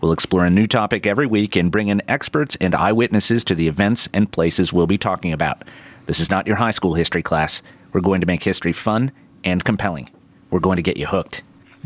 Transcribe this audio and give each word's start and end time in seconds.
We'll 0.00 0.12
explore 0.12 0.44
a 0.44 0.50
new 0.50 0.66
topic 0.66 1.06
every 1.06 1.26
week 1.26 1.56
and 1.56 1.72
bring 1.72 1.88
in 1.88 2.02
experts 2.08 2.56
and 2.60 2.74
eyewitnesses 2.74 3.42
to 3.44 3.54
the 3.56 3.66
events 3.66 4.08
and 4.14 4.30
places 4.30 4.72
we'll 4.72 4.86
be 4.86 4.98
talking 4.98 5.32
about. 5.32 5.64
This 6.06 6.20
is 6.20 6.30
not 6.30 6.46
your 6.46 6.56
high 6.56 6.70
school 6.70 6.94
history 6.94 7.22
class. 7.22 7.62
We're 7.92 8.00
going 8.00 8.20
to 8.20 8.26
make 8.26 8.44
history 8.44 8.72
fun 8.72 9.10
and 9.42 9.64
compelling. 9.64 10.08
We're 10.50 10.60
going 10.60 10.76
to 10.76 10.82
get 10.82 10.98
you 10.98 11.06
hooked. 11.06 11.42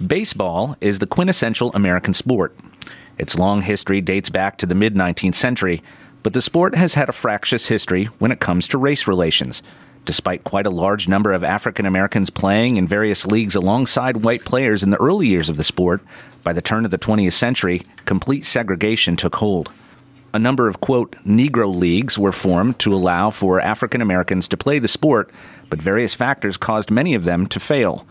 Baseball 0.07 0.77
is 0.81 0.99
the 0.99 1.07
quintessential 1.07 1.73
American 1.73 2.13
sport. 2.13 2.55
Its 3.17 3.39
long 3.39 3.63
history 3.63 4.03
dates 4.03 4.29
back 4.29 4.59
to 4.59 4.67
the 4.67 4.75
mid 4.75 4.95
19th 4.95 5.35
century, 5.35 5.83
but 6.23 6.35
the 6.35 6.43
sport 6.43 6.75
has 6.75 6.95
had 6.95 7.09
a 7.09 7.13
fractious 7.13 7.67
history 7.67 8.05
when 8.19 8.31
it 8.31 8.41
comes 8.41 8.69
to 8.69 8.79
race 8.79 9.07
relations. 9.07 9.63
Despite 10.05 10.45
quite 10.45 10.67
a 10.67 10.71
large 10.71 11.09
number 11.09 11.33
of 11.33 11.45
African 11.45 11.87
Americans 11.87 12.29
playing 12.29 12.77
in 12.77 12.87
various 12.87 13.25
leagues 13.25 13.55
alongside 13.55 14.19
white 14.19 14.45
players 14.45 14.83
in 14.83 14.91
the 14.91 15.01
early 15.01 15.29
years 15.29 15.49
of 15.49 15.57
the 15.57 15.65
sport, 15.65 16.03
by 16.43 16.53
the 16.53 16.63
turn 16.63 16.85
of 16.85 16.91
the 16.91 16.99
20th 16.99 17.33
century, 17.33 17.83
complete 18.05 18.45
segregation 18.45 19.17
took 19.17 19.37
hold. 19.37 19.71
A 20.35 20.39
number 20.39 20.67
of, 20.67 20.81
quote, 20.81 21.13
Negro 21.27 21.75
leagues 21.75 22.19
were 22.19 22.33
formed 22.33 22.79
to 22.81 22.95
allow 22.95 23.31
for 23.31 23.61
African 23.61 24.01
Americans 24.01 24.49
to 24.49 24.57
play 24.57 24.79
the 24.79 24.89
sport, 24.89 25.31
but 25.69 25.83
various 25.83 26.15
factors 26.15 26.57
caused 26.57 26.91
many 26.91 27.15
of 27.15 27.25
them 27.25 27.47
to 27.49 27.61
fail. 27.61 28.07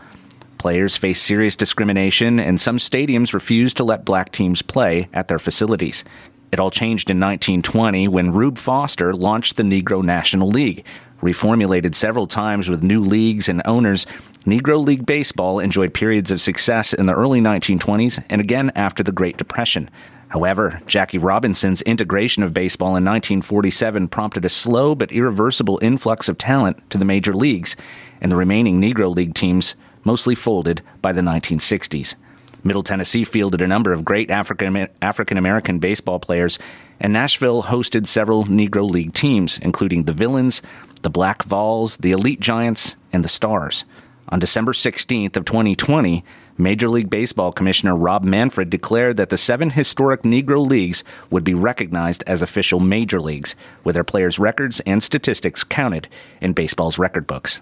Players 0.58 0.96
faced 0.96 1.24
serious 1.24 1.56
discrimination, 1.56 2.38
and 2.38 2.60
some 2.60 2.76
stadiums 2.76 3.34
refused 3.34 3.76
to 3.78 3.84
let 3.84 4.04
black 4.04 4.30
teams 4.30 4.62
play 4.62 5.08
at 5.12 5.26
their 5.26 5.40
facilities. 5.40 6.04
It 6.52 6.60
all 6.60 6.70
changed 6.70 7.10
in 7.10 7.18
1920 7.18 8.06
when 8.06 8.30
Rube 8.30 8.58
Foster 8.58 9.12
launched 9.12 9.56
the 9.56 9.64
Negro 9.64 10.04
National 10.04 10.48
League. 10.48 10.84
Reformulated 11.20 11.96
several 11.96 12.28
times 12.28 12.68
with 12.68 12.82
new 12.82 13.02
leagues 13.02 13.48
and 13.48 13.62
owners, 13.64 14.06
Negro 14.44 14.84
League 14.84 15.06
Baseball 15.06 15.60
enjoyed 15.60 15.94
periods 15.94 16.32
of 16.32 16.40
success 16.40 16.92
in 16.92 17.06
the 17.06 17.14
early 17.14 17.40
1920s 17.40 18.24
and 18.28 18.40
again 18.40 18.72
after 18.74 19.04
the 19.04 19.12
Great 19.12 19.36
Depression. 19.36 19.88
However, 20.30 20.80
Jackie 20.86 21.18
Robinson's 21.18 21.80
integration 21.82 22.42
of 22.42 22.52
baseball 22.52 22.96
in 22.96 23.04
1947 23.04 24.08
prompted 24.08 24.44
a 24.44 24.48
slow 24.48 24.96
but 24.96 25.12
irreversible 25.12 25.78
influx 25.80 26.28
of 26.28 26.38
talent 26.38 26.90
to 26.90 26.98
the 26.98 27.04
major 27.04 27.34
leagues, 27.34 27.76
and 28.20 28.32
the 28.32 28.36
remaining 28.36 28.80
Negro 28.80 29.14
League 29.14 29.34
teams 29.34 29.76
mostly 30.02 30.34
folded 30.34 30.82
by 31.00 31.12
the 31.12 31.20
1960s. 31.20 32.16
Middle 32.64 32.82
Tennessee 32.82 33.24
fielded 33.24 33.60
a 33.60 33.68
number 33.68 33.92
of 33.92 34.04
great 34.04 34.28
African 34.28 35.36
American 35.38 35.78
baseball 35.78 36.18
players, 36.18 36.58
and 36.98 37.12
Nashville 37.12 37.64
hosted 37.64 38.08
several 38.08 38.46
Negro 38.46 38.90
League 38.90 39.14
teams, 39.14 39.58
including 39.58 40.04
the 40.04 40.12
Villains, 40.12 40.62
the 41.02 41.10
Black 41.10 41.44
Vols, 41.44 41.96
the 41.98 42.10
Elite 42.10 42.40
Giants, 42.40 42.96
and 43.12 43.24
the 43.24 43.28
Stars. 43.28 43.84
On 44.32 44.38
December 44.38 44.72
16th 44.72 45.36
of 45.36 45.44
2020, 45.44 46.24
Major 46.56 46.88
League 46.88 47.10
Baseball 47.10 47.52
Commissioner 47.52 47.94
Rob 47.94 48.24
Manfred 48.24 48.70
declared 48.70 49.18
that 49.18 49.28
the 49.28 49.36
seven 49.36 49.68
historic 49.68 50.22
Negro 50.22 50.66
leagues 50.66 51.04
would 51.28 51.44
be 51.44 51.52
recognized 51.52 52.24
as 52.26 52.40
official 52.40 52.80
major 52.80 53.20
leagues, 53.20 53.54
with 53.84 53.94
their 53.94 54.04
players' 54.04 54.38
records 54.38 54.80
and 54.86 55.02
statistics 55.02 55.62
counted 55.62 56.08
in 56.40 56.54
baseball's 56.54 56.98
record 56.98 57.26
books. 57.26 57.60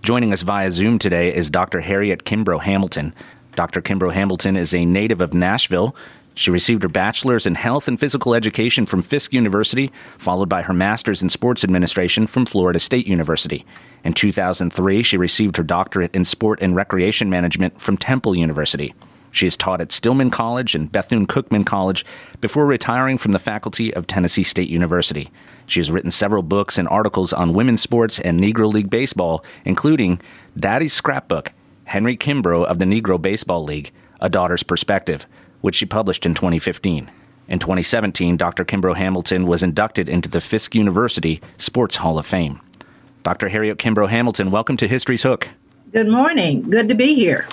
Joining 0.00 0.32
us 0.32 0.40
via 0.40 0.70
Zoom 0.70 0.98
today 0.98 1.34
is 1.34 1.50
Dr. 1.50 1.82
Harriet 1.82 2.24
Kimbrough 2.24 2.62
Hamilton, 2.62 3.14
Dr. 3.54 3.82
Kimbrough 3.82 4.14
Hamilton 4.14 4.56
is 4.56 4.74
a 4.74 4.86
native 4.86 5.20
of 5.20 5.34
Nashville. 5.34 5.94
She 6.34 6.50
received 6.50 6.82
her 6.82 6.88
bachelor's 6.88 7.46
in 7.46 7.54
health 7.54 7.86
and 7.86 8.00
physical 8.00 8.34
education 8.34 8.86
from 8.86 9.02
Fisk 9.02 9.32
University, 9.32 9.92
followed 10.18 10.48
by 10.48 10.62
her 10.62 10.72
master's 10.72 11.22
in 11.22 11.28
sports 11.28 11.62
administration 11.62 12.26
from 12.26 12.46
Florida 12.46 12.80
State 12.80 13.06
University. 13.06 13.64
In 14.04 14.12
2003, 14.12 15.02
she 15.02 15.16
received 15.16 15.56
her 15.56 15.62
doctorate 15.62 16.14
in 16.14 16.24
sport 16.24 16.60
and 16.60 16.76
recreation 16.76 17.30
management 17.30 17.80
from 17.80 17.96
Temple 17.96 18.36
University. 18.36 18.94
She 19.30 19.46
has 19.46 19.56
taught 19.56 19.80
at 19.80 19.90
Stillman 19.90 20.30
College 20.30 20.76
and 20.76 20.92
Bethune 20.92 21.26
Cookman 21.26 21.66
College 21.66 22.06
before 22.40 22.66
retiring 22.66 23.18
from 23.18 23.32
the 23.32 23.38
faculty 23.38 23.92
of 23.92 24.06
Tennessee 24.06 24.44
State 24.44 24.68
University. 24.68 25.30
She 25.66 25.80
has 25.80 25.90
written 25.90 26.10
several 26.10 26.42
books 26.42 26.78
and 26.78 26.86
articles 26.86 27.32
on 27.32 27.54
women's 27.54 27.80
sports 27.80 28.20
and 28.20 28.38
Negro 28.38 28.72
League 28.72 28.90
baseball, 28.90 29.44
including 29.64 30.20
Daddy's 30.56 30.92
Scrapbook 30.92 31.50
Henry 31.84 32.16
Kimbrough 32.16 32.64
of 32.64 32.78
the 32.78 32.84
Negro 32.84 33.20
Baseball 33.20 33.64
League, 33.64 33.90
A 34.20 34.28
Daughter's 34.28 34.62
Perspective, 34.62 35.26
which 35.60 35.74
she 35.74 35.86
published 35.86 36.26
in 36.26 36.34
2015. 36.34 37.10
In 37.48 37.58
2017, 37.58 38.36
Dr. 38.36 38.64
Kimbrough 38.64 38.96
Hamilton 38.96 39.46
was 39.46 39.62
inducted 39.62 40.08
into 40.08 40.28
the 40.28 40.40
Fisk 40.40 40.74
University 40.74 41.42
Sports 41.58 41.96
Hall 41.96 42.18
of 42.18 42.26
Fame. 42.26 42.60
Dr. 43.24 43.48
Harriet 43.48 43.78
Kimbrough 43.78 44.10
Hamilton, 44.10 44.50
welcome 44.50 44.76
to 44.76 44.86
History's 44.86 45.22
Hook. 45.22 45.48
Good 45.92 46.08
morning. 46.08 46.68
Good 46.68 46.88
to 46.88 46.94
be 46.94 47.14
here. 47.14 47.48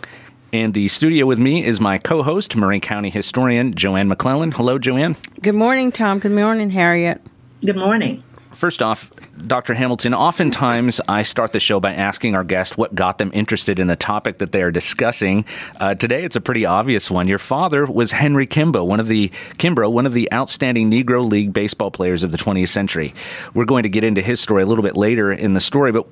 In 0.51 0.73
the 0.73 0.89
studio 0.89 1.25
with 1.25 1.39
me 1.39 1.65
is 1.65 1.79
my 1.79 1.97
co 1.97 2.23
host, 2.23 2.57
Maury 2.57 2.81
County 2.81 3.09
historian 3.09 3.73
Joanne 3.73 4.09
McClellan. 4.09 4.51
Hello, 4.51 4.77
Joanne. 4.77 5.15
Good 5.41 5.55
morning, 5.55 5.89
Tom. 5.93 6.19
Good 6.19 6.33
morning, 6.33 6.71
Harriet. 6.71 7.21
Good 7.63 7.77
morning. 7.77 8.21
First 8.61 8.83
off, 8.83 9.11
Dr. 9.47 9.73
Hamilton, 9.73 10.13
oftentimes 10.13 11.01
I 11.07 11.23
start 11.23 11.51
the 11.51 11.59
show 11.59 11.79
by 11.79 11.95
asking 11.95 12.35
our 12.35 12.43
guest 12.43 12.77
what 12.77 12.93
got 12.93 13.17
them 13.17 13.31
interested 13.33 13.79
in 13.79 13.87
the 13.87 13.95
topic 13.95 14.37
that 14.37 14.51
they 14.51 14.61
are 14.61 14.69
discussing. 14.69 15.45
Uh, 15.79 15.95
today, 15.95 16.23
it's 16.23 16.35
a 16.35 16.41
pretty 16.41 16.63
obvious 16.63 17.09
one. 17.09 17.27
Your 17.27 17.39
father 17.39 17.87
was 17.87 18.11
Henry 18.11 18.45
Kimbrough, 18.45 18.85
one 18.85 18.99
of 18.99 19.07
the 19.07 19.31
Kimbrough, 19.57 19.91
one 19.91 20.05
of 20.05 20.13
the 20.13 20.31
outstanding 20.31 20.91
Negro 20.91 21.27
League 21.27 21.53
baseball 21.53 21.89
players 21.89 22.23
of 22.23 22.31
the 22.31 22.37
20th 22.37 22.67
century. 22.67 23.15
We're 23.55 23.65
going 23.65 23.81
to 23.81 23.89
get 23.89 24.03
into 24.03 24.21
his 24.21 24.39
story 24.39 24.61
a 24.61 24.67
little 24.67 24.83
bit 24.83 24.95
later 24.95 25.31
in 25.31 25.55
the 25.55 25.59
story, 25.59 25.91
but 25.91 26.03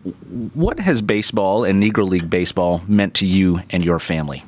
what 0.55 0.79
has 0.79 1.03
baseball 1.03 1.63
and 1.63 1.83
Negro 1.83 2.09
League 2.09 2.31
baseball 2.31 2.81
meant 2.87 3.13
to 3.13 3.27
you 3.27 3.61
and 3.69 3.85
your 3.85 3.99
family? 3.99 4.43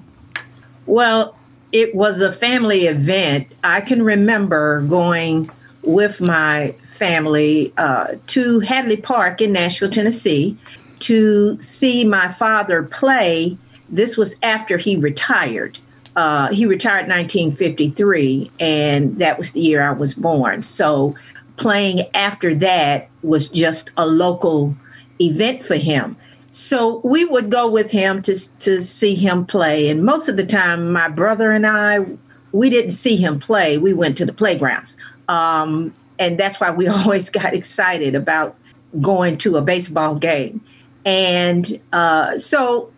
Well, 0.87 1.37
it 1.71 1.93
was 1.93 2.19
a 2.19 2.31
family 2.31 2.87
event. 2.87 3.49
I 3.63 3.79
can 3.81 4.01
remember 4.01 4.81
going 4.81 5.51
with 5.83 6.19
my 6.19 6.73
family 7.01 7.73
uh, 7.77 8.13
to 8.27 8.59
Hadley 8.59 8.95
Park 8.95 9.41
in 9.41 9.51
Nashville, 9.51 9.89
Tennessee, 9.89 10.55
to 10.99 11.59
see 11.59 12.05
my 12.05 12.31
father 12.31 12.83
play. 12.83 13.57
This 13.89 14.17
was 14.17 14.35
after 14.43 14.77
he 14.77 14.97
retired. 14.97 15.79
Uh, 16.15 16.49
he 16.53 16.67
retired 16.67 17.05
in 17.05 17.09
1953, 17.09 18.51
and 18.59 19.17
that 19.17 19.39
was 19.39 19.53
the 19.53 19.61
year 19.61 19.81
I 19.81 19.93
was 19.93 20.13
born. 20.13 20.61
So, 20.61 21.15
playing 21.57 22.07
after 22.13 22.53
that 22.55 23.09
was 23.23 23.47
just 23.47 23.89
a 23.97 24.05
local 24.05 24.75
event 25.19 25.63
for 25.63 25.77
him. 25.77 26.15
So 26.51 27.01
we 27.03 27.25
would 27.25 27.49
go 27.49 27.67
with 27.67 27.89
him 27.89 28.21
to 28.23 28.35
to 28.59 28.81
see 28.81 29.15
him 29.15 29.45
play, 29.45 29.89
and 29.89 30.03
most 30.03 30.29
of 30.29 30.37
the 30.37 30.45
time, 30.45 30.91
my 30.91 31.07
brother 31.07 31.51
and 31.51 31.65
I, 31.65 32.05
we 32.51 32.69
didn't 32.69 32.91
see 32.91 33.15
him 33.15 33.39
play. 33.39 33.79
We 33.79 33.93
went 33.93 34.17
to 34.17 34.25
the 34.25 34.33
playgrounds. 34.33 34.97
Um, 35.29 35.95
and 36.21 36.37
that's 36.37 36.59
why 36.59 36.69
we 36.71 36.87
always 36.99 37.29
got 37.29 37.53
excited 37.53 38.15
about 38.15 38.55
going 39.01 39.37
to 39.39 39.57
a 39.57 39.61
baseball 39.61 40.15
game. 40.15 40.63
And 41.03 41.81
uh, 41.91 42.37
so 42.37 42.91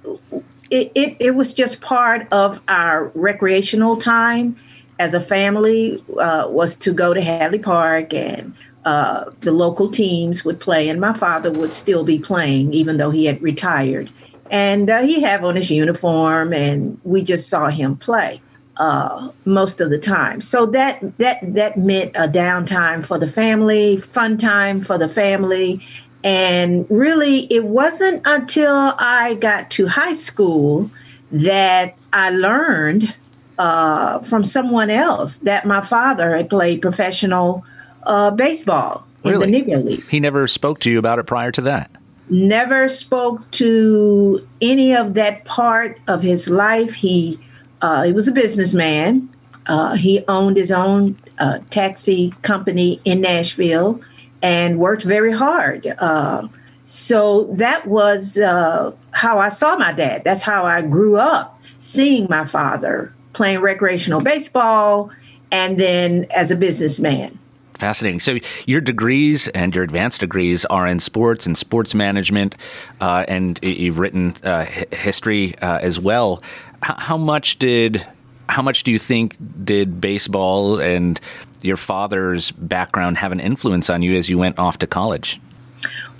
it, 0.69 0.91
it, 0.93 1.15
it, 1.19 1.31
was 1.31 1.53
just 1.53 1.79
part 1.79 2.27
of 2.31 2.59
our 2.67 3.05
recreational 3.15 3.95
time 3.95 4.57
as 4.99 5.13
a 5.13 5.21
family 5.21 6.03
uh, 6.19 6.47
was 6.49 6.75
to 6.77 6.91
go 6.91 7.13
to 7.13 7.21
Hadley 7.21 7.59
Park 7.59 8.13
and 8.13 8.53
uh, 8.83 9.31
the 9.39 9.53
local 9.53 9.89
teams 9.89 10.43
would 10.43 10.59
play 10.59 10.89
and 10.89 10.99
my 10.99 11.17
father 11.17 11.49
would 11.49 11.73
still 11.73 12.03
be 12.03 12.19
playing 12.19 12.73
even 12.73 12.97
though 12.97 13.11
he 13.11 13.23
had 13.23 13.41
retired. 13.41 14.11
And 14.51 14.89
uh, 14.89 15.01
he 15.03 15.21
had 15.21 15.45
on 15.45 15.55
his 15.55 15.71
uniform 15.71 16.51
and 16.51 16.99
we 17.03 17.21
just 17.21 17.47
saw 17.47 17.69
him 17.69 17.95
play 17.95 18.41
uh, 18.77 19.29
most 19.45 19.81
of 19.81 19.89
the 19.89 19.97
time. 19.97 20.41
So 20.41 20.65
that 20.67 21.17
that 21.17 21.39
that 21.53 21.77
meant 21.77 22.11
a 22.15 22.27
downtime 22.27 23.05
for 23.05 23.17
the 23.17 23.31
family, 23.31 23.97
fun 23.97 24.37
time 24.37 24.81
for 24.81 24.97
the 24.97 25.09
family, 25.09 25.85
and 26.23 26.85
really 26.89 27.51
it 27.53 27.65
wasn't 27.65 28.21
until 28.25 28.95
I 28.97 29.35
got 29.35 29.69
to 29.71 29.87
high 29.87 30.13
school 30.13 30.89
that 31.31 31.95
I 32.11 32.29
learned 32.29 33.13
uh, 33.57 34.19
from 34.19 34.43
someone 34.43 34.89
else 34.89 35.37
that 35.37 35.65
my 35.65 35.85
father 35.85 36.35
had 36.35 36.49
played 36.49 36.81
professional 36.81 37.65
uh, 38.03 38.31
baseball 38.31 39.05
really? 39.23 39.55
in 39.55 39.65
the 39.65 39.71
Negro 39.71 39.83
League. 39.85 40.03
He 40.07 40.19
never 40.19 40.47
spoke 40.47 40.79
to 40.81 40.91
you 40.91 40.99
about 40.99 41.19
it 41.19 41.25
prior 41.25 41.51
to 41.51 41.61
that. 41.61 41.91
Never 42.29 42.87
spoke 42.87 43.49
to 43.51 44.47
any 44.61 44.95
of 44.95 45.13
that 45.15 45.45
part 45.45 45.99
of 46.07 46.23
his 46.23 46.47
life. 46.47 46.93
He 46.93 47.39
uh, 47.83 48.03
he 48.03 48.13
was 48.13 48.27
a 48.27 48.31
businessman. 48.31 49.29
Uh, 49.67 49.95
he 49.95 50.23
owned 50.27 50.57
his 50.57 50.71
own 50.71 51.17
uh, 51.37 51.59
taxi 51.69 52.33
company 52.41 52.99
in 53.05 53.21
Nashville, 53.21 53.99
and 54.41 54.79
worked 54.79 55.03
very 55.03 55.33
hard. 55.33 55.85
Uh, 55.99 56.47
so 56.85 57.49
that 57.53 57.85
was 57.87 58.37
uh, 58.37 58.91
how 59.11 59.37
I 59.37 59.49
saw 59.49 59.75
my 59.75 59.91
dad. 59.91 60.23
That's 60.23 60.41
how 60.41 60.65
I 60.65 60.81
grew 60.81 61.17
up 61.17 61.59
seeing 61.79 62.27
my 62.29 62.45
father 62.45 63.13
playing 63.33 63.59
recreational 63.59 64.21
baseball 64.21 65.11
and 65.51 65.79
then 65.79 66.25
as 66.31 66.51
a 66.51 66.55
businessman. 66.55 67.37
Fascinating. 67.75 68.19
So, 68.19 68.37
your 68.65 68.79
degrees 68.79 69.47
and 69.49 69.73
your 69.75 69.83
advanced 69.83 70.21
degrees 70.21 70.63
are 70.65 70.87
in 70.87 70.99
sports 70.99 71.45
and 71.45 71.57
sports 71.57 71.93
management, 71.93 72.55
uh, 73.01 73.25
and 73.27 73.59
you've 73.61 73.99
written 73.99 74.35
uh, 74.43 74.65
history 74.91 75.57
uh, 75.57 75.79
as 75.79 75.99
well. 75.99 76.41
How 76.83 77.17
much 77.17 77.59
did, 77.59 78.05
how 78.49 78.61
much 78.61 78.83
do 78.83 78.91
you 78.91 78.99
think 78.99 79.37
did 79.63 80.01
baseball 80.01 80.79
and 80.79 81.19
your 81.61 81.77
father's 81.77 82.51
background 82.51 83.17
have 83.17 83.31
an 83.31 83.39
influence 83.39 83.89
on 83.89 84.01
you 84.01 84.15
as 84.15 84.29
you 84.29 84.37
went 84.37 84.59
off 84.59 84.77
to 84.79 84.87
college? 84.87 85.39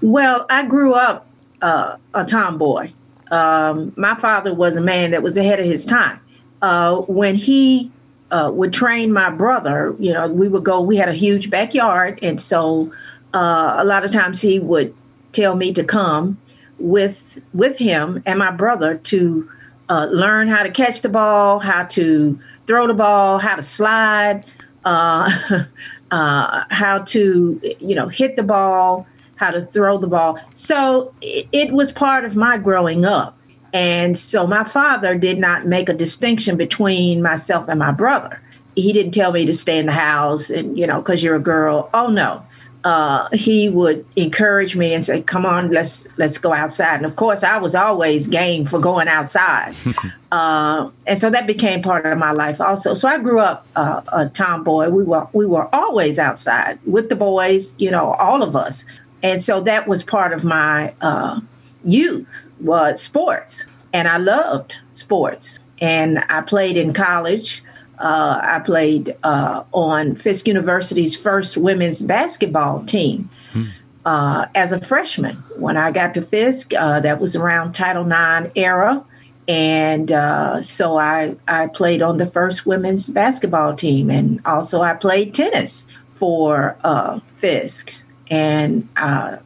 Well, 0.02 0.46
I 0.50 0.66
grew 0.66 0.94
up 0.94 1.28
uh, 1.62 1.98
a 2.14 2.26
tomboy. 2.26 2.92
Um, 3.30 3.94
my 3.96 4.16
father 4.16 4.54
was 4.54 4.76
a 4.76 4.82
man 4.82 5.12
that 5.12 5.22
was 5.22 5.38
ahead 5.38 5.60
of 5.60 5.66
his 5.66 5.86
time. 5.86 6.20
Uh, 6.62 7.02
when 7.02 7.36
he 7.36 7.92
uh, 8.32 8.50
would 8.54 8.74
train 8.74 9.12
my 9.12 9.30
brother, 9.30 9.96
you 10.00 10.14
know, 10.14 10.28
we 10.28 10.48
would 10.48 10.64
go, 10.64 10.82
we 10.82 10.96
had 10.96 11.10
a 11.10 11.14
huge 11.14 11.50
backyard. 11.50 12.20
And 12.22 12.40
so 12.40 12.92
uh, 13.34 13.76
a 13.78 13.84
lot 13.84 14.06
of 14.06 14.12
times 14.12 14.42
he 14.42 14.60
would 14.60 14.96
tell 15.34 15.56
me 15.56 15.74
to 15.74 15.84
come 15.84 16.38
with 16.80 17.40
with 17.54 17.78
him 17.78 18.22
and 18.26 18.40
my 18.40 18.52
brother 18.52 18.96
to 18.98 19.50
uh, 19.94 20.08
learn 20.08 20.48
how 20.48 20.64
to 20.64 20.72
catch 20.72 21.02
the 21.02 21.10
ball, 21.10 21.60
how 21.60 21.84
to 21.84 22.40
throw 22.66 22.88
the 22.88 22.96
ball, 22.96 23.38
how 23.38 23.56
to 23.56 23.62
slide, 23.62 24.44
uh, 24.86 25.30
uh, 26.12 26.64
how 26.70 26.98
to, 27.00 27.60
you 27.80 27.94
know, 27.94 28.08
hit 28.08 28.36
the 28.36 28.42
ball, 28.42 29.06
how 29.36 29.52
to 29.52 29.62
throw 29.62 30.00
the 30.00 30.08
ball. 30.08 30.40
So 30.54 31.14
it, 31.22 31.48
it 31.52 31.72
was 31.72 31.92
part 31.92 32.26
of 32.26 32.36
my 32.36 32.58
growing 32.58 33.06
up. 33.06 33.38
And 33.72 34.18
so 34.18 34.48
my 34.48 34.64
father 34.64 35.16
did 35.16 35.38
not 35.38 35.68
make 35.68 35.90
a 35.90 35.94
distinction 35.94 36.58
between 36.58 37.22
myself 37.22 37.68
and 37.68 37.78
my 37.78 37.92
brother. 37.92 38.42
He 38.76 38.94
didn't 38.94 39.12
tell 39.12 39.32
me 39.32 39.46
to 39.46 39.54
stay 39.54 39.78
in 39.78 39.86
the 39.86 39.92
house 39.92 40.50
and, 40.50 40.76
you 40.76 40.88
know, 40.88 41.02
because 41.02 41.22
you're 41.22 41.36
a 41.36 41.40
girl. 41.40 41.90
Oh, 41.94 42.08
no. 42.08 42.44
Uh, 42.84 43.30
he 43.32 43.70
would 43.70 44.06
encourage 44.18 44.76
me 44.76 44.94
and 44.94 45.06
say, 45.06 45.22
"Come 45.22 45.46
on, 45.46 45.72
let's 45.72 46.06
let's 46.18 46.38
go 46.38 46.54
outside." 46.54 46.98
And 46.98 47.06
of 47.06 47.16
course, 47.16 47.44
I 47.44 47.58
was 47.58 47.76
always 47.76 48.28
game 48.28 48.66
for 48.66 48.80
going 48.80 49.08
outside, 49.08 49.74
uh, 50.32 50.90
and 51.08 51.18
so 51.18 51.30
that 51.30 51.48
became 51.48 51.82
part 51.82 52.06
of 52.06 52.18
my 52.18 52.32
life 52.32 52.60
also. 52.60 52.94
So 52.94 53.08
I 53.08 53.20
grew 53.20 53.40
up 53.40 53.66
uh, 53.78 54.02
a 54.10 54.28
tomboy. 54.28 54.90
We 54.90 55.04
were 55.04 55.28
we 55.32 55.46
were 55.46 55.74
always 55.74 56.20
outside 56.20 56.78
with 56.86 57.08
the 57.08 57.16
boys, 57.16 57.74
you 57.78 57.90
know, 57.90 58.12
all 58.14 58.44
of 58.44 58.56
us, 58.56 58.84
and 59.22 59.42
so 59.42 59.62
that 59.62 59.88
was 59.88 60.04
part 60.04 60.34
of 60.34 60.44
my 60.44 60.94
uh, 61.00 61.40
youth 61.86 62.50
was 62.60 63.02
sports, 63.02 63.64
and 63.94 64.08
I 64.08 64.18
loved 64.18 64.76
sports. 64.92 65.60
And 65.80 66.24
I 66.30 66.42
played 66.42 66.78
in 66.78 66.94
college. 66.94 67.64
Uh, 68.00 68.40
I 68.42 68.60
played 68.60 69.16
uh, 69.24 69.64
on 69.72 70.16
Fisk 70.16 70.48
University's 70.48 71.16
first 71.16 71.58
women's 71.58 72.02
basketball 72.02 72.84
team 72.86 73.30
hmm. 73.52 73.70
uh, 74.06 74.48
as 74.56 74.72
a 74.72 74.80
freshman. 74.84 75.36
When 75.58 75.78
I 75.78 75.92
got 75.92 76.14
to 76.16 76.22
Fisk, 76.22 76.74
uh, 76.74 77.00
that 77.02 77.20
was 77.20 77.36
around 77.36 77.74
Title 77.74 78.06
IX 78.06 78.52
era. 78.56 79.04
And 79.48 80.12
uh, 80.12 80.62
so 80.62 80.98
I, 80.98 81.36
I 81.48 81.68
played 81.68 82.02
on 82.02 82.18
the 82.18 82.28
first 82.28 82.66
women's 82.66 83.10
basketball 83.10 83.76
team. 83.76 84.10
And 84.10 84.42
also 84.46 84.82
I 84.82 84.94
played 84.94 85.34
tennis 85.34 85.86
for 86.16 86.78
uh, 86.84 87.20
Fisk. 87.38 87.94
And, 88.30 88.88
and 88.96 89.40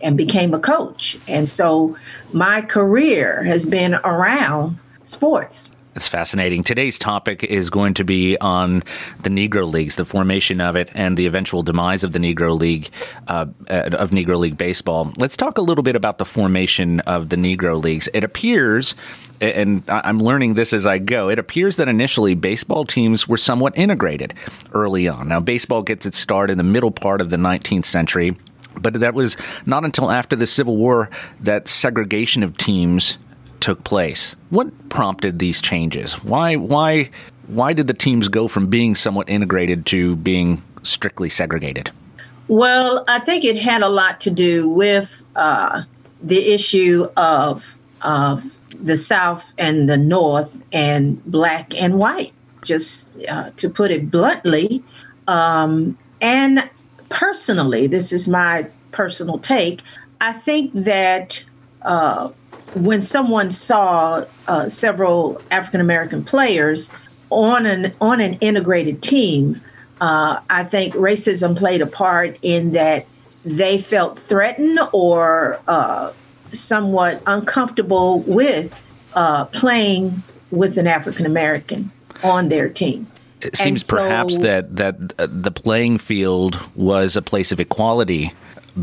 and 0.00 0.16
became 0.16 0.54
a 0.54 0.58
coach. 0.58 1.18
And 1.26 1.48
so 1.48 1.96
my 2.32 2.62
career 2.62 3.42
has 3.44 3.66
been 3.66 3.94
around 3.94 4.78
sports. 5.04 5.67
It's 5.98 6.06
fascinating. 6.06 6.62
Today's 6.62 6.96
topic 6.96 7.42
is 7.42 7.70
going 7.70 7.94
to 7.94 8.04
be 8.04 8.38
on 8.38 8.84
the 9.24 9.30
Negro 9.30 9.68
Leagues, 9.68 9.96
the 9.96 10.04
formation 10.04 10.60
of 10.60 10.76
it, 10.76 10.90
and 10.94 11.16
the 11.16 11.26
eventual 11.26 11.64
demise 11.64 12.04
of 12.04 12.12
the 12.12 12.20
Negro 12.20 12.56
League, 12.56 12.90
uh, 13.26 13.46
of 13.66 14.10
Negro 14.10 14.38
League 14.38 14.56
baseball. 14.56 15.12
Let's 15.16 15.36
talk 15.36 15.58
a 15.58 15.60
little 15.60 15.82
bit 15.82 15.96
about 15.96 16.18
the 16.18 16.24
formation 16.24 17.00
of 17.00 17.30
the 17.30 17.36
Negro 17.36 17.82
Leagues. 17.82 18.08
It 18.14 18.22
appears, 18.22 18.94
and 19.40 19.82
I'm 19.88 20.20
learning 20.20 20.54
this 20.54 20.72
as 20.72 20.86
I 20.86 20.98
go, 20.98 21.30
it 21.30 21.40
appears 21.40 21.74
that 21.78 21.88
initially 21.88 22.36
baseball 22.36 22.84
teams 22.84 23.26
were 23.26 23.36
somewhat 23.36 23.76
integrated 23.76 24.34
early 24.74 25.08
on. 25.08 25.26
Now, 25.26 25.40
baseball 25.40 25.82
gets 25.82 26.06
its 26.06 26.16
start 26.16 26.48
in 26.48 26.58
the 26.58 26.64
middle 26.64 26.92
part 26.92 27.20
of 27.20 27.30
the 27.30 27.36
19th 27.36 27.86
century 27.86 28.36
but 28.80 28.94
that 29.00 29.12
was 29.12 29.36
not 29.66 29.84
until 29.84 30.08
after 30.08 30.36
the 30.36 30.46
Civil 30.46 30.76
War 30.76 31.10
that 31.40 31.66
segregation 31.66 32.44
of 32.44 32.56
teams 32.56 33.18
took 33.60 33.84
place. 33.84 34.36
What 34.50 34.88
prompted 34.88 35.38
these 35.38 35.60
changes? 35.60 36.14
Why 36.24 36.56
why 36.56 37.10
why 37.46 37.72
did 37.72 37.86
the 37.86 37.94
teams 37.94 38.28
go 38.28 38.48
from 38.48 38.66
being 38.66 38.94
somewhat 38.94 39.28
integrated 39.28 39.86
to 39.86 40.16
being 40.16 40.62
strictly 40.82 41.28
segregated? 41.28 41.90
Well, 42.48 43.04
I 43.08 43.20
think 43.20 43.44
it 43.44 43.56
had 43.56 43.82
a 43.82 43.88
lot 43.88 44.20
to 44.22 44.30
do 44.30 44.68
with 44.68 45.10
uh, 45.36 45.82
the 46.22 46.52
issue 46.52 47.08
of 47.16 47.64
of 48.02 48.44
the 48.80 48.96
South 48.96 49.44
and 49.58 49.88
the 49.88 49.96
North 49.96 50.62
and 50.72 51.24
black 51.24 51.74
and 51.74 51.98
white, 51.98 52.32
just 52.62 53.08
uh, 53.28 53.50
to 53.56 53.68
put 53.68 53.90
it 53.90 54.10
bluntly. 54.10 54.82
Um, 55.26 55.98
and 56.20 56.68
personally, 57.08 57.86
this 57.86 58.12
is 58.12 58.28
my 58.28 58.68
personal 58.92 59.38
take, 59.38 59.82
I 60.20 60.32
think 60.32 60.72
that 60.74 61.42
uh, 61.82 62.30
when 62.74 63.02
someone 63.02 63.50
saw 63.50 64.24
uh, 64.46 64.68
several 64.68 65.40
African 65.50 65.80
American 65.80 66.24
players 66.24 66.90
on 67.30 67.66
an 67.66 67.94
on 68.00 68.20
an 68.20 68.34
integrated 68.34 69.02
team, 69.02 69.60
uh, 70.00 70.40
I 70.48 70.64
think 70.64 70.94
racism 70.94 71.56
played 71.56 71.82
a 71.82 71.86
part 71.86 72.38
in 72.42 72.72
that 72.72 73.06
they 73.44 73.78
felt 73.78 74.18
threatened 74.18 74.78
or 74.92 75.60
uh, 75.68 76.12
somewhat 76.52 77.22
uncomfortable 77.26 78.20
with 78.20 78.74
uh, 79.14 79.46
playing 79.46 80.22
with 80.50 80.78
an 80.78 80.86
African 80.86 81.26
American 81.26 81.90
on 82.22 82.48
their 82.48 82.68
team. 82.68 83.06
It 83.40 83.56
seems 83.56 83.84
so, 83.84 83.96
perhaps 83.96 84.38
that 84.38 84.76
that 84.76 85.14
uh, 85.18 85.28
the 85.30 85.50
playing 85.50 85.98
field 85.98 86.58
was 86.74 87.16
a 87.16 87.22
place 87.22 87.52
of 87.52 87.60
equality 87.60 88.32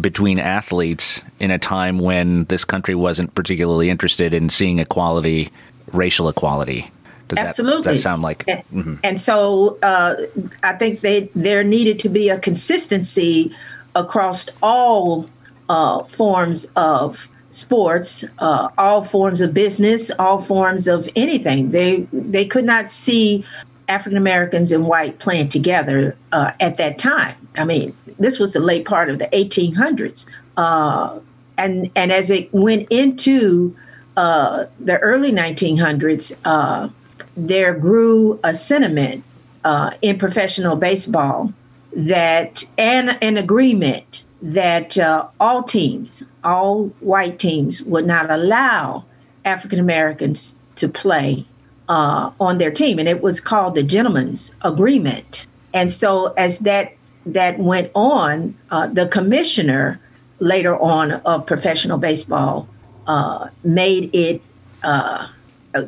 between 0.02 0.40
athletes 0.40 1.22
in 1.40 1.52
a 1.52 1.60
time 1.60 2.00
when 2.00 2.46
this 2.46 2.66
country 2.66 2.96
wasn't 2.96 3.34
particularly 3.36 3.90
interested 3.90 4.34
in 4.34 4.50
seeing 4.50 4.80
equality, 4.80 5.52
racial 5.92 6.30
equality. 6.30 6.92
Does 7.28 7.40
Absolutely. 7.40 7.82
That, 7.84 7.90
does 7.92 8.00
that 8.00 8.04
sound 8.04 8.22
like? 8.22 8.44
And, 8.48 8.64
mm-hmm. 8.74 8.96
and 9.04 9.20
so 9.20 9.80
uh, 9.82 10.16
I 10.64 10.74
think 10.74 11.02
they, 11.02 11.30
there 11.36 11.64
needed 11.64 12.00
to 12.00 12.10
be 12.10 12.30
a 12.30 12.40
consistency 12.40 13.56
across 13.96 14.48
all 14.62 15.28
uh, 15.70 16.04
forms 16.04 16.68
of 16.76 17.28
sports, 17.50 18.24
uh, 18.40 18.70
all 18.78 19.04
forms 19.04 19.42
of 19.42 19.54
business, 19.54 20.12
all 20.20 20.42
forms 20.42 20.88
of 20.88 21.10
anything. 21.16 21.72
They 21.72 22.08
they 22.12 22.46
could 22.46 22.66
not 22.66 22.92
see 22.92 23.46
African 23.88 24.18
Americans 24.18 24.72
and 24.72 24.86
white 24.86 25.20
playing 25.20 25.50
together 25.50 26.16
uh, 26.32 26.52
at 26.60 26.78
that 26.78 26.98
time. 26.98 27.36
I 27.56 27.66
mean, 27.66 27.96
this 28.20 28.40
was 28.40 28.54
the 28.54 28.60
late 28.60 28.86
part 28.86 29.10
of 29.10 29.20
the 29.20 29.28
1800s, 29.28 30.26
uh, 30.58 31.20
and 31.58 31.90
and 31.96 32.12
as 32.12 32.30
it 32.30 32.54
went 32.54 32.92
into 32.92 33.76
uh, 34.18 34.66
the 34.80 34.98
early 35.00 35.32
1900s, 35.32 36.36
uh, 36.46 36.90
there 37.36 37.74
grew 37.74 38.40
a 38.44 38.54
sentiment 38.54 39.24
uh, 39.64 39.92
in 40.02 40.18
professional 40.18 40.76
baseball 40.76 41.54
that 41.94 42.64
and 42.78 43.18
an 43.22 43.38
agreement 43.38 44.24
that 44.42 44.98
uh, 44.98 45.28
all 45.40 45.64
teams, 45.64 46.24
all 46.44 46.88
white 47.00 47.40
teams, 47.40 47.82
would 47.84 48.06
not 48.06 48.30
allow 48.30 49.04
African 49.44 49.80
Americans 49.80 50.56
to 50.76 50.88
play 50.88 51.46
uh, 51.90 52.32
on 52.40 52.58
their 52.58 52.72
team, 52.72 53.00
and 53.00 53.08
it 53.08 53.22
was 53.22 53.40
called 53.40 53.76
the 53.76 53.84
Gentleman's 53.84 54.56
Agreement. 54.62 55.48
And 55.74 55.92
so, 55.92 56.34
as 56.34 56.60
that 56.60 56.94
that 57.26 57.60
went 57.60 57.92
on, 57.96 58.56
uh, 58.72 58.88
the 58.88 59.08
commissioner 59.08 60.00
later 60.40 60.78
on 60.78 61.12
of 61.12 61.46
professional 61.46 61.98
baseball 61.98 62.68
uh, 63.08 63.50
made 63.64 64.14
it 64.14 64.42
uh, 64.84 65.28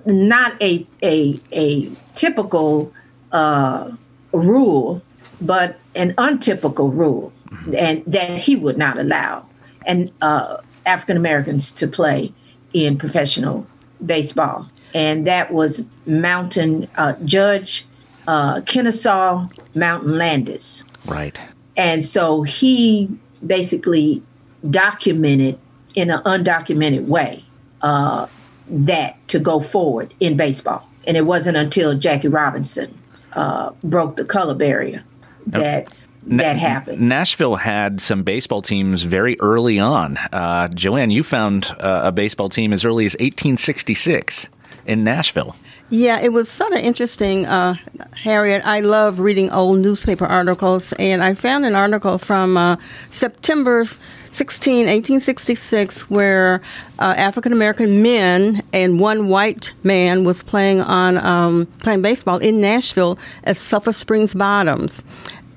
not 0.05 0.61
a 0.61 0.85
a, 1.03 1.39
a 1.51 1.91
typical 2.15 2.91
uh, 3.31 3.91
rule, 4.31 5.01
but 5.41 5.79
an 5.95 6.13
untypical 6.17 6.89
rule, 6.89 7.31
mm-hmm. 7.49 7.75
and 7.75 8.03
that 8.05 8.37
he 8.37 8.55
would 8.55 8.77
not 8.77 8.97
allow 8.97 9.47
and 9.87 10.11
uh, 10.21 10.57
African 10.85 11.17
Americans 11.17 11.71
to 11.71 11.87
play 11.87 12.31
in 12.73 12.97
professional 12.97 13.65
baseball 14.05 14.67
and 14.97 15.27
that 15.27 15.53
was 15.53 15.83
Mountain 16.07 16.87
uh, 16.95 17.13
Judge 17.23 17.85
uh, 18.27 18.61
Kennesaw 18.61 19.47
Mountain 19.75 20.17
Landis. 20.17 20.83
Right. 21.05 21.39
And 21.77 22.03
so 22.03 22.41
he 22.41 23.07
basically 23.45 24.23
documented 24.71 25.59
in 25.93 26.09
an 26.09 26.23
undocumented 26.23 27.05
way 27.05 27.45
uh, 27.83 28.25
that 28.69 29.15
to 29.27 29.37
go 29.37 29.59
forward 29.59 30.15
in 30.19 30.35
baseball. 30.35 30.89
And 31.05 31.15
it 31.15 31.27
wasn't 31.27 31.57
until 31.57 31.95
Jackie 31.95 32.27
Robinson 32.27 32.97
uh, 33.33 33.73
broke 33.83 34.15
the 34.15 34.25
color 34.25 34.55
barrier 34.55 35.03
that 35.45 35.93
that 36.23 36.57
happened. 36.57 37.07
Nashville 37.07 37.55
had 37.55 38.01
some 38.01 38.23
baseball 38.23 38.63
teams 38.63 39.03
very 39.03 39.39
early 39.39 39.79
on. 39.79 40.17
Uh, 40.33 40.67
Joanne, 40.69 41.11
you 41.11 41.21
found 41.21 41.67
uh, 41.79 42.01
a 42.05 42.11
baseball 42.11 42.49
team 42.49 42.73
as 42.73 42.83
early 42.83 43.05
as 43.05 43.13
1866 43.13 44.47
in 44.87 45.03
Nashville. 45.03 45.55
Yeah, 45.89 46.19
it 46.19 46.33
was 46.33 46.49
sort 46.49 46.73
of 46.73 46.79
interesting, 46.79 47.45
uh, 47.45 47.75
Harriet. 48.13 48.61
I 48.65 48.81
love 48.81 49.19
reading 49.19 49.49
old 49.51 49.79
newspaper 49.79 50.25
articles, 50.25 50.91
and 50.93 51.23
I 51.23 51.33
found 51.33 51.65
an 51.65 51.75
article 51.75 52.17
from 52.17 52.57
uh, 52.57 52.75
September 53.09 53.85
16, 54.29 54.79
1866, 54.79 56.09
where 56.09 56.61
uh, 56.99 57.13
African 57.15 57.53
American 57.53 58.01
men 58.01 58.63
and 58.73 58.99
one 58.99 59.29
white 59.29 59.71
man 59.83 60.25
was 60.25 60.43
playing 60.43 60.81
on 60.81 61.17
um, 61.19 61.67
playing 61.79 62.01
baseball 62.01 62.37
in 62.39 62.59
Nashville 62.59 63.17
at 63.45 63.55
Sulphur 63.55 63.93
Springs 63.93 64.33
Bottoms, 64.33 65.05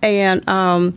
and 0.00 0.48
um, 0.48 0.94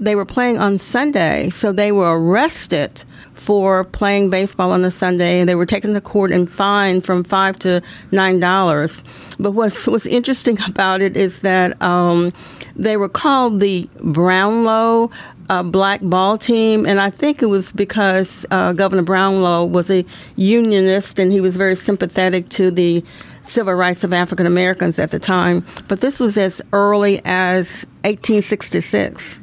they 0.00 0.16
were 0.16 0.26
playing 0.26 0.58
on 0.58 0.78
Sunday, 0.78 1.50
so 1.50 1.70
they 1.70 1.92
were 1.92 2.20
arrested 2.20 3.04
for 3.42 3.82
playing 3.82 4.30
baseball 4.30 4.70
on 4.70 4.84
a 4.84 4.90
Sunday, 4.90 5.40
and 5.40 5.48
they 5.48 5.56
were 5.56 5.66
taken 5.66 5.94
to 5.94 6.00
court 6.00 6.30
and 6.30 6.48
fined 6.48 7.04
from 7.04 7.24
five 7.24 7.58
to 7.58 7.82
nine 8.12 8.38
dollars. 8.38 9.02
But 9.38 9.52
what's 9.52 9.86
what's 9.86 10.06
interesting 10.06 10.58
about 10.66 11.00
it 11.00 11.16
is 11.16 11.40
that 11.40 11.80
um, 11.82 12.32
they 12.76 12.96
were 12.96 13.08
called 13.08 13.58
the 13.58 13.88
Brownlow 14.00 15.10
uh, 15.48 15.62
Black 15.64 16.00
Ball 16.02 16.38
Team, 16.38 16.86
and 16.86 17.00
I 17.00 17.10
think 17.10 17.42
it 17.42 17.46
was 17.46 17.72
because 17.72 18.46
uh, 18.52 18.72
Governor 18.72 19.02
Brownlow 19.02 19.64
was 19.64 19.90
a 19.90 20.04
unionist 20.36 21.18
and 21.18 21.32
he 21.32 21.40
was 21.40 21.56
very 21.56 21.74
sympathetic 21.74 22.48
to 22.50 22.70
the 22.70 23.04
civil 23.42 23.74
rights 23.74 24.04
of 24.04 24.12
African 24.12 24.46
Americans 24.46 25.00
at 25.00 25.10
the 25.10 25.18
time. 25.18 25.66
But 25.88 26.00
this 26.00 26.20
was 26.20 26.38
as 26.38 26.62
early 26.72 27.20
as 27.24 27.86
1866. 28.04 29.40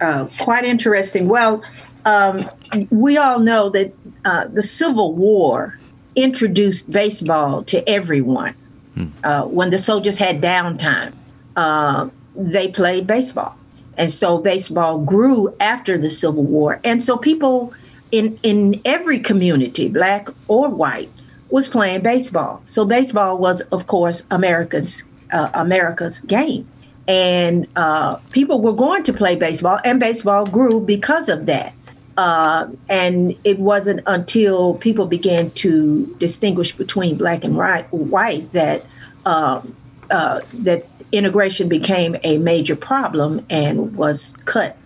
Uh, 0.00 0.26
quite 0.38 0.64
interesting. 0.64 1.26
Well, 1.26 1.62
um, 2.04 2.48
we 2.90 3.16
all 3.16 3.38
know 3.38 3.70
that 3.70 3.92
uh, 4.24 4.46
the 4.48 4.62
Civil 4.62 5.14
War 5.14 5.78
introduced 6.16 6.90
baseball 6.90 7.64
to 7.64 7.88
everyone. 7.88 8.54
Hmm. 8.94 9.06
Uh, 9.22 9.42
when 9.44 9.70
the 9.70 9.78
soldiers 9.78 10.18
had 10.18 10.40
downtime, 10.40 11.12
uh, 11.56 12.08
they 12.34 12.68
played 12.68 13.06
baseball. 13.06 13.56
And 13.96 14.10
so 14.10 14.38
baseball 14.38 14.98
grew 14.98 15.54
after 15.60 15.98
the 15.98 16.10
Civil 16.10 16.44
War. 16.44 16.80
And 16.84 17.02
so 17.02 17.16
people 17.16 17.72
in, 18.12 18.38
in 18.42 18.80
every 18.84 19.20
community, 19.20 19.88
black 19.88 20.28
or 20.48 20.68
white, 20.68 21.10
was 21.50 21.68
playing 21.68 22.02
baseball. 22.02 22.62
So 22.66 22.84
baseball 22.84 23.38
was, 23.38 23.60
of 23.72 23.86
course, 23.86 24.22
Americans 24.30 25.04
uh, 25.32 25.48
America's 25.54 26.18
game 26.20 26.66
and 27.10 27.66
uh, 27.74 28.16
people 28.30 28.60
were 28.60 28.72
going 28.72 29.02
to 29.02 29.12
play 29.12 29.34
baseball, 29.34 29.80
and 29.84 29.98
baseball 29.98 30.46
grew 30.46 30.78
because 30.80 31.28
of 31.28 31.46
that. 31.46 31.72
Uh, 32.20 32.70
and 32.90 33.34
it 33.44 33.58
wasn't 33.58 33.98
until 34.06 34.74
people 34.74 35.06
began 35.06 35.50
to 35.52 36.04
distinguish 36.18 36.76
between 36.76 37.16
black 37.16 37.44
and 37.44 37.56
white 37.56 38.52
that 38.52 38.84
um, 39.24 39.74
uh, 40.10 40.42
that 40.52 40.86
integration 41.12 41.66
became 41.66 42.18
a 42.22 42.36
major 42.36 42.76
problem 42.76 43.42
and 43.48 43.96
was 43.96 44.34
cut 44.44 44.76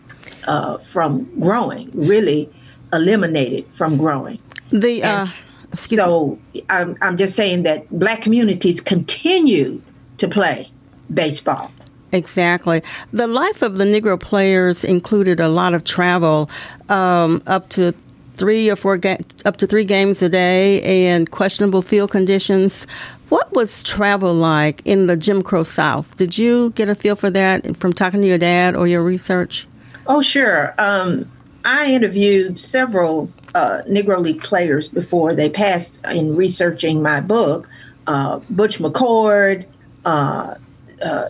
uh, 0.46 0.78
from 0.78 1.24
growing, 1.40 1.90
really 1.92 2.48
eliminated 2.92 3.66
from 3.74 3.96
growing. 3.96 4.38
The 4.70 5.02
uh, 5.02 5.26
so 5.74 6.38
I'm, 6.70 6.96
I'm 7.02 7.16
just 7.16 7.34
saying 7.34 7.64
that 7.64 7.90
black 7.90 8.22
communities 8.22 8.80
continue 8.80 9.82
to 10.18 10.28
play 10.28 10.70
baseball. 11.12 11.72
Exactly. 12.14 12.80
The 13.12 13.26
life 13.26 13.60
of 13.60 13.78
the 13.78 13.84
Negro 13.84 14.18
players 14.18 14.84
included 14.84 15.40
a 15.40 15.48
lot 15.48 15.74
of 15.74 15.84
travel, 15.84 16.48
um, 16.88 17.42
up 17.48 17.68
to 17.70 17.92
three 18.36 18.70
or 18.70 18.76
four 18.76 18.96
ga- 18.96 19.18
up 19.44 19.56
to 19.58 19.66
three 19.66 19.84
games 19.84 20.22
a 20.22 20.28
day, 20.28 20.80
and 20.82 21.30
questionable 21.32 21.82
field 21.82 22.12
conditions. 22.12 22.86
What 23.30 23.52
was 23.52 23.82
travel 23.82 24.32
like 24.32 24.80
in 24.84 25.08
the 25.08 25.16
Jim 25.16 25.42
Crow 25.42 25.64
South? 25.64 26.16
Did 26.16 26.38
you 26.38 26.70
get 26.76 26.88
a 26.88 26.94
feel 26.94 27.16
for 27.16 27.30
that 27.30 27.76
from 27.78 27.92
talking 27.92 28.20
to 28.20 28.26
your 28.26 28.38
dad 28.38 28.76
or 28.76 28.86
your 28.86 29.02
research? 29.02 29.66
Oh, 30.06 30.22
sure. 30.22 30.72
Um, 30.78 31.28
I 31.64 31.86
interviewed 31.86 32.60
several 32.60 33.28
uh, 33.56 33.82
Negro 33.88 34.20
League 34.20 34.40
players 34.40 34.88
before 34.88 35.34
they 35.34 35.50
passed 35.50 35.98
in 36.04 36.36
researching 36.36 37.02
my 37.02 37.20
book. 37.20 37.68
Uh, 38.06 38.38
Butch 38.50 38.78
McCord, 38.78 39.66
uh, 40.04 40.54
uh 41.02 41.28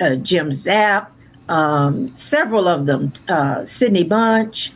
uh, 0.00 0.16
Jim 0.16 0.52
Zapp, 0.52 1.12
um, 1.48 2.14
several 2.16 2.68
of 2.68 2.86
them, 2.86 3.12
uh, 3.28 3.66
Sidney 3.66 4.04
Bunch. 4.04 4.72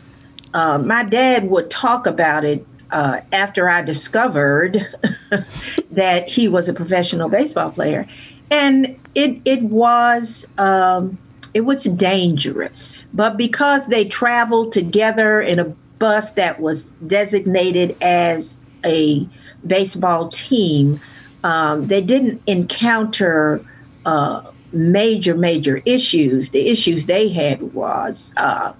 Uh, 0.52 0.78
my 0.78 1.04
dad 1.04 1.48
would 1.48 1.70
talk 1.70 2.06
about 2.06 2.44
it 2.44 2.66
uh, 2.90 3.20
after 3.32 3.68
I 3.68 3.82
discovered 3.82 4.86
that 5.90 6.28
he 6.28 6.48
was 6.48 6.68
a 6.68 6.72
professional 6.72 7.28
baseball 7.28 7.70
player, 7.70 8.06
and 8.50 8.98
it 9.14 9.40
it 9.44 9.62
was 9.62 10.46
um, 10.58 11.18
it 11.54 11.62
was 11.62 11.84
dangerous. 11.84 12.94
But 13.12 13.36
because 13.36 13.86
they 13.86 14.04
traveled 14.04 14.72
together 14.72 15.40
in 15.40 15.58
a 15.58 15.64
bus 15.98 16.30
that 16.30 16.60
was 16.60 16.86
designated 17.06 17.96
as 18.00 18.56
a 18.84 19.28
baseball 19.66 20.28
team, 20.28 21.00
um, 21.44 21.86
they 21.86 22.00
didn't 22.00 22.42
encounter 22.46 23.64
uh, 24.06 24.42
major, 24.72 25.34
major 25.34 25.82
issues. 25.84 26.50
The 26.50 26.68
issues 26.68 27.06
they 27.06 27.28
had 27.28 27.74
was 27.74 28.32
uh, 28.36 28.72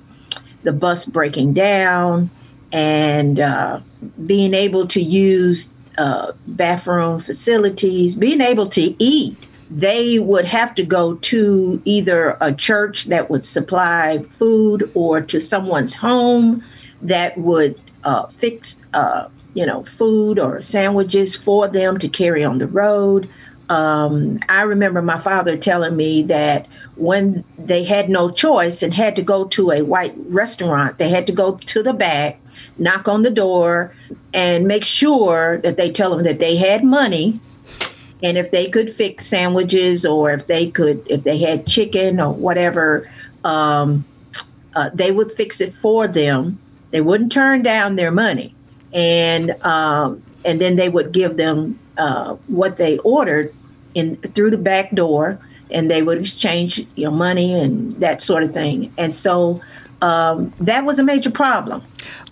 the 0.63 0.73
bus 0.73 1.05
breaking 1.05 1.55
down 1.55 2.31
and 2.73 3.41
uh, 3.41 3.81
being 4.27 4.55
able 4.55 4.87
to 4.89 5.01
use 5.01 5.69
uh, 5.99 6.33
bathroom 6.47 7.21
facilities, 7.21 8.15
being 8.15 8.41
able 8.41 8.69
to 8.71 8.95
eat. 9.03 9.37
They 9.71 10.19
would 10.19 10.47
have 10.47 10.75
to 10.77 10.83
go 10.83 11.15
to 11.15 11.81
either 11.85 12.37
a 12.41 12.53
church 12.53 13.07
that 13.07 13.31
would 13.31 13.45
supply 13.45 14.25
food 14.39 14.91
or 14.95 15.21
to 15.21 15.41
someone's 15.41 15.95
home 15.95 16.65
that 17.03 17.39
would 17.39 17.81
uh, 18.03 18.27
fix, 18.39 18.77
uh, 18.95 19.29
you 19.55 19.67
know, 19.67 19.85
food 19.85 20.39
or 20.39 20.61
sandwiches 20.61 21.37
for 21.37 21.69
them 21.69 21.99
to 21.99 22.09
carry 22.09 22.45
on 22.45 22.59
the 22.59 22.67
road. 22.67 23.29
Um, 23.71 24.41
I 24.49 24.63
remember 24.63 25.01
my 25.01 25.21
father 25.21 25.57
telling 25.57 25.97
me 25.97 26.25
that 26.25 26.67
when 26.97 27.45
they 27.57 27.85
had 27.85 28.11
no 28.11 28.29
choice 28.29 28.83
and 28.83 28.93
had 28.93 29.15
to 29.15 29.23
go 29.23 29.45
to 29.45 29.71
a 29.71 29.83
white 29.83 30.13
restaurant, 30.27 30.99
they 30.99 31.09
had 31.09 31.29
to 31.29 31.33
go 31.33 31.57
to 31.57 31.83
the 31.83 31.93
back, 31.93 32.41
knock 32.79 33.07
on 33.07 33.23
the 33.23 33.31
door, 33.31 33.95
and 34.35 34.67
make 34.67 34.85
sure 34.85 35.59
that 35.59 35.77
they 35.77 35.93
tell 35.93 36.11
them 36.11 36.25
that 36.25 36.41
they 36.41 36.57
had 36.57 36.83
money. 36.83 37.39
And 38.25 38.37
if 38.37 38.51
they 38.51 38.69
could 38.69 38.95
fix 38.95 39.25
sandwiches 39.27 40.05
or 40.05 40.33
if 40.33 40.49
they 40.49 40.69
could 40.69 41.07
if 41.09 41.23
they 41.23 41.39
had 41.39 41.65
chicken 41.65 42.21
or 42.21 42.35
whatever 42.35 43.09
um, 43.45 44.05
uh, 44.75 44.91
they 44.93 45.13
would 45.13 45.33
fix 45.37 45.61
it 45.61 45.75
for 45.77 46.09
them. 46.09 46.59
They 46.91 47.01
wouldn't 47.01 47.33
turn 47.33 47.63
down 47.63 47.95
their 47.95 48.11
money. 48.11 48.53
And 48.93 49.53
um, 49.65 50.23
and 50.45 50.61
then 50.61 50.75
they 50.75 50.89
would 50.89 51.13
give 51.13 51.37
them 51.37 51.79
uh, 51.97 52.35
what 52.49 52.77
they 52.77 52.99
ordered 52.99 53.55
in 53.95 54.17
through 54.35 54.51
the 54.51 54.59
back 54.59 54.93
door, 54.93 55.39
and 55.71 55.91
they 55.91 56.03
would 56.03 56.19
exchange 56.19 56.79
you 56.97 57.05
know 57.05 57.11
money 57.11 57.55
and 57.55 57.99
that 58.01 58.21
sort 58.21 58.43
of 58.43 58.53
thing. 58.53 58.93
And 58.99 59.15
so 59.15 59.61
um, 60.03 60.53
that 60.59 60.85
was 60.85 60.99
a 60.99 61.03
major 61.03 61.31
problem. 61.31 61.83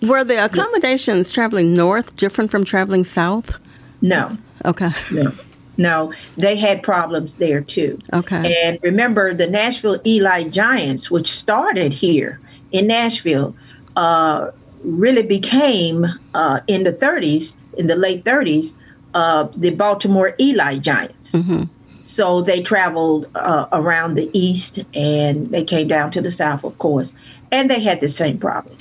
Were 0.01 0.23
the 0.23 0.43
accommodations 0.43 1.31
yeah. 1.31 1.35
traveling 1.35 1.73
north 1.73 2.15
different 2.15 2.51
from 2.51 2.65
traveling 2.65 3.03
south? 3.03 3.61
No. 4.01 4.29
Okay. 4.65 4.91
No. 5.11 5.31
No, 5.77 6.13
they 6.35 6.57
had 6.57 6.83
problems 6.83 7.35
there 7.35 7.61
too. 7.61 7.97
Okay. 8.11 8.53
And 8.63 8.79
remember 8.83 9.33
the 9.33 9.47
Nashville 9.47 10.01
Elite 10.03 10.51
Giants, 10.51 11.09
which 11.09 11.31
started 11.31 11.93
here 11.93 12.37
in 12.73 12.87
Nashville, 12.87 13.55
uh, 13.95 14.51
really 14.83 15.23
became 15.23 16.05
uh, 16.33 16.59
in 16.67 16.83
the 16.83 16.91
30s, 16.91 17.55
in 17.77 17.87
the 17.87 17.95
late 17.95 18.25
30s, 18.25 18.73
uh, 19.13 19.47
the 19.55 19.71
Baltimore 19.71 20.35
Elite 20.37 20.81
Giants. 20.81 21.33
Mm-hmm. 21.33 21.63
So 22.03 22.41
they 22.41 22.63
traveled 22.63 23.27
uh, 23.35 23.67
around 23.71 24.15
the 24.15 24.29
east 24.33 24.79
and 24.95 25.49
they 25.51 25.63
came 25.63 25.87
down 25.87 26.11
to 26.11 26.21
the 26.21 26.31
south, 26.31 26.63
of 26.63 26.77
course, 26.79 27.13
and 27.51 27.69
they 27.69 27.79
had 27.81 28.01
the 28.01 28.09
same 28.09 28.39
problem. 28.39 28.75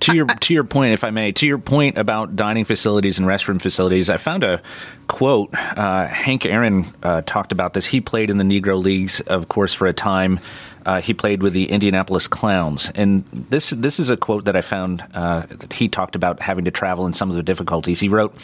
To 0.00 0.14
your 0.14 0.26
to 0.26 0.54
your 0.54 0.64
point, 0.64 0.94
if 0.94 1.04
I 1.04 1.10
may, 1.10 1.32
to 1.32 1.46
your 1.46 1.58
point 1.58 1.98
about 1.98 2.36
dining 2.36 2.64
facilities 2.64 3.18
and 3.18 3.28
restroom 3.28 3.60
facilities, 3.60 4.08
I 4.08 4.16
found 4.16 4.44
a 4.44 4.62
quote. 5.08 5.54
Uh, 5.54 6.06
Hank 6.06 6.46
Aaron 6.46 6.86
uh, 7.02 7.20
talked 7.26 7.52
about 7.52 7.74
this. 7.74 7.84
He 7.84 8.00
played 8.00 8.30
in 8.30 8.38
the 8.38 8.44
Negro 8.44 8.82
Leagues, 8.82 9.20
of 9.20 9.48
course, 9.48 9.74
for 9.74 9.86
a 9.86 9.92
time. 9.92 10.40
uh, 10.86 11.00
he 11.00 11.14
played 11.14 11.42
with 11.42 11.52
the 11.52 11.70
Indianapolis 11.70 12.26
Clowns. 12.26 12.90
And 12.94 13.24
this 13.32 13.70
this 13.70 14.00
is 14.00 14.10
a 14.10 14.16
quote 14.16 14.44
that 14.46 14.56
I 14.56 14.60
found 14.60 15.04
uh, 15.14 15.46
that 15.48 15.72
he 15.72 15.88
talked 15.88 16.14
about 16.14 16.40
having 16.40 16.64
to 16.64 16.70
travel 16.70 17.06
and 17.06 17.14
some 17.14 17.30
of 17.30 17.36
the 17.36 17.42
difficulties. 17.42 18.00
He 18.00 18.08
wrote, 18.08 18.34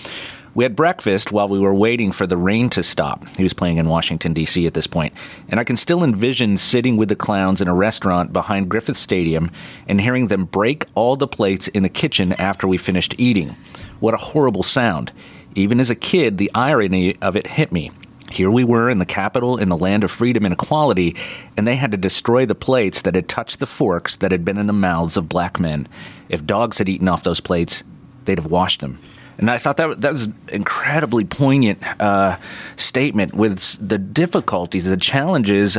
we 0.57 0.65
had 0.65 0.75
breakfast 0.75 1.33
while 1.33 1.49
we 1.51 1.59
were 1.59 1.75
waiting 1.75 2.11
for 2.11 2.27
the 2.27 2.37
rain 2.37 2.71
to 2.71 2.83
stop. 2.83 3.29
He 3.37 3.43
was 3.43 3.53
playing 3.53 3.77
in 3.77 3.91
Washington, 3.91 4.33
D.C. 4.33 4.67
at 4.67 4.73
this 4.73 4.87
point, 4.87 5.13
and 5.51 5.61
I 5.61 5.65
can 5.65 5.77
still 5.77 6.03
envision 6.03 6.57
sitting 6.57 6.97
with 6.97 7.11
the 7.11 7.15
clowns 7.15 7.61
in 7.61 7.69
a 7.69 7.75
restaurant 7.75 8.33
behind 8.33 8.71
Griffith 8.71 8.97
Stadium 8.97 9.51
and 9.87 10.01
hearing 10.01 10.29
them 10.29 10.47
break 10.47 10.87
all 10.95 11.15
the 11.15 11.29
plates 11.29 11.69
in 11.69 11.83
the 11.83 11.91
kitchen 11.91 12.33
after 12.33 12.67
we 12.67 12.79
finished 12.79 13.15
eating. 13.19 13.55
What 14.01 14.15
a 14.15 14.17
horrible 14.17 14.63
sound. 14.63 15.11
Even 15.55 15.79
as 15.79 15.91
a 15.91 15.95
kid, 15.95 16.39
the 16.39 16.51
irony 16.55 17.17
of 17.21 17.37
it 17.37 17.47
hit 17.47 17.71
me. 17.71 17.91
Here 18.31 18.51
we 18.51 18.65
were 18.65 18.89
in 18.89 18.99
the 18.99 19.05
capital, 19.05 19.59
in 19.59 19.69
the 19.69 19.77
land 19.77 20.05
of 20.05 20.11
freedom 20.11 20.47
and 20.47 20.55
equality, 20.55 21.17
and 21.59 21.67
they 21.67 21.77
had 21.77 21.93
to 21.93 21.99
destroy 21.99 22.47
the 22.47 22.55
plates 22.55 23.03
that 23.03 23.15
had 23.15 23.29
touched 23.29 23.61
the 23.61 23.67
forks 23.67 24.17
that 24.17 24.33
had 24.33 24.43
been 24.43 24.57
in 24.57 24.69
the 24.69 24.73
mouths 24.73 25.19
of 25.19 25.29
black 25.29 25.61
men. 25.61 25.87
If 26.31 26.47
dogs 26.47 26.79
had 26.79 26.89
eaten 26.89 27.09
off 27.09 27.25
those 27.25 27.41
plates, 27.41 27.85
they'd 28.25 28.39
have 28.39 28.51
washed 28.51 28.81
them. 28.81 28.99
And 29.39 29.51
I 29.51 29.59
thought 29.59 29.77
that 29.77 30.01
that 30.01 30.13
was 30.13 30.25
an 30.25 30.35
incredibly 30.49 31.25
poignant 31.25 31.83
uh, 32.01 32.39
statement 32.77 33.35
with 33.35 33.77
the 33.87 33.99
difficulties, 33.99 34.85
the 34.85 34.97
challenges 34.97 35.77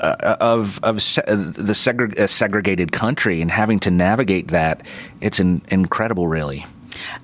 uh, 0.00 0.36
of 0.40 0.80
of 0.82 1.02
se- 1.02 1.22
the 1.26 1.72
segre- 1.72 2.18
uh, 2.18 2.26
segregated 2.26 2.92
country 2.92 3.40
and 3.42 3.50
having 3.50 3.78
to 3.80 3.90
navigate 3.90 4.48
that. 4.48 4.82
It's 5.20 5.38
an, 5.38 5.62
incredible, 5.68 6.28
really. 6.28 6.66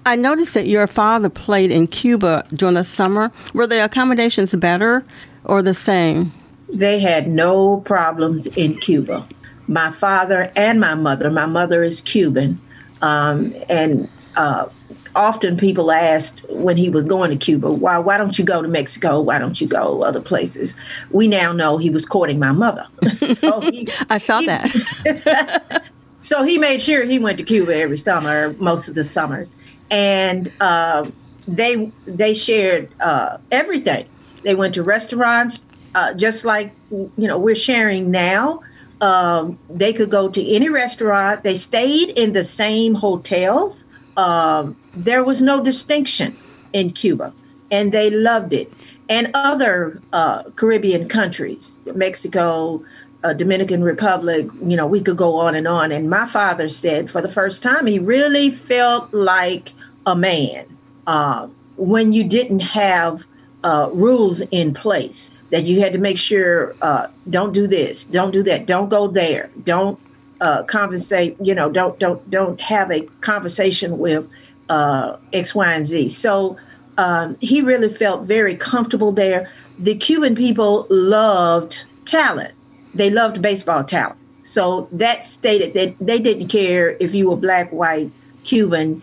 I 0.05 0.17
noticed 0.17 0.55
that 0.55 0.67
your 0.67 0.87
father 0.87 1.29
played 1.29 1.71
in 1.71 1.87
Cuba 1.87 2.45
during 2.55 2.75
the 2.75 2.85
summer. 2.85 3.33
Were 3.55 3.67
the 3.67 3.85
accommodations 3.85 4.55
better 4.55 5.05
or 5.45 5.63
the 5.63 5.75
same? 5.75 6.33
They 6.69 7.01
had 7.01 7.29
no 7.29 7.81
problems 7.81 8.47
in 8.49 8.77
Cuba. 8.77 9.27
My 9.67 9.93
father 9.93 10.53
and 10.57 10.81
my 10.81 10.95
mother. 10.95 11.31
My 11.31 11.47
mother 11.47 11.83
is 11.83 12.01
Cuban, 12.01 12.61
um, 13.03 13.55
and 13.69 14.09
uh, 14.37 14.67
often 15.15 15.57
people 15.57 15.91
asked 15.91 16.43
when 16.49 16.77
he 16.77 16.89
was 16.89 17.05
going 17.05 17.31
to 17.31 17.37
Cuba, 17.37 17.71
why 17.71 17.99
why 17.99 18.17
don't 18.17 18.39
you 18.39 18.45
go 18.45 18.63
to 18.63 18.69
Mexico? 18.69 19.21
Why 19.21 19.39
don't 19.39 19.61
you 19.61 19.67
go 19.67 20.03
other 20.03 20.21
places? 20.21 20.77
We 21.11 21.29
now 21.29 21.53
know 21.53 21.79
he 21.79 21.91
was 21.91 22.07
courting 22.07 22.39
my 22.39 22.53
mother. 22.53 22.87
so 23.21 23.61
he, 23.61 23.89
I 24.11 24.19
saw 24.19 24.41
he, 24.41 24.47
that. 24.47 25.85
so 26.19 26.43
he 26.45 26.59
made 26.59 26.83
sure 26.83 27.05
he 27.05 27.19
went 27.19 27.39
to 27.39 27.45
Cuba 27.45 27.77
every 27.77 27.99
summer, 27.99 28.55
most 28.59 28.89
of 28.89 28.95
the 28.95 29.05
summers, 29.05 29.55
and 29.91 30.53
uh, 30.61 31.09
they 31.49 31.91
they 32.07 32.35
shared 32.35 32.89
uh, 33.01 33.39
everything. 33.51 34.07
They 34.43 34.55
went 34.55 34.75
to 34.75 34.83
restaurants, 34.83 35.65
uh, 35.95 36.15
just 36.15 36.45
like 36.45 36.73
you 36.91 37.11
know 37.17 37.39
we're 37.39 37.55
sharing 37.55 38.11
now. 38.11 38.63
Um, 39.01 39.59
they 39.71 39.95
could 39.95 40.11
go 40.11 40.29
to 40.29 40.55
any 40.55 40.69
restaurant. 40.69 41.43
They 41.43 41.55
stayed 41.55 42.11
in 42.11 42.35
the 42.35 42.45
same 42.45 42.95
hotels 42.95 43.85
um, 44.17 44.77
there 44.95 45.25
was 45.25 45.41
no 45.41 45.63
distinction 45.63 46.37
in 46.73 46.93
Cuba, 46.93 47.33
and 47.71 47.93
they 47.93 48.11
loved 48.11 48.53
it. 48.53 48.73
And 49.09 49.31
other 49.35 50.01
uh, 50.13 50.45
Caribbean 50.51 51.09
countries, 51.09 51.77
Mexico, 51.95 52.85
uh, 53.25 53.33
Dominican 53.33 53.83
Republic, 53.83 54.47
you 54.63 54.77
know, 54.77 54.87
we 54.87 55.01
could 55.01 55.17
go 55.17 55.37
on 55.37 55.55
and 55.55 55.67
on. 55.67 55.93
And 55.93 56.09
my 56.09 56.27
father 56.27 56.69
said 56.69 57.11
for 57.11 57.21
the 57.21 57.29
first 57.29 57.63
time, 57.63 57.87
he 57.87 57.99
really 57.99 58.51
felt 58.51 59.13
like 59.13 59.73
a 60.07 60.17
man 60.17 60.65
uh, 61.07 61.49
when 61.77 62.13
you 62.13 62.25
didn't 62.25 62.61
have 62.61 63.25
uh, 63.65 63.91
rules 63.93 64.41
in 64.53 64.73
place 64.73 65.31
that 65.51 65.65
you 65.65 65.81
had 65.81 65.93
to 65.93 65.99
make 65.99 66.17
sure 66.17 66.75
uh, 66.83 67.09
don't 67.29 67.53
do 67.53 67.67
this, 67.67 68.05
don't 68.05 68.31
do 68.31 68.43
that, 68.45 68.67
don't 68.67 68.89
go 68.89 69.09
there, 69.09 69.51
don't 69.65 69.99
uh, 70.41 70.63
conversate, 70.65 71.37
you 71.41 71.55
know, 71.55 71.71
don't 71.71 71.99
don't 71.99 72.29
don't 72.31 72.61
have 72.61 72.91
a 72.91 73.03
conversation 73.21 73.99
with 73.99 74.27
uh, 74.69 75.17
X, 75.33 75.55
Y, 75.55 75.73
and 75.73 75.87
Z. 75.87 76.09
So 76.11 76.57
um, 76.99 77.37
he 77.41 77.61
really 77.61 77.93
felt 77.93 78.25
very 78.25 78.57
comfortable 78.57 79.13
there. 79.13 79.51
The 79.79 79.95
Cuban 79.97 80.35
people 80.35 80.87
loved 80.91 81.79
talent. 82.05 82.55
They 82.95 83.11
loved 83.11 83.41
baseball 83.41 83.85
talent. 83.85 84.19
So 84.43 84.89
that 84.93 85.25
stated 85.25 85.75
that 85.75 85.95
they 86.05 86.19
didn't 86.19 86.49
care 86.49 86.97
if 87.01 87.15
you 87.15 87.31
were 87.31 87.37
black, 87.37 87.71
white, 87.71 88.11
Cuban. 88.45 89.03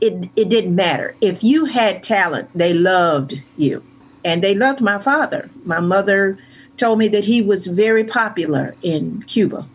It, 0.00 0.28
it 0.34 0.48
didn't 0.48 0.74
matter. 0.74 1.14
If 1.20 1.44
you 1.44 1.64
had 1.64 2.02
talent, 2.02 2.50
they 2.54 2.74
loved 2.74 3.40
you. 3.56 3.84
And 4.24 4.42
they 4.42 4.54
loved 4.54 4.80
my 4.80 5.00
father. 5.00 5.48
My 5.64 5.80
mother 5.80 6.38
told 6.76 6.98
me 6.98 7.08
that 7.08 7.24
he 7.24 7.40
was 7.40 7.66
very 7.66 8.04
popular 8.04 8.74
in 8.82 9.22
Cuba. 9.28 9.66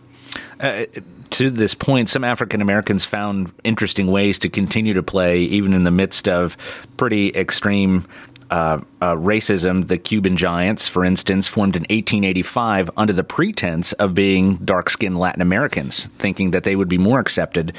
Uh, 0.59 0.85
to 1.31 1.49
this 1.49 1.73
point, 1.73 2.09
some 2.09 2.23
African 2.23 2.61
Americans 2.61 3.03
found 3.03 3.51
interesting 3.63 4.07
ways 4.07 4.39
to 4.39 4.49
continue 4.49 4.93
to 4.93 5.03
play, 5.03 5.39
even 5.41 5.73
in 5.73 5.83
the 5.83 5.91
midst 5.91 6.29
of 6.29 6.55
pretty 6.97 7.29
extreme 7.29 8.05
uh, 8.49 8.79
uh, 9.01 9.15
racism. 9.15 9.87
The 9.87 9.97
Cuban 9.97 10.37
Giants, 10.37 10.87
for 10.87 11.03
instance, 11.03 11.47
formed 11.47 11.75
in 11.75 11.81
1885 11.83 12.91
under 12.95 13.13
the 13.13 13.23
pretense 13.23 13.91
of 13.93 14.13
being 14.13 14.57
dark 14.57 14.89
skinned 14.89 15.17
Latin 15.17 15.41
Americans, 15.41 16.07
thinking 16.19 16.51
that 16.51 16.63
they 16.63 16.75
would 16.75 16.89
be 16.89 16.97
more 16.97 17.19
accepted 17.19 17.73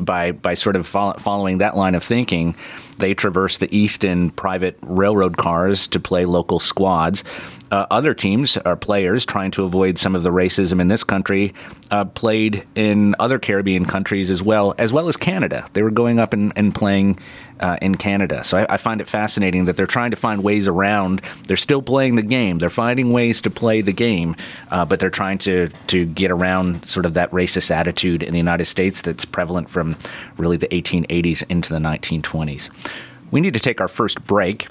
by, 0.00 0.32
by 0.32 0.54
sort 0.54 0.76
of 0.76 0.86
following 0.86 1.58
that 1.58 1.76
line 1.76 1.94
of 1.94 2.02
thinking. 2.02 2.56
They 2.98 3.14
traversed 3.14 3.60
the 3.60 3.76
East 3.76 4.04
in 4.04 4.30
private 4.30 4.78
railroad 4.82 5.36
cars 5.36 5.86
to 5.88 6.00
play 6.00 6.24
local 6.24 6.60
squads 6.60 7.24
uh, 7.70 7.86
other 7.90 8.14
teams 8.14 8.56
or 8.64 8.76
players 8.76 9.24
trying 9.24 9.50
to 9.52 9.64
avoid 9.64 9.98
some 9.98 10.14
of 10.14 10.22
the 10.22 10.30
racism 10.30 10.80
in 10.80 10.88
this 10.88 11.04
country 11.04 11.52
uh, 11.90 12.04
played 12.04 12.66
in 12.74 13.14
other 13.18 13.38
Caribbean 13.38 13.84
countries 13.84 14.30
as 14.30 14.42
well, 14.42 14.74
as 14.78 14.92
well 14.92 15.08
as 15.08 15.16
Canada. 15.16 15.66
They 15.72 15.82
were 15.82 15.90
going 15.90 16.18
up 16.18 16.32
and, 16.32 16.52
and 16.56 16.74
playing 16.74 17.18
uh, 17.60 17.78
in 17.80 17.94
Canada. 17.94 18.44
So 18.44 18.58
I, 18.58 18.74
I, 18.74 18.76
find 18.76 19.00
it 19.00 19.08
fascinating 19.08 19.64
that 19.64 19.76
they're 19.76 19.86
trying 19.86 20.10
to 20.10 20.16
find 20.16 20.42
ways 20.42 20.68
around. 20.68 21.22
They're 21.46 21.56
still 21.56 21.80
playing 21.80 22.16
the 22.16 22.22
game. 22.22 22.58
They're 22.58 22.68
finding 22.68 23.12
ways 23.12 23.40
to 23.42 23.50
play 23.50 23.80
the 23.80 23.92
game, 23.92 24.36
uh, 24.70 24.84
but 24.84 25.00
they're 25.00 25.10
trying 25.10 25.38
to 25.38 25.70
to 25.86 26.04
get 26.04 26.30
around 26.30 26.84
sort 26.84 27.06
of 27.06 27.14
that 27.14 27.30
racist 27.30 27.70
attitude 27.70 28.22
in 28.22 28.32
the 28.32 28.38
United 28.38 28.66
States 28.66 29.00
that's 29.00 29.24
prevalent 29.24 29.70
from 29.70 29.96
really 30.36 30.58
the 30.58 30.68
1880s 30.68 31.44
into 31.48 31.72
the 31.72 31.80
1920s. 31.80 32.68
We 33.30 33.40
need 33.40 33.54
to 33.54 33.60
take 33.60 33.80
our 33.80 33.88
first 33.88 34.24
break. 34.26 34.68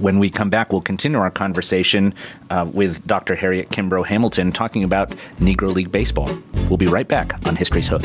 When 0.00 0.18
we 0.18 0.30
come 0.30 0.48
back, 0.48 0.72
we'll 0.72 0.80
continue 0.80 1.18
our 1.18 1.30
conversation 1.30 2.14
uh, 2.50 2.70
with 2.72 3.04
Dr. 3.06 3.34
Harriet 3.34 3.70
Kimbrough 3.70 4.06
Hamilton 4.06 4.52
talking 4.52 4.84
about 4.84 5.10
Negro 5.38 5.74
League 5.74 5.90
Baseball. 5.90 6.30
We'll 6.68 6.76
be 6.76 6.86
right 6.86 7.08
back 7.08 7.46
on 7.46 7.56
History's 7.56 7.88
Hook. 7.88 8.02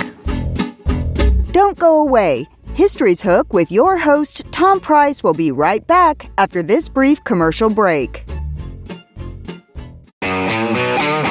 Don't 1.51 1.77
go 1.77 1.99
away. 1.99 2.47
History's 2.73 3.21
Hook 3.21 3.53
with 3.53 3.71
your 3.71 3.97
host, 3.97 4.41
Tom 4.51 4.79
Price, 4.79 5.21
will 5.21 5.35
be 5.35 5.51
right 5.51 5.85
back 5.85 6.31
after 6.39 6.63
this 6.63 6.89
brief 6.89 7.23
commercial 7.23 7.69
break. 7.69 8.25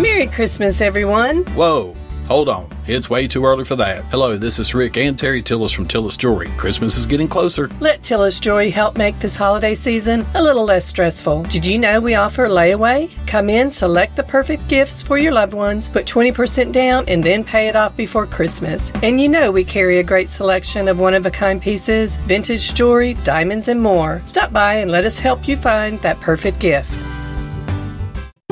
Merry 0.00 0.26
Christmas, 0.26 0.80
everyone. 0.80 1.44
Whoa. 1.54 1.94
Hold 2.26 2.48
on. 2.48 2.68
It's 2.88 3.08
way 3.08 3.28
too 3.28 3.44
early 3.44 3.64
for 3.64 3.76
that. 3.76 4.02
Hello, 4.06 4.36
this 4.36 4.58
is 4.58 4.74
Rick 4.74 4.96
and 4.96 5.16
Terry 5.16 5.40
Tillis 5.40 5.72
from 5.72 5.86
Tillis 5.86 6.18
Jewelry. 6.18 6.50
Christmas 6.56 6.96
is 6.96 7.06
getting 7.06 7.28
closer. 7.28 7.68
Let 7.78 8.02
Tillis 8.02 8.40
Jewelry 8.40 8.70
help 8.70 8.98
make 8.98 9.16
this 9.20 9.36
holiday 9.36 9.72
season 9.72 10.26
a 10.34 10.42
little 10.42 10.64
less 10.64 10.84
stressful. 10.84 11.44
Did 11.44 11.64
you 11.64 11.78
know 11.78 12.00
we 12.00 12.16
offer 12.16 12.48
layaway? 12.48 13.08
Come 13.28 13.48
in, 13.48 13.70
select 13.70 14.16
the 14.16 14.24
perfect 14.24 14.66
gifts 14.66 15.00
for 15.00 15.16
your 15.16 15.32
loved 15.32 15.54
ones, 15.54 15.88
put 15.88 16.06
20% 16.06 16.72
down, 16.72 17.04
and 17.06 17.22
then 17.22 17.44
pay 17.44 17.68
it 17.68 17.76
off 17.76 17.96
before 17.96 18.26
Christmas. 18.26 18.90
And 19.04 19.20
you 19.20 19.28
know 19.28 19.52
we 19.52 19.62
carry 19.62 20.00
a 20.00 20.02
great 20.02 20.28
selection 20.28 20.88
of 20.88 20.98
one 20.98 21.14
of 21.14 21.24
a 21.24 21.30
kind 21.30 21.62
pieces, 21.62 22.16
vintage 22.16 22.74
jewelry, 22.74 23.14
diamonds, 23.22 23.68
and 23.68 23.80
more. 23.80 24.20
Stop 24.24 24.52
by 24.52 24.74
and 24.74 24.90
let 24.90 25.04
us 25.04 25.20
help 25.20 25.46
you 25.46 25.56
find 25.56 26.00
that 26.00 26.18
perfect 26.20 26.58
gift. 26.58 26.92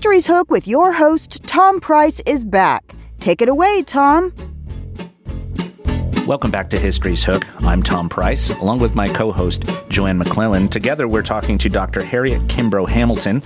History's 0.00 0.26
Hook 0.26 0.50
with 0.50 0.66
your 0.66 0.92
host, 0.92 1.42
Tom 1.42 1.78
Price, 1.78 2.20
is 2.24 2.46
back. 2.46 2.94
Take 3.18 3.42
it 3.42 3.50
away, 3.50 3.82
Tom. 3.82 4.32
Welcome 6.26 6.50
back 6.50 6.70
to 6.70 6.78
History's 6.78 7.22
Hook. 7.22 7.44
I'm 7.66 7.82
Tom 7.82 8.08
Price, 8.08 8.48
along 8.48 8.78
with 8.78 8.94
my 8.94 9.08
co 9.08 9.30
host, 9.30 9.64
Joanne 9.90 10.16
McClellan. 10.16 10.70
Together, 10.70 11.06
we're 11.06 11.20
talking 11.20 11.58
to 11.58 11.68
Dr. 11.68 12.02
Harriet 12.02 12.40
Kimbrough 12.46 12.88
Hamilton, 12.88 13.42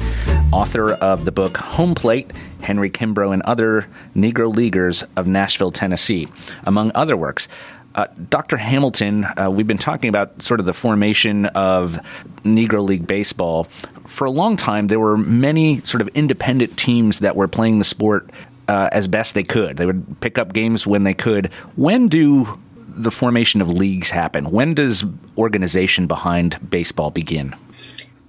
author 0.53 0.93
of 0.93 1.25
the 1.25 1.33
book 1.33 1.57
Home 1.57 1.93
Plate 1.93 2.31
Henry 2.63 2.89
Kimbrough 2.89 3.33
and 3.33 3.43
Other 3.43 3.89
Negro 4.15 4.55
Leaguers 4.55 5.03
of 5.17 5.27
Nashville, 5.27 5.73
Tennessee, 5.73 6.29
among 6.63 6.93
other 6.95 7.17
works. 7.17 7.49
Uh, 7.95 8.07
Dr. 8.29 8.57
Hamilton, 8.57 9.25
uh, 9.25 9.49
we've 9.53 9.69
been 9.69 9.79
talking 9.79 10.09
about 10.09 10.43
sort 10.43 10.59
of 10.59 10.67
the 10.67 10.73
formation 10.73 11.47
of 11.47 11.99
Negro 12.43 12.85
League 12.85 13.07
Baseball. 13.07 13.69
For 14.07 14.27
a 14.27 14.31
long 14.31 14.57
time, 14.57 14.89
there 14.89 15.01
were 15.01 15.17
many 15.17 15.81
sort 15.83 16.03
of 16.03 16.09
independent 16.09 16.77
teams 16.77 17.21
that 17.21 17.37
were 17.37 17.49
playing 17.49 17.79
the 17.79 17.85
sport 17.85 18.31
uh, 18.69 18.89
as 18.93 19.09
best 19.09 19.35
they 19.35 19.43
could. 19.43 19.77
They 19.77 19.87
would 19.87 20.21
pick 20.21 20.39
up 20.39 20.53
games 20.53 20.87
when 20.87 21.05
they 21.05 21.15
could. 21.15 21.47
When 21.77 22.09
do 22.09 22.59
the 22.77 23.11
formation 23.11 23.61
of 23.61 23.69
leagues 23.69 24.11
happen? 24.11 24.51
When 24.51 24.75
does 24.75 25.05
organization 25.37 26.07
behind 26.07 26.59
baseball 26.71 27.11
begin? 27.11 27.55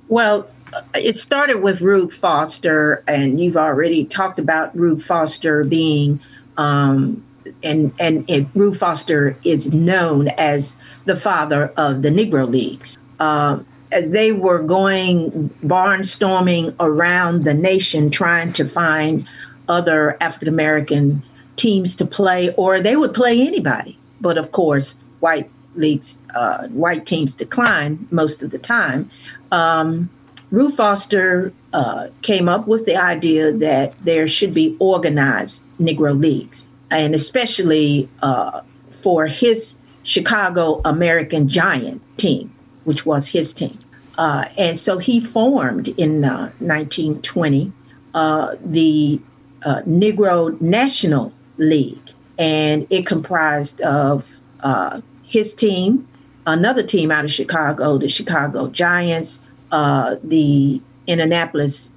Well, 0.07 0.47
it 0.93 1.17
started 1.17 1.61
with 1.61 1.81
Rube 1.81 2.13
Foster, 2.13 3.03
and 3.07 3.39
you've 3.39 3.57
already 3.57 4.05
talked 4.05 4.39
about 4.39 4.75
Rube 4.77 5.01
Foster 5.01 5.63
being 5.63 6.19
um, 6.57 7.23
and 7.63 7.93
and 7.99 8.29
it, 8.29 8.47
Rube 8.55 8.77
Foster 8.77 9.37
is 9.43 9.71
known 9.71 10.29
as 10.29 10.75
the 11.05 11.15
father 11.15 11.67
of 11.77 12.01
the 12.01 12.09
Negro 12.09 12.49
Leagues. 12.49 12.97
Uh, 13.19 13.59
as 13.91 14.09
they 14.09 14.31
were 14.31 14.59
going 14.59 15.49
barnstorming 15.63 16.75
around 16.79 17.43
the 17.43 17.53
nation, 17.53 18.09
trying 18.09 18.53
to 18.53 18.67
find 18.67 19.27
other 19.67 20.17
African 20.21 20.47
American 20.47 21.23
teams 21.55 21.95
to 21.95 22.05
play, 22.05 22.53
or 22.55 22.81
they 22.81 22.95
would 22.95 23.13
play 23.13 23.41
anybody. 23.41 23.97
But 24.21 24.37
of 24.37 24.51
course, 24.51 24.97
white 25.19 25.49
leagues, 25.75 26.17
uh, 26.33 26.67
white 26.67 27.05
teams 27.05 27.33
declined 27.33 28.07
most 28.11 28.43
of 28.43 28.51
the 28.51 28.59
time. 28.59 29.09
Um, 29.51 30.09
Rube 30.51 30.75
Foster 30.75 31.51
uh, 31.73 32.07
came 32.21 32.47
up 32.47 32.67
with 32.67 32.85
the 32.85 32.95
idea 32.95 33.51
that 33.51 33.99
there 34.01 34.27
should 34.27 34.53
be 34.53 34.75
organized 34.79 35.63
Negro 35.79 36.17
leagues 36.17 36.67
and 36.91 37.15
especially 37.15 38.09
uh, 38.21 38.61
for 39.01 39.27
his 39.27 39.75
Chicago 40.03 40.81
American 40.85 41.49
Giant 41.49 42.01
team, 42.17 42.53
which 42.85 43.05
was 43.05 43.27
his 43.27 43.53
team. 43.53 43.77
Uh, 44.17 44.45
and 44.57 44.77
so 44.77 44.97
he 44.97 45.19
formed 45.19 45.89
in 45.89 46.23
uh, 46.23 46.51
1920 46.59 47.71
uh, 48.13 48.55
the 48.63 49.19
uh, 49.63 49.81
Negro 49.81 50.59
National 50.61 51.33
League, 51.57 52.11
and 52.37 52.87
it 52.89 53.05
comprised 53.05 53.81
of 53.81 54.25
uh, 54.61 55.01
his 55.23 55.53
team, 55.53 56.07
another 56.47 56.83
team 56.83 57.11
out 57.11 57.25
of 57.25 57.31
Chicago, 57.31 57.97
the 57.97 58.07
Chicago 58.07 58.67
Giants, 58.69 59.39
the 59.69 60.81
Indianapolis 61.07 61.89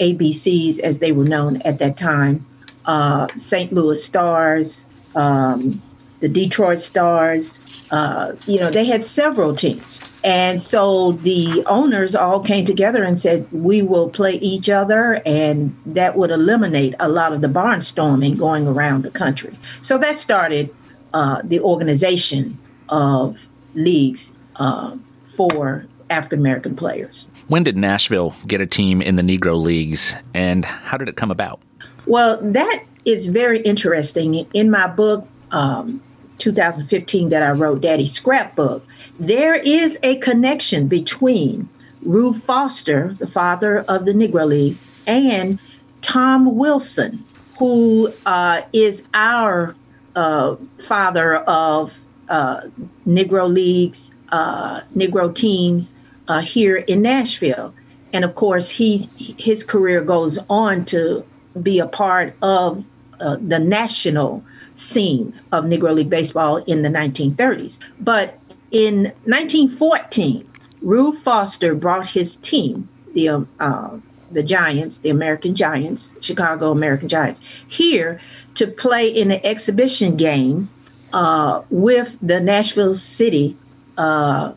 ABCs, 0.00 0.80
as 0.80 0.98
they 0.98 1.12
were 1.12 1.24
known 1.24 1.62
at 1.62 1.78
that 1.78 1.96
time, 1.96 2.44
uh, 2.86 3.28
St. 3.36 3.72
Louis 3.72 4.02
Stars, 4.02 4.84
um, 5.14 5.80
the 6.20 6.28
Detroit 6.28 6.80
Stars. 6.80 7.60
Uh, 7.90 8.32
you 8.46 8.58
know, 8.58 8.70
they 8.70 8.84
had 8.84 9.04
several 9.04 9.54
teams. 9.54 10.00
And 10.22 10.60
so 10.60 11.12
the 11.12 11.64
owners 11.66 12.14
all 12.14 12.40
came 12.40 12.66
together 12.66 13.02
and 13.02 13.18
said, 13.18 13.50
we 13.52 13.80
will 13.80 14.10
play 14.10 14.34
each 14.34 14.68
other, 14.68 15.22
and 15.24 15.74
that 15.86 16.16
would 16.16 16.30
eliminate 16.30 16.94
a 17.00 17.08
lot 17.08 17.32
of 17.32 17.40
the 17.40 17.48
barnstorming 17.48 18.36
going 18.36 18.66
around 18.66 19.02
the 19.02 19.10
country. 19.10 19.56
So 19.82 19.96
that 19.98 20.18
started 20.18 20.74
uh, 21.14 21.40
the 21.42 21.60
organization 21.60 22.58
of 22.90 23.38
leagues 23.74 24.32
uh, 24.56 24.96
for 25.36 25.86
African 26.10 26.38
American 26.38 26.76
players. 26.76 27.28
When 27.48 27.62
did 27.62 27.76
Nashville 27.76 28.34
get 28.46 28.60
a 28.60 28.66
team 28.66 29.00
in 29.00 29.16
the 29.16 29.22
Negro 29.22 29.60
Leagues, 29.60 30.14
and 30.34 30.64
how 30.64 30.98
did 30.98 31.08
it 31.08 31.16
come 31.16 31.30
about? 31.30 31.60
Well, 32.06 32.38
that 32.42 32.82
is 33.04 33.26
very 33.26 33.62
interesting. 33.62 34.46
In 34.52 34.70
my 34.70 34.86
book, 34.86 35.26
um, 35.50 36.02
2015, 36.40 37.28
that 37.28 37.42
I 37.42 37.50
wrote, 37.50 37.80
Daddy 37.80 38.06
Scrapbook, 38.06 38.84
there 39.18 39.54
is 39.54 39.98
a 40.02 40.16
connection 40.16 40.88
between 40.88 41.68
Rube 42.02 42.42
Foster, 42.42 43.14
the 43.18 43.26
father 43.26 43.80
of 43.82 44.04
the 44.06 44.12
Negro 44.12 44.46
League, 44.46 44.76
and 45.06 45.58
Tom 46.02 46.56
Wilson, 46.56 47.24
who 47.58 48.12
uh, 48.26 48.62
is 48.72 49.04
our 49.12 49.74
uh, 50.16 50.56
father 50.78 51.36
of 51.36 51.94
uh, 52.28 52.62
Negro 53.06 53.52
leagues, 53.52 54.12
uh, 54.30 54.80
Negro 54.96 55.34
teams 55.34 55.94
uh, 56.28 56.40
here 56.40 56.76
in 56.76 57.02
Nashville. 57.02 57.74
And 58.12 58.24
of 58.24 58.34
course, 58.34 58.70
he's, 58.70 59.08
his 59.18 59.62
career 59.62 60.00
goes 60.02 60.38
on 60.48 60.84
to 60.86 61.24
be 61.62 61.78
a 61.78 61.86
part 61.86 62.34
of 62.42 62.84
uh, 63.20 63.36
the 63.40 63.58
national 63.58 64.42
scene 64.80 65.38
of 65.52 65.64
Negro 65.64 65.94
League 65.94 66.10
Baseball 66.10 66.58
in 66.58 66.82
the 66.82 66.88
1930s. 66.88 67.78
But 68.00 68.38
in 68.70 69.04
1914, 69.24 70.48
Rube 70.82 71.18
Foster 71.22 71.74
brought 71.74 72.08
his 72.08 72.36
team, 72.38 72.88
the 73.14 73.28
um, 73.28 73.48
uh, 73.58 73.98
the 74.32 74.42
Giants, 74.42 75.00
the 75.00 75.10
American 75.10 75.56
Giants, 75.56 76.14
Chicago 76.20 76.70
American 76.70 77.08
Giants, 77.08 77.40
here 77.68 78.20
to 78.54 78.66
play 78.66 79.08
in 79.08 79.32
an 79.32 79.40
exhibition 79.42 80.16
game 80.16 80.70
uh, 81.12 81.62
with 81.70 82.16
the 82.22 82.38
Nashville 82.40 82.94
City 82.94 83.56
uh, 83.98 84.52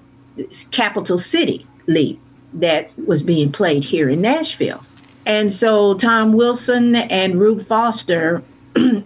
Capital 0.72 1.18
City 1.18 1.66
League 1.88 2.20
that 2.54 2.92
was 3.08 3.24
being 3.24 3.52
played 3.52 3.84
here 3.84 4.10
in 4.10 4.22
Nashville. 4.22 4.84
And 5.26 5.52
so 5.52 5.96
Tom 5.96 6.34
Wilson 6.34 6.96
and 6.96 7.40
Rube 7.40 7.66
Foster, 7.66 8.44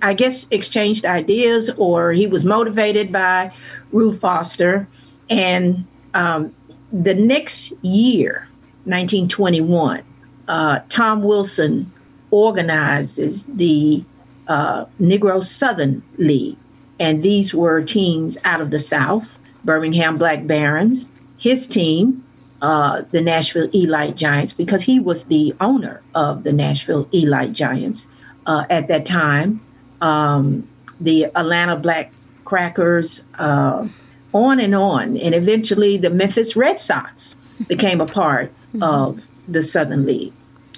I 0.02 0.14
guess, 0.14 0.48
exchanged 0.52 1.06
ideas, 1.06 1.70
or 1.78 2.12
he 2.12 2.28
was 2.28 2.44
motivated 2.44 3.12
by 3.12 3.52
Rube 3.92 4.20
Foster. 4.20 4.88
And 5.30 5.86
um, 6.14 6.56
the 6.92 7.14
next 7.14 7.74
year, 7.84 8.48
1921, 8.86 10.04
uh, 10.48 10.80
Tom 10.90 11.24
Wilson 11.24 11.92
organizes 12.32 13.44
the 13.44 14.04
uh, 14.48 14.86
Negro 15.00 15.44
Southern 15.44 16.04
League. 16.18 16.58
And 17.00 17.22
these 17.22 17.54
were 17.54 17.84
teams 17.84 18.38
out 18.44 18.62
of 18.62 18.72
the 18.72 18.80
South 18.80 19.28
Birmingham 19.64 20.18
Black 20.18 20.48
Barons, 20.48 21.10
his 21.38 21.68
team, 21.68 22.24
uh, 22.62 23.04
the 23.12 23.22
Nashville 23.22 23.70
Elite 23.72 24.16
Giants 24.16 24.52
because 24.52 24.82
he 24.82 25.00
was 25.00 25.26
the 25.26 25.54
owner 25.60 26.02
of 26.16 26.44
the 26.44 26.52
Nashville 26.52 27.08
Elite 27.12 27.54
Giants 27.54 28.08
uh, 28.46 28.66
at 28.70 28.88
that 28.88 29.06
time. 29.06 29.62
Um, 30.02 30.68
the 31.00 31.26
Atlanta 31.36 31.76
Black 31.76 32.12
Crackers, 32.46 33.24
uh, 33.38 33.88
on 34.34 34.60
and 34.60 34.76
on. 34.76 35.18
And 35.18 35.34
eventually 35.34 35.98
the 35.98 36.10
Memphis 36.10 36.56
Red 36.56 36.80
Sox 36.80 37.36
became 37.68 38.02
a 38.02 38.06
part 38.06 38.52
mm-hmm. 38.70 38.84
of 38.84 39.22
the 39.48 39.62
Southern 39.62 40.06
League. 40.06 40.34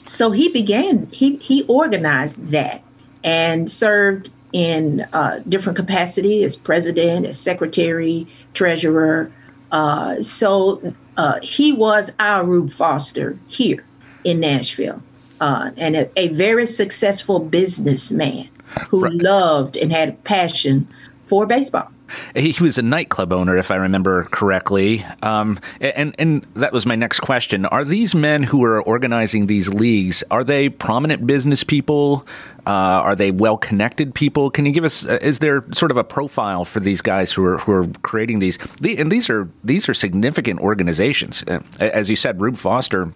So 0.08 0.32
he 0.32 0.49
began, 0.49 1.08
he, 1.12 1.36
he 1.38 1.63
organized 1.63 2.49
that 2.49 2.82
and 3.23 3.69
served 3.69 4.32
in 4.53 5.01
uh, 5.13 5.41
different 5.47 5.75
capacity 5.75 6.43
as 6.43 6.55
president, 6.55 7.25
as 7.27 7.39
secretary, 7.39 8.27
treasurer. 8.53 9.32
Uh, 9.71 10.21
so 10.21 10.93
uh, 11.17 11.39
he 11.41 11.71
was 11.71 12.12
our 12.19 12.43
Rube 12.43 12.73
Foster 12.73 13.38
here 13.47 13.86
in 14.23 14.39
Nashville, 14.39 15.01
uh, 15.39 15.69
and 15.77 15.95
a, 15.95 16.19
a, 16.19 16.29
very 16.29 16.65
successful 16.65 17.39
businessman 17.39 18.49
who 18.89 19.01
right. 19.01 19.13
loved 19.13 19.77
and 19.77 19.91
had 19.91 20.10
a 20.10 20.13
passion 20.13 20.88
for 21.25 21.45
baseball. 21.45 21.89
He 22.36 22.55
was 22.60 22.77
a 22.77 22.82
nightclub 22.82 23.32
owner, 23.32 23.58
if 23.58 23.71
I 23.71 23.75
remember 23.75 24.23
correctly. 24.25 25.05
Um, 25.21 25.60
and 25.79 26.15
and 26.17 26.45
that 26.55 26.73
was 26.73 26.86
my 26.86 26.95
next 26.95 27.19
question: 27.19 27.65
Are 27.65 27.86
these 27.86 28.15
men 28.15 28.43
who 28.43 28.63
are 28.63 28.82
organizing 28.82 29.47
these 29.47 29.69
leagues 29.69 30.23
are 30.32 30.43
they 30.43 30.69
prominent 30.69 31.27
business 31.27 31.63
people? 31.63 32.25
Uh, 32.65 33.01
are 33.01 33.15
they 33.15 33.32
well-connected 33.32 34.13
people? 34.13 34.51
Can 34.51 34.65
you 34.65 34.71
give 34.71 34.84
us? 34.84 35.05
Uh, 35.05 35.17
is 35.21 35.39
there 35.39 35.65
sort 35.71 35.91
of 35.91 35.97
a 35.97 36.03
profile 36.03 36.65
for 36.65 36.79
these 36.79 37.01
guys 37.01 37.32
who 37.32 37.43
are 37.45 37.58
who 37.60 37.71
are 37.71 37.88
creating 38.01 38.39
these? 38.39 38.58
And 38.84 39.12
these 39.12 39.29
are 39.29 39.49
these 39.63 39.88
are 39.89 39.93
significant 39.93 40.60
organizations. 40.60 41.43
Uh, 41.47 41.60
as 41.79 42.10
you 42.10 42.15
said, 42.15 42.41
Rube 42.41 42.58
Foster 42.58 43.13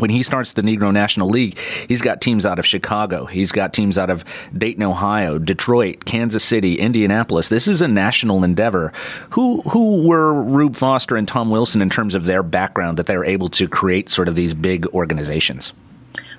when 0.00 0.10
he 0.10 0.22
starts 0.22 0.54
the 0.54 0.62
Negro 0.62 0.92
National 0.92 1.28
League, 1.28 1.58
he's 1.88 2.00
got 2.00 2.20
teams 2.20 2.46
out 2.46 2.58
of 2.58 2.66
Chicago, 2.66 3.26
he's 3.26 3.52
got 3.52 3.72
teams 3.72 3.98
out 3.98 4.10
of 4.10 4.24
Dayton, 4.56 4.82
Ohio, 4.82 5.38
Detroit, 5.38 6.04
Kansas 6.04 6.42
City, 6.42 6.78
Indianapolis. 6.78 7.48
This 7.48 7.68
is 7.68 7.82
a 7.82 7.88
national 7.88 8.44
endeavor. 8.44 8.92
Who 9.30 9.60
who 9.62 10.06
were 10.06 10.42
Rube 10.42 10.76
Foster 10.76 11.16
and 11.16 11.28
Tom 11.28 11.50
Wilson 11.50 11.82
in 11.82 11.90
terms 11.90 12.14
of 12.14 12.24
their 12.24 12.42
background 12.42 12.98
that 12.98 13.06
they 13.06 13.16
were 13.16 13.24
able 13.24 13.48
to 13.50 13.68
create 13.68 14.08
sort 14.08 14.28
of 14.28 14.34
these 14.34 14.54
big 14.54 14.86
organizations? 14.88 15.72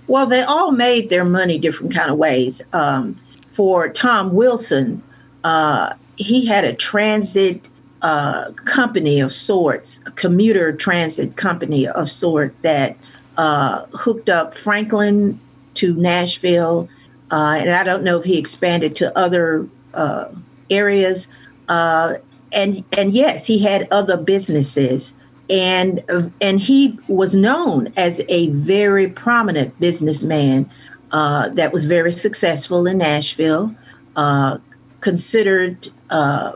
Well, 0.08 0.26
they 0.26 0.42
all 0.42 0.72
made 0.72 1.10
their 1.10 1.24
money 1.24 1.58
different 1.58 1.94
kind 1.94 2.12
of 2.12 2.18
ways. 2.18 2.62
Um, 2.74 3.20
for 3.52 3.88
Tom 3.90 4.34
Wilson, 4.34 5.02
uh, 5.44 5.94
he 6.18 6.46
had 6.46 6.64
a 6.66 6.74
transit 6.74 7.62
uh, 8.02 8.52
company 8.66 9.20
of 9.20 9.32
sorts, 9.32 10.00
a 10.06 10.12
commuter 10.12 10.74
transit 10.74 11.36
company 11.36 11.88
of 11.88 12.10
sort 12.10 12.54
that 12.62 12.98
uh, 13.38 13.86
hooked 13.94 14.30
up 14.30 14.58
Franklin 14.58 15.40
to 15.76 15.94
Nashville, 15.96 16.90
uh, 17.32 17.58
and 17.60 17.70
I 17.70 17.84
don't 17.84 18.04
know 18.04 18.20
if 18.20 18.26
he 18.26 18.38
expanded 18.38 18.96
to 18.98 19.18
other 19.18 19.68
uh, 19.94 20.26
areas. 20.70 21.30
Uh, 21.70 22.16
and 22.52 22.84
and 22.92 23.14
yes, 23.14 23.46
he 23.46 23.60
had 23.60 23.88
other 23.92 24.18
businesses, 24.18 25.14
and 25.50 26.04
and 26.42 26.60
he 26.60 27.00
was 27.08 27.34
known 27.34 27.94
as 27.96 28.22
a 28.28 28.50
very 28.50 29.08
prominent 29.08 29.80
businessman 29.80 30.70
uh, 31.12 31.50
that 31.50 31.72
was 31.72 31.86
very 31.86 32.12
successful 32.12 32.86
in 32.88 32.98
Nashville, 32.98 33.74
uh, 34.18 34.58
considered 35.00 35.90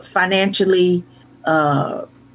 financially 0.04 1.02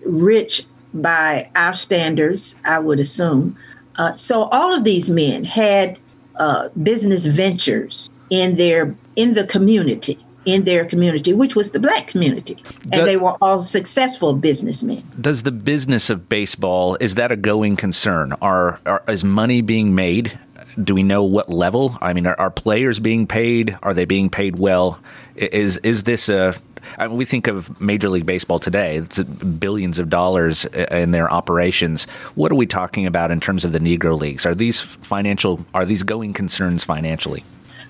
rich 0.04 0.66
by 0.94 1.50
our 1.56 1.74
standards, 1.74 2.56
I 2.66 2.80
would 2.80 3.00
assume. 3.00 3.58
Uh, 3.98 4.14
so 4.14 4.44
all 4.44 4.74
of 4.74 4.84
these 4.84 5.10
men 5.10 5.44
had 5.44 6.00
uh, 6.38 6.70
business 6.82 7.26
ventures 7.26 8.10
in 8.30 8.56
their 8.56 8.96
in 9.16 9.34
the 9.34 9.46
community 9.46 10.18
in 10.46 10.64
their 10.64 10.86
community, 10.86 11.34
which 11.34 11.56
was 11.56 11.72
the 11.72 11.80
black 11.80 12.08
community, 12.08 12.58
and 12.92 13.06
they 13.06 13.18
were 13.18 13.36
all 13.42 13.62
successful 13.62 14.34
businessmen. 14.34 15.04
Does 15.20 15.44
the 15.44 15.52
business 15.52 16.10
of 16.10 16.30
baseball 16.30 16.98
is 17.00 17.16
that 17.16 17.32
a 17.32 17.36
going 17.36 17.76
concern? 17.76 18.34
Are, 18.42 18.80
are 18.86 19.04
is 19.08 19.24
money 19.24 19.62
being 19.62 19.94
made? 19.94 20.38
Do 20.84 20.96
we 20.96 21.04
know 21.04 21.24
what 21.24 21.50
level? 21.50 21.98
I 22.02 22.14
mean, 22.14 22.26
are, 22.26 22.40
are 22.40 22.50
players 22.50 23.00
being 23.00 23.28
paid? 23.28 23.78
Are 23.84 23.94
they 23.94 24.06
being 24.06 24.30
paid 24.30 24.58
well? 24.58 25.00
Is 25.36 25.78
is 25.80 26.04
this 26.04 26.30
a 26.30 26.56
I 26.98 27.08
mean, 27.08 27.18
we 27.18 27.26
think 27.26 27.48
of 27.48 27.80
Major 27.82 28.10
League 28.10 28.26
Baseball 28.26 28.60
today; 28.60 28.98
it's 28.98 29.22
billions 29.24 30.00
of 30.00 30.10
dollars 30.10 30.66
in 30.66 31.12
their 31.12 31.32
operations. 31.32 32.06
What 32.36 32.52
are 32.52 32.56
we 32.56 32.66
talking 32.66 33.06
about 33.06 33.32
in 33.32 33.40
terms 33.40 33.66
of 33.66 33.72
the 33.72 33.80
Negro 33.80 34.20
leagues? 34.20 34.46
Are 34.46 34.56
these 34.56 34.82
financial? 34.82 35.66
Are 35.74 35.86
these 35.86 36.04
going 36.04 36.34
concerns 36.34 36.84
financially? 36.84 37.44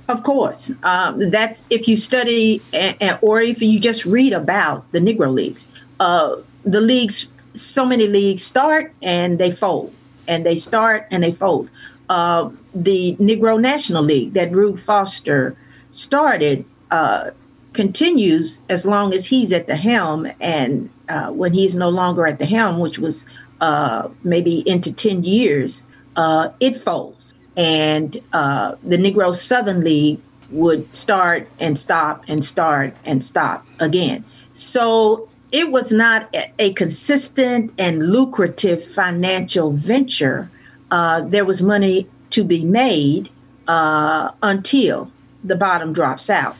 Of 0.07 0.23
course, 0.23 0.71
um, 0.83 1.29
that's 1.29 1.63
if 1.69 1.87
you 1.87 1.95
study 1.95 2.61
or 3.21 3.41
if 3.41 3.61
you 3.61 3.79
just 3.79 4.05
read 4.05 4.33
about 4.33 4.91
the 4.91 4.99
Negro 4.99 5.33
leagues. 5.33 5.65
Uh, 5.99 6.37
the 6.65 6.81
leagues, 6.81 7.27
so 7.53 7.85
many 7.85 8.07
leagues 8.07 8.43
start 8.43 8.93
and 9.01 9.37
they 9.39 9.51
fold, 9.51 9.93
and 10.27 10.45
they 10.45 10.55
start 10.55 11.07
and 11.11 11.23
they 11.23 11.31
fold. 11.31 11.69
Uh, 12.09 12.49
the 12.75 13.15
Negro 13.21 13.59
National 13.59 14.03
League 14.03 14.33
that 14.33 14.51
Rube 14.51 14.79
Foster 14.79 15.55
started 15.91 16.65
uh, 16.89 17.31
continues 17.73 18.59
as 18.69 18.85
long 18.85 19.13
as 19.13 19.25
he's 19.25 19.51
at 19.51 19.67
the 19.67 19.75
helm. 19.75 20.27
And 20.39 20.89
uh, 21.09 21.31
when 21.31 21.53
he's 21.53 21.75
no 21.75 21.89
longer 21.89 22.27
at 22.27 22.39
the 22.39 22.45
helm, 22.45 22.79
which 22.79 22.99
was 22.99 23.25
uh, 23.61 24.09
maybe 24.23 24.67
into 24.67 24.91
10 24.91 25.23
years, 25.23 25.83
uh, 26.15 26.49
it 26.59 26.81
folds. 26.81 27.33
And 27.55 28.21
uh, 28.33 28.75
the 28.83 28.97
Negro 28.97 29.35
Southern 29.35 29.81
League 29.81 30.19
would 30.49 30.93
start 30.95 31.47
and 31.59 31.79
stop 31.79 32.23
and 32.27 32.43
start 32.43 32.93
and 33.05 33.23
stop 33.23 33.65
again. 33.79 34.25
So 34.53 35.29
it 35.51 35.71
was 35.71 35.91
not 35.91 36.33
a 36.59 36.73
consistent 36.73 37.73
and 37.77 38.11
lucrative 38.11 38.83
financial 38.83 39.71
venture. 39.71 40.49
Uh, 40.89 41.21
there 41.21 41.45
was 41.45 41.61
money 41.61 42.07
to 42.31 42.43
be 42.43 42.63
made 42.65 43.29
uh, 43.67 44.31
until 44.43 45.11
the 45.43 45.55
bottom 45.55 45.93
drops 45.93 46.29
out 46.29 46.55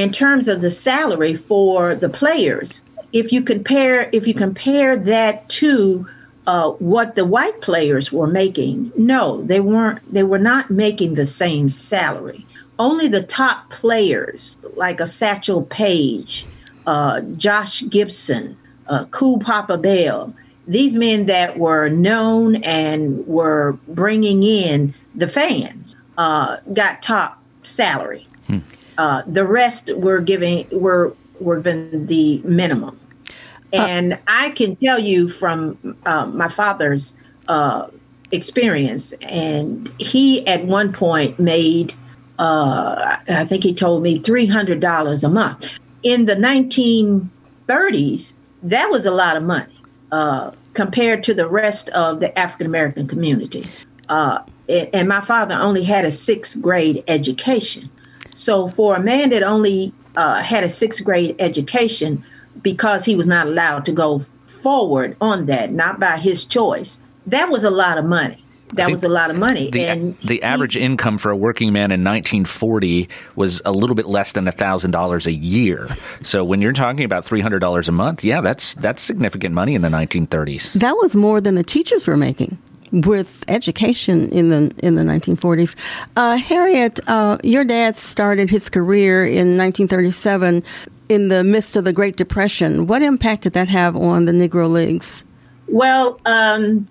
in 0.00 0.12
terms 0.12 0.48
of 0.48 0.60
the 0.60 0.70
salary 0.70 1.34
for 1.34 1.94
the 1.94 2.08
players, 2.08 2.80
if 3.12 3.32
you 3.32 3.42
compare 3.42 4.08
if 4.12 4.26
you 4.26 4.34
compare 4.34 4.96
that 4.96 5.48
to 5.48 6.06
uh, 6.46 6.70
what 6.72 7.14
the 7.14 7.24
white 7.24 7.60
players 7.60 8.10
were 8.10 8.26
making, 8.26 8.92
no, 8.96 9.42
they 9.42 9.60
weren't. 9.60 10.00
They 10.12 10.22
were 10.22 10.38
not 10.38 10.70
making 10.70 11.14
the 11.14 11.26
same 11.26 11.70
salary. 11.70 12.46
Only 12.78 13.06
the 13.06 13.22
top 13.22 13.70
players, 13.70 14.58
like 14.76 14.98
a 14.98 15.06
Satchel 15.06 15.62
Paige, 15.62 16.46
uh, 16.86 17.20
Josh 17.36 17.84
Gibson, 17.88 18.56
uh, 18.88 19.04
Cool 19.06 19.38
Papa 19.38 19.76
Bell, 19.76 20.34
these 20.66 20.94
men 20.94 21.26
that 21.26 21.58
were 21.58 21.88
known 21.88 22.56
and 22.64 23.26
were 23.26 23.78
bringing 23.88 24.42
in 24.42 24.94
the 25.14 25.28
fans, 25.28 25.94
uh, 26.18 26.56
got 26.72 27.02
top 27.02 27.42
salary. 27.62 28.26
Hmm. 28.46 28.58
Uh, 28.98 29.22
the 29.26 29.46
rest 29.46 29.90
were 29.96 30.20
giving 30.20 30.66
were 30.70 31.14
were 31.40 31.56
given 31.56 32.06
the 32.06 32.38
minimum, 32.44 32.98
uh, 33.72 33.76
and 33.76 34.12
uh, 34.12 34.16
I 34.26 34.50
can 34.50 34.76
tell 34.76 34.98
you 34.98 35.28
from 35.28 35.96
uh, 36.04 36.26
my 36.26 36.48
father's 36.48 37.14
uh, 37.48 37.88
experience, 38.32 39.12
and 39.22 39.88
he 39.98 40.46
at 40.46 40.66
one 40.66 40.92
point 40.92 41.38
made 41.38 41.94
I 42.38 43.44
think 43.46 43.62
he 43.62 43.72
told 43.72 44.02
me 44.02 44.18
three 44.18 44.46
hundred 44.46 44.80
dollars 44.80 45.24
a 45.24 45.28
month. 45.28 45.64
In 46.02 46.26
the 46.26 46.34
nineteen 46.34 47.30
thirties, 47.66 48.34
that 48.62 48.90
was 48.90 49.06
a 49.06 49.10
lot 49.10 49.36
of 49.36 49.42
money 49.42 49.72
compared 50.74 51.22
to 51.22 51.34
the 51.34 51.48
rest 51.48 51.88
of 51.90 52.20
the 52.20 52.36
African 52.38 52.66
American 52.66 53.06
community. 53.06 53.64
and 54.08 55.08
my 55.08 55.20
father 55.22 55.54
only 55.54 55.84
had 55.84 56.04
a 56.04 56.10
sixth 56.10 56.60
grade 56.60 57.02
education. 57.08 57.88
So 58.34 58.68
for 58.68 58.96
a 58.96 59.00
man 59.00 59.30
that 59.30 59.42
only 59.42 59.92
uh, 60.16 60.42
had 60.42 60.64
a 60.64 60.70
sixth 60.70 61.04
grade 61.04 61.36
education 61.38 62.24
because 62.62 63.04
he 63.04 63.16
was 63.16 63.26
not 63.26 63.46
allowed 63.46 63.84
to 63.86 63.92
go 63.92 64.24
forward 64.62 65.16
on 65.20 65.46
that, 65.46 65.72
not 65.72 65.98
by 65.98 66.18
his 66.18 66.44
choice, 66.44 66.98
that 67.26 67.50
was 67.50 67.64
a 67.64 67.70
lot 67.70 67.98
of 67.98 68.04
money. 68.04 68.42
That 68.74 68.90
was 68.90 69.04
a 69.04 69.08
lot 69.08 69.30
of 69.30 69.36
money. 69.36 69.70
The, 69.70 69.84
and 69.84 70.18
the 70.24 70.42
average 70.42 70.74
he, 70.74 70.80
income 70.80 71.18
for 71.18 71.30
a 71.30 71.36
working 71.36 71.74
man 71.74 71.92
in 71.92 72.02
1940 72.04 73.06
was 73.36 73.60
a 73.66 73.72
little 73.72 73.94
bit 73.94 74.06
less 74.06 74.32
than 74.32 74.50
thousand 74.50 74.92
dollars 74.92 75.26
a 75.26 75.32
year. 75.32 75.88
So 76.22 76.42
when 76.42 76.62
you're 76.62 76.72
talking 76.72 77.04
about 77.04 77.24
three 77.24 77.42
hundred 77.42 77.58
dollars 77.58 77.88
a 77.88 77.92
month, 77.92 78.24
yeah, 78.24 78.40
that's 78.40 78.72
that's 78.74 79.02
significant 79.02 79.54
money 79.54 79.74
in 79.74 79.82
the 79.82 79.88
1930s. 79.88 80.72
That 80.72 80.96
was 80.96 81.14
more 81.14 81.38
than 81.40 81.54
the 81.54 81.62
teachers 81.62 82.06
were 82.06 82.16
making 82.16 82.56
with 82.92 83.44
education 83.48 84.28
in 84.30 84.50
the 84.50 84.74
in 84.82 84.94
the 84.94 85.02
1940s. 85.02 85.74
Uh, 86.16 86.36
Harriet, 86.36 87.00
uh, 87.08 87.38
your 87.42 87.64
dad 87.64 87.96
started 87.96 88.50
his 88.50 88.68
career 88.68 89.24
in 89.24 89.56
1937 89.56 90.62
in 91.08 91.28
the 91.28 91.42
midst 91.42 91.76
of 91.76 91.84
the 91.84 91.92
Great 91.92 92.16
Depression. 92.16 92.86
What 92.86 93.02
impact 93.02 93.42
did 93.42 93.54
that 93.54 93.68
have 93.68 93.96
on 93.96 94.26
the 94.26 94.32
Negro 94.32 94.70
Leagues? 94.70 95.24
Well, 95.68 96.20
um, 96.26 96.86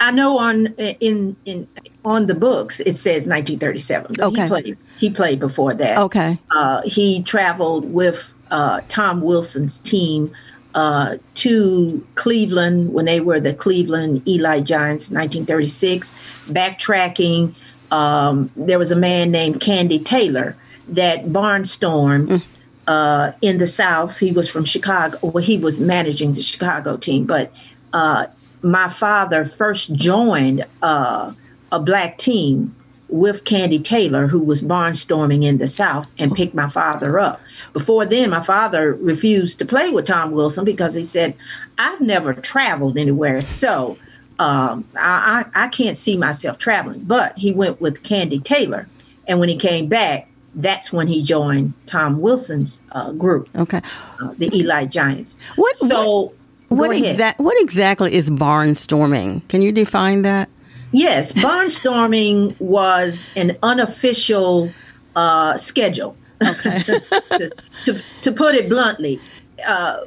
I 0.00 0.12
know 0.12 0.38
on 0.38 0.66
in 0.66 1.36
in 1.44 1.66
on 2.04 2.26
the 2.26 2.34
books 2.34 2.80
it 2.80 2.98
says 2.98 3.26
1937. 3.26 4.14
But 4.16 4.26
Okay. 4.26 4.42
He 4.42 4.48
played, 4.48 4.78
he 4.98 5.10
played 5.10 5.40
before 5.40 5.74
that. 5.74 5.98
Okay. 5.98 6.38
Uh, 6.54 6.82
he 6.84 7.22
traveled 7.22 7.92
with 7.92 8.32
uh, 8.50 8.80
Tom 8.88 9.22
Wilson's 9.22 9.78
team 9.78 10.32
uh, 10.74 11.16
to 11.34 12.06
Cleveland 12.14 12.92
when 12.92 13.04
they 13.04 13.20
were 13.20 13.40
the 13.40 13.54
Cleveland 13.54 14.22
Elite 14.26 14.64
Giants, 14.64 15.10
1936. 15.10 16.12
Backtracking, 16.48 17.54
um, 17.90 18.50
there 18.56 18.78
was 18.78 18.90
a 18.90 18.96
man 18.96 19.30
named 19.30 19.60
Candy 19.60 19.98
Taylor 19.98 20.56
that 20.88 21.26
barnstormed 21.26 22.42
uh, 22.86 23.32
in 23.40 23.58
the 23.58 23.66
South. 23.66 24.18
He 24.18 24.32
was 24.32 24.48
from 24.48 24.64
Chicago. 24.64 25.18
Well, 25.22 25.44
he 25.44 25.58
was 25.58 25.80
managing 25.80 26.32
the 26.32 26.42
Chicago 26.42 26.96
team, 26.96 27.26
but 27.26 27.52
uh, 27.92 28.26
my 28.62 28.88
father 28.88 29.44
first 29.44 29.94
joined 29.94 30.64
uh, 30.82 31.32
a 31.70 31.80
black 31.80 32.18
team 32.18 32.74
with 33.12 33.44
Candy 33.44 33.78
Taylor, 33.78 34.26
who 34.26 34.40
was 34.40 34.62
barnstorming 34.62 35.44
in 35.44 35.58
the 35.58 35.68
South, 35.68 36.08
and 36.18 36.34
picked 36.34 36.54
my 36.54 36.68
father 36.68 37.18
up. 37.18 37.40
Before 37.72 38.06
then, 38.06 38.30
my 38.30 38.42
father 38.42 38.94
refused 38.94 39.58
to 39.58 39.64
play 39.66 39.90
with 39.90 40.06
Tom 40.06 40.32
Wilson 40.32 40.64
because 40.64 40.94
he 40.94 41.04
said, 41.04 41.34
I've 41.78 42.00
never 42.00 42.32
traveled 42.34 42.96
anywhere, 42.98 43.42
so 43.42 43.96
um, 44.38 44.84
I, 44.96 45.44
I, 45.54 45.64
I 45.64 45.68
can't 45.68 45.96
see 45.98 46.16
myself 46.16 46.58
traveling. 46.58 47.00
But 47.00 47.36
he 47.38 47.52
went 47.52 47.80
with 47.80 48.02
Candy 48.02 48.40
Taylor, 48.40 48.88
and 49.28 49.38
when 49.38 49.48
he 49.48 49.56
came 49.56 49.88
back, 49.88 50.28
that's 50.54 50.92
when 50.92 51.06
he 51.06 51.22
joined 51.22 51.72
Tom 51.86 52.20
Wilson's 52.20 52.80
uh, 52.92 53.12
group, 53.12 53.48
Okay. 53.56 53.80
uh, 54.20 54.34
the 54.38 54.46
Elite 54.46 54.90
Giants. 54.90 55.36
What- 55.56 55.76
So, 55.76 56.32
What 56.68 56.94
exact 56.96 57.38
what 57.40 57.60
exactly 57.60 58.14
is 58.14 58.30
barnstorming? 58.30 59.46
Can 59.48 59.60
you 59.62 59.72
define 59.72 60.22
that? 60.22 60.48
Yes, 60.92 61.32
barnstorming 61.32 62.58
was 62.60 63.26
an 63.34 63.56
unofficial 63.62 64.70
uh, 65.16 65.56
schedule. 65.56 66.16
Okay. 66.42 66.82
to, 66.82 67.52
to, 67.84 68.02
to 68.20 68.32
put 68.32 68.54
it 68.54 68.68
bluntly, 68.68 69.20
uh, 69.66 70.00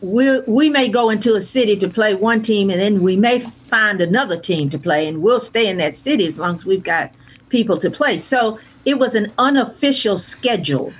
we, 0.00 0.40
we 0.40 0.70
may 0.70 0.88
go 0.88 1.10
into 1.10 1.34
a 1.34 1.42
city 1.42 1.76
to 1.76 1.88
play 1.88 2.14
one 2.14 2.42
team 2.42 2.70
and 2.70 2.80
then 2.80 3.02
we 3.02 3.16
may 3.16 3.40
find 3.70 4.00
another 4.00 4.38
team 4.38 4.68
to 4.70 4.78
play, 4.78 5.06
and 5.06 5.22
we'll 5.22 5.40
stay 5.40 5.68
in 5.68 5.76
that 5.78 5.94
city 5.94 6.26
as 6.26 6.38
long 6.38 6.56
as 6.56 6.64
we've 6.64 6.82
got 6.82 7.12
people 7.48 7.78
to 7.78 7.90
play. 7.90 8.18
So 8.18 8.58
it 8.84 8.98
was 8.98 9.14
an 9.14 9.32
unofficial 9.38 10.16
schedule 10.16 10.92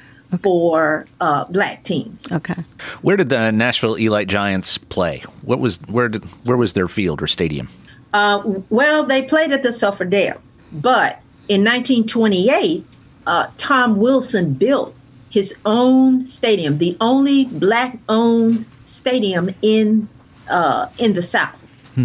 for 0.43 1.07
uh, 1.21 1.45
black 1.47 1.83
teams. 1.83 2.31
Okay. 2.31 2.55
Where 3.03 3.17
did 3.17 3.31
the 3.31 3.51
Nashville 3.51 3.97
Elite 3.97 4.29
Giants 4.29 4.79
play? 4.79 5.25
What 5.43 5.59
was 5.59 5.79
where 5.89 6.09
did 6.09 6.25
where 6.45 6.57
was 6.57 6.75
their 6.75 6.89
field 6.89 7.21
or 7.21 7.27
stadium? 7.27 7.69
Uh, 8.13 8.43
well, 8.71 9.05
they 9.05 9.23
played 9.23 9.53
at 9.53 9.63
the 9.63 9.73
Sulphur 9.73 10.05
Dell, 10.05 10.41
but 10.73 11.21
in 11.49 11.65
1928, 11.65 12.85
uh, 13.27 13.47
Tom 13.59 13.99
Wilson 13.99 14.55
built 14.55 14.95
his 15.31 15.55
own 15.65 16.27
stadium, 16.27 16.79
the 16.79 16.97
only 17.01 17.45
black-owned 17.45 18.67
stadium 18.85 19.55
in 19.63 20.09
uh, 20.49 20.89
in 20.99 21.15
the 21.15 21.23
South, 21.23 21.55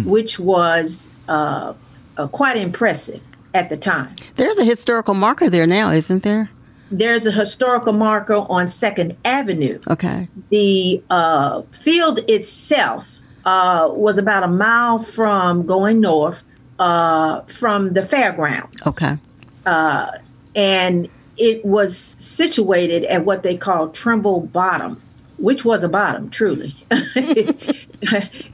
which 0.04 0.38
was 0.38 1.10
uh, 1.28 1.74
uh, 2.16 2.28
quite 2.28 2.56
impressive 2.56 3.20
at 3.54 3.68
the 3.68 3.76
time. 3.76 4.14
There's 4.36 4.58
a 4.58 4.64
historical 4.64 5.14
marker 5.14 5.50
there 5.50 5.66
now, 5.66 5.90
isn't 5.90 6.22
there? 6.22 6.50
There's 6.90 7.26
a 7.26 7.32
historical 7.32 7.92
marker 7.92 8.34
on 8.48 8.68
Second 8.68 9.16
Avenue. 9.24 9.80
Okay. 9.88 10.28
The 10.50 11.02
uh, 11.10 11.62
field 11.72 12.20
itself 12.28 13.08
uh, 13.46 13.88
was 13.92 14.18
about 14.18 14.42
a 14.42 14.48
mile 14.48 14.98
from 14.98 15.64
going 15.64 16.00
north 16.00 16.42
uh, 16.78 17.40
from 17.42 17.94
the 17.94 18.02
fairgrounds. 18.02 18.86
Okay. 18.86 19.16
Uh, 19.64 20.10
and 20.54 21.08
it 21.36 21.64
was 21.64 22.16
situated 22.18 23.04
at 23.04 23.24
what 23.24 23.42
they 23.42 23.56
call 23.56 23.88
Trimble 23.90 24.40
Bottom, 24.40 25.00
which 25.38 25.64
was 25.64 25.84
a 25.84 25.88
bottom, 25.88 26.28
truly. 26.30 26.74
it, 26.90 27.80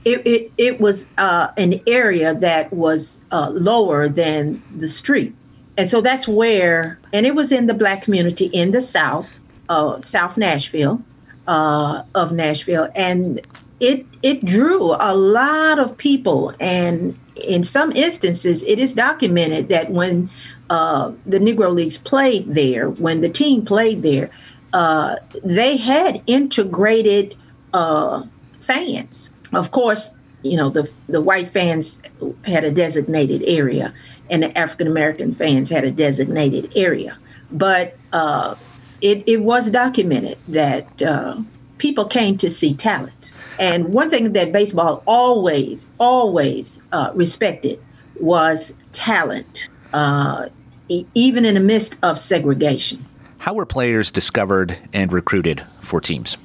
it, 0.04 0.52
it 0.58 0.80
was 0.80 1.06
uh, 1.16 1.48
an 1.56 1.80
area 1.86 2.34
that 2.34 2.72
was 2.72 3.22
uh, 3.30 3.50
lower 3.50 4.08
than 4.08 4.62
the 4.76 4.88
street. 4.88 5.34
And 5.76 5.88
so 5.88 6.00
that's 6.00 6.28
where, 6.28 6.98
and 7.12 7.24
it 7.24 7.34
was 7.34 7.50
in 7.50 7.66
the 7.66 7.74
black 7.74 8.02
community 8.02 8.46
in 8.46 8.72
the 8.72 8.82
South, 8.82 9.40
uh, 9.68 10.00
South 10.02 10.36
Nashville, 10.36 11.02
uh, 11.46 12.02
of 12.14 12.32
Nashville. 12.32 12.88
And 12.94 13.40
it, 13.82 14.06
it 14.22 14.44
drew 14.44 14.92
a 14.92 15.12
lot 15.14 15.80
of 15.80 15.98
people. 15.98 16.54
And 16.60 17.18
in 17.34 17.64
some 17.64 17.90
instances, 17.92 18.62
it 18.62 18.78
is 18.78 18.94
documented 18.94 19.68
that 19.68 19.90
when 19.90 20.30
uh, 20.70 21.10
the 21.26 21.38
Negro 21.38 21.74
Leagues 21.74 21.98
played 21.98 22.54
there, 22.54 22.88
when 22.90 23.22
the 23.22 23.28
team 23.28 23.64
played 23.64 24.02
there, 24.02 24.30
uh, 24.72 25.16
they 25.42 25.76
had 25.76 26.22
integrated 26.28 27.34
uh, 27.74 28.22
fans. 28.60 29.30
Of 29.52 29.72
course, 29.72 30.10
you 30.42 30.56
know 30.56 30.70
the 30.70 30.88
the 31.08 31.20
white 31.20 31.52
fans 31.52 32.00
had 32.44 32.64
a 32.64 32.70
designated 32.70 33.42
area, 33.46 33.92
and 34.30 34.42
the 34.42 34.56
African 34.56 34.86
American 34.86 35.34
fans 35.34 35.68
had 35.68 35.84
a 35.84 35.90
designated 35.90 36.72
area. 36.74 37.18
But 37.50 37.98
uh, 38.14 38.54
it 39.02 39.24
it 39.26 39.42
was 39.42 39.68
documented 39.68 40.38
that 40.48 41.02
uh, 41.02 41.36
people 41.78 42.06
came 42.06 42.38
to 42.38 42.48
see 42.48 42.72
talent. 42.74 43.21
And 43.58 43.92
one 43.92 44.10
thing 44.10 44.32
that 44.32 44.52
baseball 44.52 45.02
always 45.06 45.86
always 45.98 46.76
uh, 46.92 47.10
respected 47.14 47.82
was 48.20 48.72
talent, 48.92 49.68
uh, 49.92 50.48
e- 50.88 51.06
even 51.14 51.44
in 51.44 51.54
the 51.54 51.60
midst 51.60 51.96
of 52.02 52.18
segregation. 52.18 53.04
How 53.38 53.54
were 53.54 53.66
players 53.66 54.10
discovered 54.10 54.78
and 54.92 55.12
recruited 55.12 55.64
for 55.80 56.00
teams? 56.00 56.36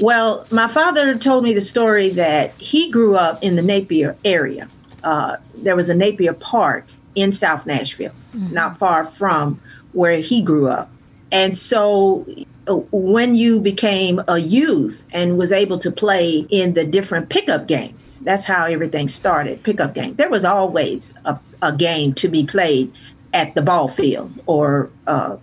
Well, 0.00 0.46
my 0.50 0.68
father 0.68 1.16
told 1.16 1.44
me 1.44 1.54
the 1.54 1.60
story 1.60 2.10
that 2.10 2.54
he 2.58 2.90
grew 2.90 3.16
up 3.16 3.42
in 3.42 3.56
the 3.56 3.62
Napier 3.62 4.16
area. 4.24 4.68
Uh, 5.02 5.36
there 5.54 5.76
was 5.76 5.88
a 5.88 5.94
Napier 5.94 6.34
Park 6.34 6.86
in 7.14 7.32
South 7.32 7.66
Nashville, 7.66 8.12
not 8.34 8.78
far 8.78 9.06
from 9.06 9.60
where 9.92 10.18
he 10.18 10.42
grew 10.42 10.68
up. 10.68 10.90
And 11.32 11.56
so 11.56 12.26
when 12.68 13.34
you 13.34 13.60
became 13.60 14.20
a 14.28 14.38
youth 14.38 15.04
and 15.12 15.38
was 15.38 15.52
able 15.52 15.78
to 15.78 15.90
play 15.90 16.46
in 16.50 16.74
the 16.74 16.84
different 16.84 17.28
pickup 17.28 17.68
games, 17.68 18.20
that's 18.24 18.44
how 18.44 18.64
everything 18.64 19.08
started 19.08 19.62
pickup 19.62 19.94
game. 19.94 20.14
There 20.16 20.30
was 20.30 20.44
always 20.44 21.12
a, 21.24 21.38
a 21.62 21.72
game 21.72 22.12
to 22.14 22.28
be 22.28 22.44
played 22.44 22.92
at 23.32 23.54
the 23.54 23.62
ball 23.62 23.88
field 23.88 24.32
or 24.46 24.90
uh, 25.06 25.36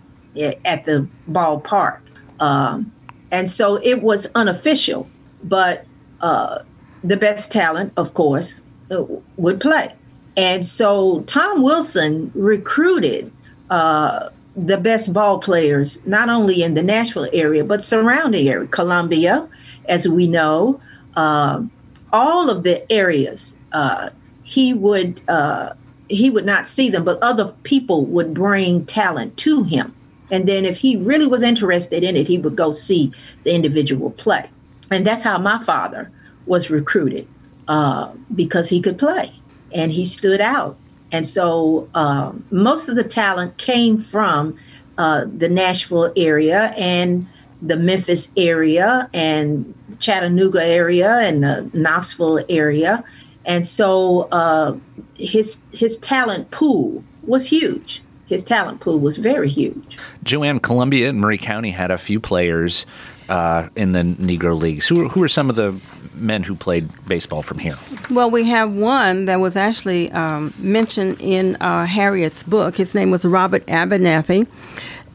at 0.64 0.84
the 0.84 1.08
ballpark. 1.30 2.00
Um, 2.40 2.92
and 3.30 3.48
so 3.48 3.76
it 3.76 4.02
was 4.02 4.26
unofficial, 4.34 5.08
but 5.42 5.86
uh, 6.20 6.60
the 7.02 7.16
best 7.16 7.50
talent, 7.50 7.92
of 7.96 8.14
course, 8.14 8.60
uh, 8.90 9.04
would 9.36 9.60
play. 9.60 9.94
And 10.36 10.66
so 10.66 11.22
Tom 11.26 11.62
Wilson 11.62 12.32
recruited 12.34 13.32
uh, 13.70 14.30
the 14.56 14.76
best 14.76 15.12
ball 15.12 15.38
players, 15.38 15.98
not 16.06 16.28
only 16.28 16.62
in 16.62 16.74
the 16.74 16.82
Nashville 16.82 17.28
area, 17.32 17.64
but 17.64 17.82
surrounding 17.82 18.48
area, 18.48 18.68
Columbia, 18.68 19.48
as 19.88 20.06
we 20.06 20.26
know, 20.26 20.80
um, 21.16 21.70
all 22.12 22.48
of 22.48 22.62
the 22.62 22.90
areas. 22.90 23.56
Uh, 23.72 24.10
he 24.44 24.72
would 24.72 25.20
uh, 25.28 25.72
he 26.08 26.30
would 26.30 26.44
not 26.44 26.68
see 26.68 26.90
them, 26.90 27.04
but 27.04 27.20
other 27.22 27.52
people 27.64 28.04
would 28.04 28.34
bring 28.34 28.84
talent 28.86 29.36
to 29.38 29.64
him. 29.64 29.94
And 30.30 30.48
then 30.48 30.64
if 30.64 30.78
he 30.78 30.96
really 30.96 31.26
was 31.26 31.42
interested 31.42 32.04
in 32.04 32.16
it, 32.16 32.28
he 32.28 32.38
would 32.38 32.56
go 32.56 32.72
see 32.72 33.12
the 33.42 33.54
individual 33.54 34.10
play. 34.10 34.48
And 34.90 35.06
that's 35.06 35.22
how 35.22 35.38
my 35.38 35.62
father 35.64 36.10
was 36.46 36.70
recruited 36.70 37.26
uh, 37.68 38.12
because 38.34 38.68
he 38.68 38.80
could 38.80 38.98
play 38.98 39.32
and 39.72 39.92
he 39.92 40.06
stood 40.06 40.40
out. 40.40 40.76
And 41.14 41.28
so 41.28 41.88
um, 41.94 42.44
most 42.50 42.88
of 42.88 42.96
the 42.96 43.04
talent 43.04 43.56
came 43.56 43.98
from 43.98 44.58
uh, 44.98 45.26
the 45.26 45.48
Nashville 45.48 46.12
area 46.16 46.74
and 46.76 47.28
the 47.62 47.76
Memphis 47.76 48.30
area 48.36 49.08
and 49.14 49.72
Chattanooga 50.00 50.64
area 50.64 51.18
and 51.18 51.44
the 51.44 51.70
Knoxville 51.72 52.44
area. 52.48 53.04
And 53.44 53.64
so 53.64 54.22
uh, 54.32 54.76
his 55.14 55.60
his 55.70 55.98
talent 55.98 56.50
pool 56.50 57.04
was 57.22 57.46
huge. 57.46 58.02
His 58.26 58.42
talent 58.42 58.80
pool 58.80 58.98
was 58.98 59.16
very 59.16 59.48
huge. 59.48 59.96
Joanne, 60.24 60.58
Columbia 60.58 61.10
and 61.10 61.20
Maury 61.20 61.38
County 61.38 61.70
had 61.70 61.92
a 61.92 61.98
few 61.98 62.18
players 62.18 62.86
uh, 63.28 63.68
in 63.76 63.92
the 63.92 64.00
Negro 64.00 64.60
Leagues? 64.60 64.86
Who, 64.86 65.08
who 65.08 65.28
some 65.28 65.48
of 65.48 65.56
the 65.56 65.78
men 66.14 66.42
who 66.42 66.54
played 66.54 66.88
baseball 67.06 67.42
from 67.42 67.58
here? 67.58 67.76
Well, 68.10 68.30
we 68.30 68.44
have 68.44 68.74
one 68.74 69.26
that 69.26 69.40
was 69.40 69.56
actually 69.56 70.10
um, 70.12 70.52
mentioned 70.58 71.16
in 71.20 71.56
uh, 71.56 71.86
Harriet's 71.86 72.42
book. 72.42 72.76
His 72.76 72.94
name 72.94 73.10
was 73.10 73.24
Robert 73.24 73.66
Abernathy. 73.66 74.46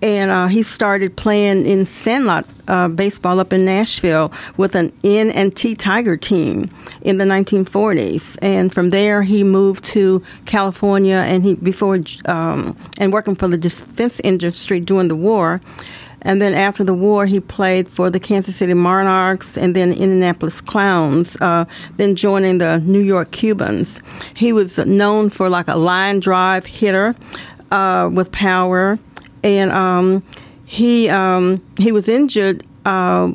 And 0.02 0.32
uh, 0.32 0.48
he 0.48 0.64
started 0.64 1.18
playing 1.18 1.66
in 1.66 1.86
Sandlot 1.86 2.48
uh, 2.68 2.88
baseball 2.88 3.40
up 3.40 3.52
in 3.52 3.66
Nashville 3.66 4.32
with 4.56 4.76
an 4.76 4.94
N 5.04 5.30
and 5.32 5.56
T 5.56 5.76
Tiger 5.76 6.16
team 6.16 6.70
in 7.02 7.18
the 7.18 7.26
1940s. 7.26 8.38
And 8.42 8.74
from 8.74 8.92
there, 8.92 9.24
he 9.24 9.44
moved 9.44 9.84
to 9.86 10.24
California 10.46 11.16
and 11.16 11.44
he 11.44 11.56
before 11.56 12.00
um, 12.28 12.78
and 12.98 13.12
working 13.12 13.36
for 13.36 13.50
the 13.50 13.58
defense 13.58 14.22
industry 14.22 14.80
during 14.80 15.10
the 15.10 15.16
war. 15.16 15.60
And 16.24 16.42
then 16.42 16.54
after 16.54 16.84
the 16.84 16.94
war, 16.94 17.26
he 17.26 17.40
played 17.40 17.90
for 17.90 18.10
the 18.10 18.20
Kansas 18.20 18.56
City 18.56 18.74
Monarchs 18.74 19.58
and 19.58 19.76
then 19.76 19.92
Indianapolis 19.92 20.62
Clowns, 20.62 21.38
uh, 21.42 21.66
then 21.98 22.16
joining 22.16 22.58
the 22.58 22.80
New 22.80 23.00
York 23.00 23.32
Cubans. 23.32 24.02
He 24.36 24.52
was 24.52 24.78
known 24.80 25.30
for 25.30 25.50
like 25.50 25.68
a 25.68 25.78
line 25.78 26.20
drive 26.20 26.66
hitter 26.66 27.16
uh, 27.72 28.10
with 28.12 28.32
power, 28.32 29.00
and 29.44 29.72
um, 29.72 30.24
he 30.66 31.10
um, 31.10 31.62
he 31.80 31.92
was 31.92 32.10
injured. 32.10 32.64
Uh, 32.86 33.34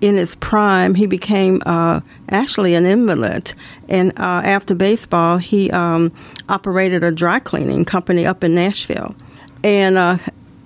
in 0.00 0.16
his 0.16 0.34
prime, 0.34 0.96
he 0.96 1.06
became 1.06 1.62
uh, 1.64 2.00
actually 2.28 2.74
an 2.74 2.84
invalid. 2.84 3.54
And 3.88 4.10
uh, 4.18 4.42
after 4.44 4.74
baseball, 4.74 5.38
he 5.38 5.70
um, 5.70 6.12
operated 6.48 7.04
a 7.04 7.12
dry 7.12 7.38
cleaning 7.38 7.84
company 7.84 8.26
up 8.26 8.42
in 8.42 8.52
Nashville. 8.52 9.14
And 9.62 9.96
uh, 9.96 10.18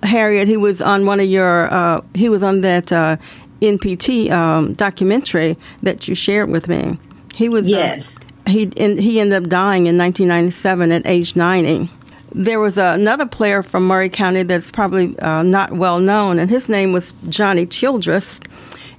Harriet, 0.07 0.47
he 0.47 0.57
was 0.57 0.81
on 0.81 1.05
one 1.05 1.19
of 1.19 1.27
your, 1.27 1.71
uh, 1.73 2.01
he 2.15 2.29
was 2.29 2.43
on 2.43 2.61
that 2.61 2.91
uh, 2.91 3.17
NPT 3.61 4.31
um, 4.31 4.73
documentary 4.73 5.57
that 5.83 6.07
you 6.07 6.15
shared 6.15 6.49
with 6.49 6.67
me. 6.67 6.97
He 7.35 7.49
was, 7.49 7.67
uh, 7.67 7.75
yes. 7.75 8.17
Uh, 8.17 8.21
he 8.49 8.71
he 8.77 9.19
ended 9.19 9.43
up 9.43 9.49
dying 9.49 9.87
in 9.87 9.97
1997 9.97 10.91
at 10.91 11.05
age 11.05 11.35
90. 11.35 11.89
There 12.33 12.59
was 12.59 12.77
another 12.77 13.25
player 13.25 13.63
from 13.63 13.87
Maury 13.87 14.09
County 14.09 14.43
that's 14.43 14.71
probably 14.71 15.17
uh, 15.19 15.43
not 15.43 15.73
well 15.73 15.99
known, 15.99 16.39
and 16.39 16.49
his 16.49 16.69
name 16.69 16.93
was 16.93 17.13
Johnny 17.29 17.65
Childress, 17.65 18.39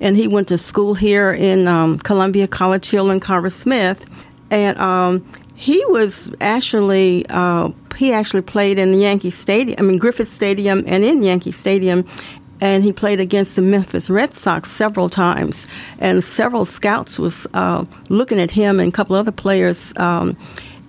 and 0.01 0.17
he 0.17 0.29
went 0.29 0.49
to 0.49 0.59
school 0.59 0.95
here 0.95 1.33
in 1.33 1.67
um, 1.67 1.99
Columbia 1.99 2.47
College 2.47 2.89
Hill 2.91 3.11
and 3.11 3.23
Carver 3.23 3.51
Smith, 3.51 4.05
and 4.51 4.79
um, 4.79 5.25
he 5.59 5.85
was 5.87 6.31
actually 6.41 7.27
uh, 7.31 7.71
he 7.97 8.13
actually 8.13 8.43
played 8.43 8.79
in 8.79 8.93
the 8.93 8.99
Yankee 8.99 9.33
Stadium, 9.33 9.75
I 9.81 9.83
mean 9.83 9.99
Griffith 9.99 10.29
Stadium, 10.29 10.85
and 10.87 11.05
in 11.05 11.21
Yankee 11.25 11.51
Stadium, 11.51 12.07
and 12.61 12.85
he 12.85 12.93
played 12.93 13.19
against 13.19 13.57
the 13.57 13.63
Memphis 13.63 14.09
Red 14.09 14.35
Sox 14.35 14.71
several 14.71 15.09
times. 15.09 15.67
And 15.99 16.23
several 16.23 16.65
scouts 16.65 17.19
was 17.19 17.49
uh, 17.55 17.87
looking 18.09 18.39
at 18.39 18.53
him 18.53 18.79
and 18.79 18.91
a 18.91 18.93
couple 18.93 19.17
other 19.17 19.33
players 19.33 19.93
um, 19.97 20.37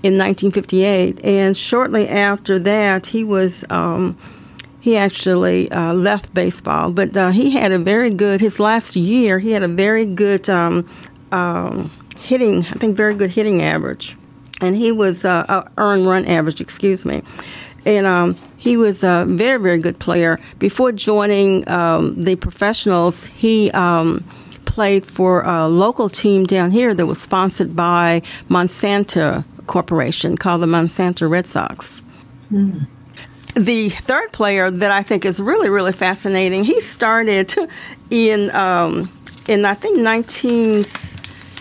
in 0.04 0.20
1958. 0.20 1.26
And 1.26 1.58
shortly 1.58 2.08
after 2.08 2.60
that, 2.60 3.08
he 3.08 3.24
was. 3.24 3.66
Um, 3.72 4.18
he 4.82 4.96
actually 4.96 5.70
uh, 5.72 5.94
left 5.94 6.34
baseball, 6.34 6.94
but 6.94 7.18
uh, 7.18 7.32
he 7.32 7.50
had 7.50 7.72
a 7.72 7.80
very 7.80 8.12
good. 8.12 8.40
His 8.40 8.60
last 8.62 8.96
year, 8.96 9.40
he 9.40 9.52
had 9.52 9.64
a 9.64 9.68
very 9.68 10.06
good 10.06 10.48
um, 10.48 10.88
um 11.32 11.92
hitting. 12.20 12.60
I 12.66 12.74
think 12.74 12.96
very 12.96 13.16
good 13.16 13.32
hitting 13.32 13.64
average 13.64 14.16
and 14.62 14.76
he 14.76 14.92
was 14.92 15.26
uh, 15.26 15.46
uh, 15.50 15.64
earned 15.78 16.06
run 16.08 16.26
average, 16.26 16.62
excuse 16.62 17.06
me, 17.06 17.22
and 17.86 18.06
um, 18.06 18.36
he 18.58 18.78
was 18.78 19.04
a 19.04 19.26
very 19.28 19.60
very 19.60 19.80
good 19.80 20.00
player. 20.00 20.40
Before 20.60 20.92
joining 20.92 21.68
um, 21.70 22.22
the 22.22 22.36
professionals, 22.36 23.26
he 23.26 23.72
um, 23.72 24.24
played 24.66 25.06
for 25.06 25.42
a 25.42 25.68
local 25.68 26.10
team 26.10 26.46
down 26.46 26.72
here 26.72 26.94
that 26.94 27.06
was 27.06 27.22
sponsored 27.22 27.76
by 27.76 28.22
Monsanto 28.50 29.44
Corporation, 29.68 30.38
called 30.38 30.62
the 30.62 30.68
Monsanto 30.68 31.30
Red 31.30 31.48
Sox. 31.48 32.02
Mm. 32.52 32.88
The 33.56 33.90
third 33.90 34.32
player 34.32 34.70
that 34.72 34.92
I 34.92 35.04
think 35.04 35.26
is 35.26 35.40
really 35.40 35.70
really 35.70 35.94
fascinating, 35.94 36.64
he 36.64 36.82
started 36.82 37.56
in 38.10 38.54
um, 38.56 39.12
in 39.48 39.66
I 39.66 39.74
think 39.74 39.98
19, 39.98 40.84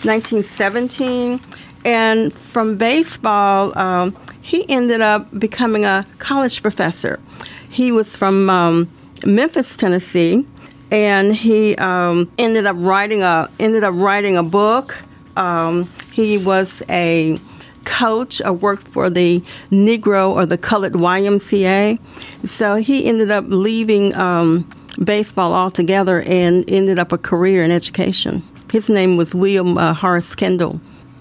1917 0.04 1.40
and 1.84 2.32
from 2.32 2.76
baseball, 2.76 3.76
um, 3.78 4.16
he 4.42 4.68
ended 4.68 5.00
up 5.00 5.26
becoming 5.38 5.84
a 5.84 6.06
college 6.18 6.62
professor. 6.62 7.20
He 7.68 7.92
was 7.92 8.16
from 8.16 8.48
um, 8.48 8.90
Memphis, 9.24 9.76
Tennessee, 9.76 10.46
and 10.90 11.34
he 11.34 11.76
um, 11.76 12.30
ended 12.38 12.66
up 12.66 12.76
writing 12.78 13.22
a 13.22 13.48
ended 13.60 13.84
up 13.84 13.94
writing 13.94 14.36
a 14.36 14.42
book. 14.42 14.96
Um, 15.36 15.88
he 16.12 16.38
was 16.38 16.82
a 16.88 17.38
coach 17.84 18.40
or 18.44 18.52
worked 18.52 18.88
for 18.88 19.08
the 19.08 19.40
Negro 19.70 20.30
or 20.30 20.46
the 20.46 20.58
colored 20.58 20.94
YMCA. 20.94 21.98
So 22.44 22.76
he 22.76 23.06
ended 23.06 23.30
up 23.30 23.44
leaving 23.48 24.14
um, 24.14 24.68
baseball 25.02 25.54
altogether 25.54 26.22
and 26.22 26.68
ended 26.68 26.98
up 26.98 27.12
a 27.12 27.18
career 27.18 27.64
in 27.64 27.70
education. 27.70 28.42
His 28.72 28.90
name 28.90 29.16
was 29.16 29.34
William 29.34 29.78
uh, 29.78 29.94
Horace 29.94 30.34
Kendall. 30.34 30.80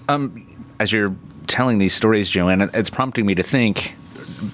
Um, 0.10 0.47
as 0.80 0.92
you're 0.92 1.16
telling 1.48 1.78
these 1.78 1.94
stories, 1.94 2.30
Joanne, 2.30 2.70
it's 2.74 2.90
prompting 2.90 3.26
me 3.26 3.36
to 3.36 3.44
think 3.44 3.94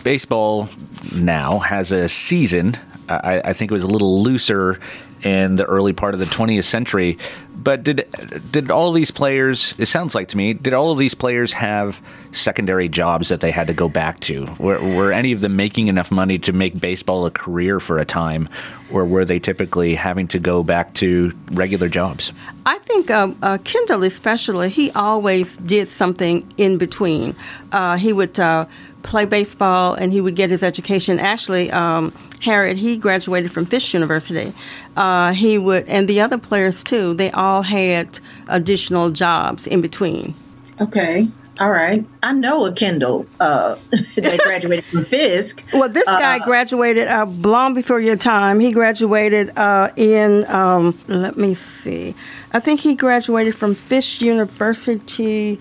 baseball 0.03 0.69
now 1.15 1.59
has 1.59 1.91
a 1.91 2.07
season. 2.07 2.77
I, 3.09 3.41
I, 3.45 3.53
think 3.53 3.69
it 3.69 3.73
was 3.73 3.83
a 3.83 3.87
little 3.87 4.23
looser 4.23 4.79
in 5.23 5.55
the 5.55 5.65
early 5.65 5.93
part 5.93 6.13
of 6.13 6.19
the 6.19 6.25
20th 6.25 6.65
century. 6.65 7.17
But 7.55 7.83
did 7.83 8.05
did 8.51 8.71
all 8.71 8.91
these 8.91 9.11
players? 9.11 9.73
It 9.77 9.85
sounds 9.85 10.15
like 10.15 10.27
to 10.29 10.37
me, 10.37 10.53
did 10.53 10.73
all 10.73 10.91
of 10.91 10.97
these 10.97 11.13
players 11.13 11.53
have 11.53 12.01
secondary 12.31 12.89
jobs 12.89 13.29
that 13.29 13.39
they 13.39 13.51
had 13.51 13.67
to 13.67 13.73
go 13.73 13.87
back 13.87 14.19
to? 14.21 14.45
Were, 14.59 14.79
were 14.81 15.11
any 15.11 15.31
of 15.31 15.41
them 15.41 15.55
making 15.55 15.87
enough 15.87 16.11
money 16.11 16.39
to 16.39 16.51
make 16.51 16.79
baseball 16.79 17.25
a 17.25 17.31
career 17.31 17.79
for 17.79 17.99
a 17.99 18.05
time, 18.05 18.49
or 18.91 19.05
were 19.05 19.23
they 19.23 19.39
typically 19.39 19.95
having 19.95 20.27
to 20.29 20.39
go 20.39 20.63
back 20.63 20.93
to 20.95 21.31
regular 21.51 21.87
jobs? 21.87 22.33
I 22.65 22.79
think 22.79 23.09
um, 23.11 23.37
uh, 23.41 23.59
Kendall, 23.63 24.03
especially, 24.03 24.69
he 24.69 24.91
always 24.91 25.57
did 25.57 25.89
something 25.89 26.51
in 26.57 26.77
between. 26.77 27.35
Uh, 27.71 27.97
he 27.97 28.11
would. 28.11 28.39
Uh, 28.39 28.65
play 29.03 29.25
baseball 29.25 29.93
and 29.93 30.11
he 30.11 30.21
would 30.21 30.35
get 30.35 30.49
his 30.49 30.63
education. 30.63 31.19
Actually, 31.19 31.69
um, 31.71 32.13
Harriet, 32.43 32.77
he 32.77 32.97
graduated 32.97 33.51
from 33.51 33.65
Fisk 33.65 33.93
University. 33.93 34.53
Uh, 34.97 35.31
he 35.31 35.57
would, 35.57 35.87
and 35.87 36.07
the 36.07 36.19
other 36.19 36.37
players 36.37 36.83
too. 36.83 37.13
They 37.13 37.31
all 37.31 37.61
had 37.61 38.19
additional 38.47 39.11
jobs 39.11 39.65
in 39.65 39.81
between. 39.81 40.35
Okay. 40.81 41.27
All 41.59 41.71
right. 41.71 42.03
I 42.23 42.33
know 42.33 42.65
a 42.65 42.73
Kendall 42.73 43.27
uh, 43.39 43.77
that 44.15 44.39
graduated 44.43 44.83
from 44.83 45.05
Fisk. 45.05 45.63
Well, 45.71 45.87
this 45.87 46.05
guy 46.05 46.39
uh, 46.39 46.45
graduated 46.45 47.07
uh, 47.07 47.25
long 47.25 47.73
before 47.73 47.99
your 47.99 48.17
time. 48.17 48.59
He 48.59 48.71
graduated 48.71 49.55
uh, 49.55 49.91
in, 49.95 50.45
um, 50.49 50.97
let 51.07 51.37
me 51.37 51.53
see, 51.53 52.15
I 52.51 52.59
think 52.59 52.79
he 52.79 52.95
graduated 52.95 53.55
from 53.55 53.75
Fisk 53.75 54.19
University 54.21 55.51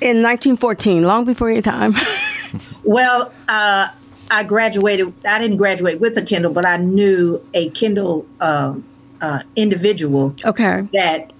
in 0.00 0.22
1914, 0.22 1.02
long 1.02 1.24
before 1.24 1.50
your 1.50 1.62
time. 1.62 1.94
well, 2.84 3.32
uh, 3.48 3.88
I 4.30 4.44
graduated. 4.44 5.12
I 5.24 5.38
didn't 5.38 5.56
graduate 5.56 6.00
with 6.00 6.16
a 6.18 6.22
Kendall, 6.22 6.52
but 6.52 6.66
I 6.66 6.76
knew 6.76 7.44
a 7.54 7.70
Kendall 7.70 8.26
uh, 8.40 8.74
uh, 9.20 9.40
individual. 9.56 10.34
Okay. 10.44 10.82
That 10.92 11.32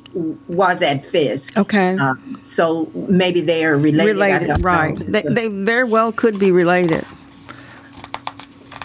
was 0.48 0.82
at 0.82 1.04
Fisk. 1.04 1.56
Okay. 1.56 1.96
Uh, 1.98 2.14
so 2.44 2.90
maybe 2.94 3.40
they 3.40 3.64
are 3.64 3.76
related. 3.76 4.12
Related, 4.12 4.64
right? 4.64 4.96
They, 4.98 5.22
they 5.22 5.48
very 5.48 5.84
well 5.84 6.12
could 6.12 6.38
be 6.38 6.50
related. 6.50 7.04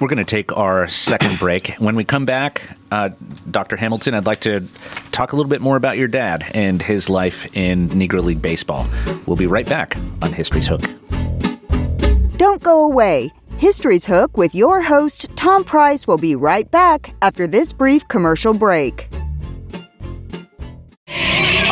We're 0.02 0.10
going 0.10 0.18
to 0.18 0.26
take 0.26 0.56
our 0.58 0.88
second 0.90 1.40
break. 1.40 1.76
When 1.76 1.96
we 1.96 2.04
come 2.04 2.26
back, 2.26 2.62
uh, 2.92 3.12
Dr. 3.50 3.78
Hamilton, 3.78 4.16
I'd 4.16 4.26
like 4.26 4.42
to 4.42 4.68
talk 5.12 5.32
a 5.32 5.38
little 5.38 5.50
bit 5.50 5.62
more 5.62 5.78
about 5.78 5.98
your 5.98 6.10
dad 6.10 6.44
and 6.54 6.82
his 6.82 7.10
life 7.10 7.56
in 7.56 7.88
Negro 7.90 8.22
League 8.22 8.42
Baseball. 8.42 8.86
We'll 9.26 9.38
be 9.38 9.48
right 9.48 9.68
back 9.68 9.96
on 10.22 10.34
History's 10.34 10.68
Hook. 10.68 10.82
Don't 12.36 12.62
go 12.62 12.84
away. 12.84 13.32
History's 13.58 14.06
Hook 14.06 14.36
with 14.36 14.54
your 14.56 14.82
host, 14.82 15.28
Tom 15.36 15.64
Price, 15.64 16.08
will 16.08 16.18
be 16.18 16.36
right 16.36 16.70
back 16.72 17.16
after 17.22 17.48
this 17.48 17.72
brief 17.72 18.08
commercial 18.08 18.54
break. 18.54 19.08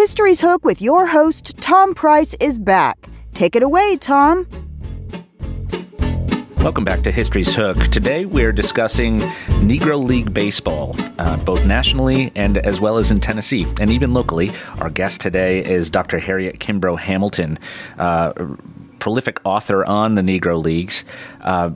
History's 0.00 0.40
Hook 0.40 0.64
with 0.64 0.80
your 0.80 1.06
host, 1.08 1.58
Tom 1.58 1.92
Price, 1.92 2.34
is 2.40 2.58
back. 2.58 3.06
Take 3.34 3.54
it 3.54 3.62
away, 3.62 3.98
Tom. 3.98 4.46
Welcome 6.56 6.84
back 6.84 7.02
to 7.02 7.12
History's 7.12 7.54
Hook. 7.54 7.76
Today 7.88 8.24
we're 8.24 8.50
discussing 8.50 9.18
Negro 9.60 10.02
League 10.02 10.32
Baseball, 10.32 10.96
uh, 11.18 11.36
both 11.36 11.66
nationally 11.66 12.32
and 12.34 12.56
as 12.56 12.80
well 12.80 12.96
as 12.96 13.10
in 13.10 13.20
Tennessee, 13.20 13.66
and 13.78 13.90
even 13.90 14.14
locally. 14.14 14.52
Our 14.78 14.88
guest 14.88 15.20
today 15.20 15.62
is 15.62 15.90
Dr. 15.90 16.18
Harriet 16.18 16.60
Kimbrough 16.60 16.98
Hamilton, 16.98 17.58
uh, 17.98 18.32
prolific 19.00 19.38
author 19.44 19.84
on 19.84 20.14
the 20.14 20.22
Negro 20.22 20.64
Leagues. 20.64 21.04
Uh, 21.42 21.72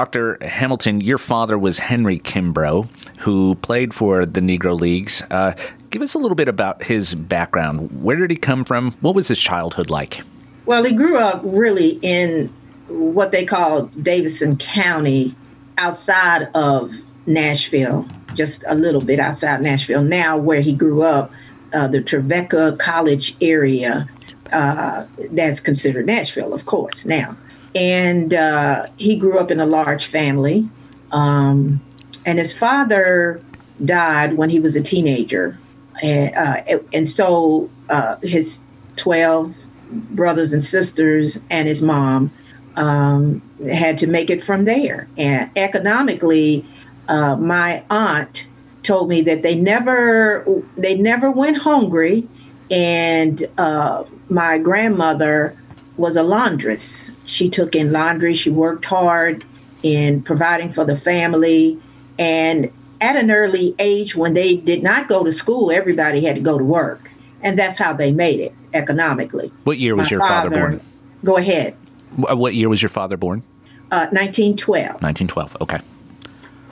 Dr. 0.00 0.38
Hamilton, 0.40 1.02
your 1.02 1.18
father 1.18 1.58
was 1.58 1.78
Henry 1.78 2.20
Kimbrough, 2.20 2.88
who 3.18 3.54
played 3.56 3.92
for 3.92 4.24
the 4.24 4.40
Negro 4.40 4.74
Leagues. 4.80 5.22
Uh, 5.30 5.52
give 5.90 6.00
us 6.00 6.14
a 6.14 6.18
little 6.18 6.34
bit 6.34 6.48
about 6.48 6.82
his 6.82 7.14
background. 7.14 8.02
Where 8.02 8.16
did 8.16 8.30
he 8.30 8.36
come 8.36 8.64
from? 8.64 8.92
What 9.02 9.14
was 9.14 9.28
his 9.28 9.38
childhood 9.38 9.90
like? 9.90 10.22
Well, 10.64 10.84
he 10.84 10.94
grew 10.94 11.18
up 11.18 11.42
really 11.44 11.98
in 12.00 12.50
what 12.88 13.30
they 13.30 13.44
call 13.44 13.88
Davidson 14.00 14.56
County, 14.56 15.34
outside 15.76 16.48
of 16.54 16.94
Nashville, 17.26 18.08
just 18.32 18.64
a 18.68 18.74
little 18.74 19.02
bit 19.02 19.20
outside 19.20 19.60
Nashville. 19.60 20.02
Now, 20.02 20.38
where 20.38 20.62
he 20.62 20.72
grew 20.72 21.02
up, 21.02 21.30
uh, 21.74 21.88
the 21.88 22.00
Trevecca 22.00 22.76
College 22.78 23.36
area, 23.42 24.08
uh, 24.50 25.04
that's 25.32 25.60
considered 25.60 26.06
Nashville, 26.06 26.54
of 26.54 26.64
course, 26.64 27.04
now. 27.04 27.36
And 27.74 28.34
uh, 28.34 28.86
he 28.96 29.16
grew 29.16 29.38
up 29.38 29.50
in 29.50 29.60
a 29.60 29.66
large 29.66 30.06
family. 30.06 30.68
Um, 31.12 31.80
and 32.26 32.38
his 32.38 32.52
father 32.52 33.40
died 33.84 34.34
when 34.34 34.50
he 34.50 34.60
was 34.60 34.76
a 34.76 34.82
teenager. 34.82 35.58
And, 36.02 36.34
uh, 36.34 36.78
and 36.92 37.08
so 37.08 37.70
uh, 37.88 38.16
his 38.16 38.60
12 38.96 39.54
brothers 39.90 40.52
and 40.52 40.62
sisters 40.62 41.38
and 41.50 41.66
his 41.66 41.82
mom 41.82 42.30
um, 42.76 43.42
had 43.68 43.98
to 43.98 44.06
make 44.06 44.30
it 44.30 44.42
from 44.42 44.64
there. 44.64 45.08
And 45.16 45.50
economically, 45.56 46.64
uh, 47.08 47.36
my 47.36 47.82
aunt 47.90 48.46
told 48.82 49.08
me 49.08 49.20
that 49.22 49.42
they 49.42 49.54
never 49.54 50.44
they 50.76 50.94
never 50.94 51.30
went 51.30 51.58
hungry, 51.58 52.26
and 52.70 53.46
uh, 53.58 54.04
my 54.28 54.58
grandmother 54.58 55.56
was 56.00 56.16
a 56.16 56.22
laundress. 56.22 57.12
She 57.26 57.48
took 57.48 57.74
in 57.74 57.92
laundry. 57.92 58.34
She 58.34 58.50
worked 58.50 58.84
hard 58.84 59.44
in 59.82 60.22
providing 60.22 60.72
for 60.72 60.84
the 60.84 60.96
family, 60.96 61.80
and 62.18 62.70
at 63.00 63.16
an 63.16 63.30
early 63.30 63.74
age, 63.78 64.14
when 64.14 64.34
they 64.34 64.56
did 64.56 64.82
not 64.82 65.08
go 65.08 65.24
to 65.24 65.32
school, 65.32 65.70
everybody 65.70 66.24
had 66.24 66.36
to 66.36 66.42
go 66.42 66.58
to 66.58 66.64
work, 66.64 67.10
and 67.42 67.58
that's 67.58 67.78
how 67.78 67.92
they 67.92 68.12
made 68.12 68.40
it 68.40 68.54
economically. 68.74 69.52
What 69.64 69.78
year 69.78 69.96
was 69.96 70.06
My 70.06 70.16
your 70.16 70.20
father, 70.20 70.50
born? 70.50 70.80
Go 71.24 71.36
ahead. 71.36 71.76
What 72.16 72.54
year 72.54 72.68
was 72.68 72.82
your 72.82 72.88
father 72.88 73.16
born? 73.16 73.42
Uh, 73.90 74.06
1912. 74.10 75.02
1912. 75.02 75.56
Okay. 75.62 75.78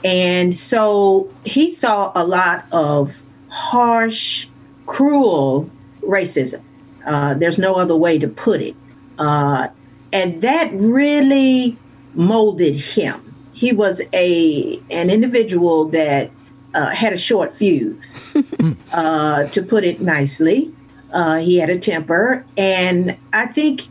And 0.03 0.55
so 0.55 1.29
he 1.43 1.73
saw 1.73 2.11
a 2.15 2.23
lot 2.23 2.65
of 2.71 3.13
harsh, 3.49 4.47
cruel 4.85 5.69
racism. 6.01 6.61
Uh, 7.05 7.33
there's 7.33 7.59
no 7.59 7.75
other 7.75 7.95
way 7.95 8.19
to 8.19 8.27
put 8.27 8.61
it. 8.61 8.75
Uh, 9.19 9.67
and 10.11 10.41
that 10.41 10.71
really 10.73 11.77
molded 12.15 12.75
him. 12.75 13.25
He 13.53 13.73
was 13.73 14.01
a 14.13 14.81
an 14.89 15.09
individual 15.09 15.85
that 15.89 16.31
uh, 16.73 16.87
had 16.87 17.13
a 17.13 17.17
short 17.17 17.53
fuse, 17.53 18.35
uh, 18.93 19.43
to 19.45 19.61
put 19.61 19.83
it 19.83 20.01
nicely. 20.01 20.73
Uh, 21.11 21.37
he 21.37 21.57
had 21.57 21.69
a 21.69 21.77
temper, 21.77 22.45
and 22.57 23.17
I 23.33 23.47
think 23.47 23.81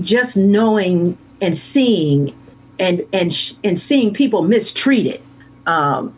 just 0.00 0.36
knowing 0.36 1.18
and 1.40 1.56
seeing 1.56 2.34
and 2.78 3.04
and 3.12 3.32
sh- 3.32 3.54
and 3.62 3.78
seeing 3.78 4.14
people 4.14 4.42
mistreated 4.42 5.20
um, 5.66 6.14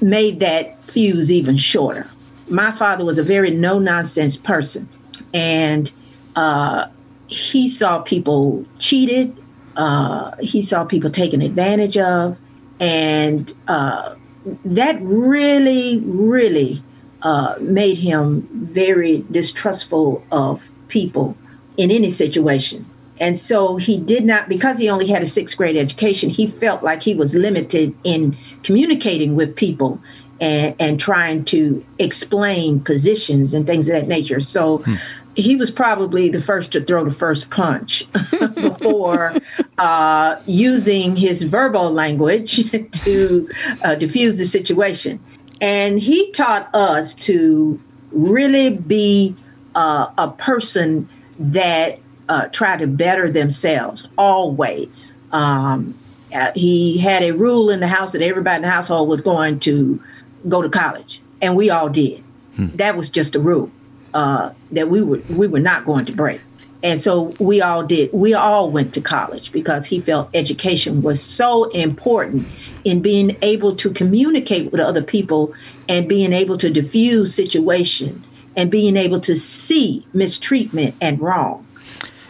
made 0.00 0.40
that 0.40 0.80
fuse 0.84 1.32
even 1.32 1.56
shorter. 1.56 2.08
My 2.48 2.72
father 2.72 3.04
was 3.04 3.18
a 3.18 3.22
very 3.22 3.50
no 3.50 3.78
nonsense 3.78 4.36
person, 4.36 4.88
and 5.34 5.90
uh, 6.36 6.86
he 7.28 7.70
saw 7.70 8.00
people 8.00 8.64
cheated. 8.78 9.36
Uh, 9.76 10.34
he 10.40 10.60
saw 10.60 10.84
people 10.84 11.10
taken 11.10 11.40
advantage 11.40 11.96
of, 11.96 12.36
and 12.80 13.54
uh, 13.68 14.16
that 14.64 15.00
really, 15.00 15.98
really 15.98 16.82
uh, 17.22 17.54
made 17.60 17.98
him 17.98 18.48
very 18.52 19.24
distrustful 19.30 20.24
of 20.32 20.68
people 20.88 21.36
in 21.76 21.90
any 21.90 22.10
situation. 22.10 22.84
And 23.20 23.38
so 23.38 23.76
he 23.76 23.98
did 23.98 24.24
not, 24.24 24.48
because 24.48 24.78
he 24.78 24.88
only 24.88 25.06
had 25.06 25.22
a 25.22 25.26
sixth 25.26 25.56
grade 25.56 25.76
education, 25.76 26.30
he 26.30 26.46
felt 26.46 26.82
like 26.82 27.02
he 27.02 27.14
was 27.14 27.34
limited 27.34 27.94
in 28.04 28.36
communicating 28.62 29.34
with 29.34 29.56
people 29.56 30.00
and, 30.40 30.74
and 30.78 31.00
trying 31.00 31.44
to 31.46 31.84
explain 31.98 32.80
positions 32.80 33.54
and 33.54 33.66
things 33.66 33.88
of 33.88 33.94
that 33.94 34.08
nature. 34.08 34.40
So 34.40 34.78
hmm. 34.78 34.94
He 35.38 35.54
was 35.54 35.70
probably 35.70 36.28
the 36.28 36.40
first 36.40 36.72
to 36.72 36.80
throw 36.80 37.04
the 37.04 37.14
first 37.14 37.48
punch 37.48 38.04
before 38.54 39.36
uh, 39.78 40.36
using 40.46 41.14
his 41.14 41.42
verbal 41.42 41.92
language 41.92 42.68
to 42.92 43.48
uh, 43.84 43.94
diffuse 43.94 44.36
the 44.36 44.44
situation. 44.44 45.20
And 45.60 46.00
he 46.00 46.32
taught 46.32 46.68
us 46.74 47.14
to 47.14 47.80
really 48.10 48.70
be 48.70 49.36
uh, 49.76 50.10
a 50.18 50.28
person 50.28 51.08
that 51.38 52.00
uh, 52.28 52.48
try 52.48 52.76
to 52.76 52.88
better 52.88 53.30
themselves 53.30 54.08
always. 54.18 55.12
Um, 55.30 55.96
uh, 56.34 56.50
he 56.56 56.98
had 56.98 57.22
a 57.22 57.30
rule 57.30 57.70
in 57.70 57.78
the 57.78 57.88
house 57.88 58.10
that 58.10 58.22
everybody 58.22 58.56
in 58.56 58.62
the 58.62 58.70
household 58.70 59.08
was 59.08 59.20
going 59.20 59.60
to 59.60 60.02
go 60.48 60.62
to 60.62 60.68
college, 60.68 61.22
and 61.40 61.54
we 61.54 61.70
all 61.70 61.88
did. 61.88 62.24
Hmm. 62.56 62.68
That 62.74 62.96
was 62.96 63.08
just 63.08 63.36
a 63.36 63.40
rule 63.40 63.70
uh, 64.14 64.50
that 64.72 64.88
we 64.88 65.02
were 65.02 65.20
we 65.28 65.46
were 65.46 65.60
not 65.60 65.84
going 65.84 66.04
to 66.06 66.12
break. 66.12 66.40
And 66.82 67.00
so 67.00 67.34
we 67.40 67.60
all 67.60 67.82
did. 67.84 68.12
We 68.12 68.34
all 68.34 68.70
went 68.70 68.94
to 68.94 69.00
college 69.00 69.50
because 69.50 69.86
he 69.86 70.00
felt 70.00 70.30
education 70.32 71.02
was 71.02 71.20
so 71.20 71.64
important 71.70 72.46
in 72.84 73.02
being 73.02 73.36
able 73.42 73.74
to 73.76 73.90
communicate 73.92 74.70
with 74.70 74.80
other 74.80 75.02
people 75.02 75.52
and 75.88 76.08
being 76.08 76.32
able 76.32 76.56
to 76.58 76.70
diffuse 76.70 77.34
situation 77.34 78.24
and 78.54 78.70
being 78.70 78.96
able 78.96 79.20
to 79.20 79.36
see 79.36 80.06
mistreatment 80.12 80.94
and 81.00 81.20
wrong. 81.20 81.66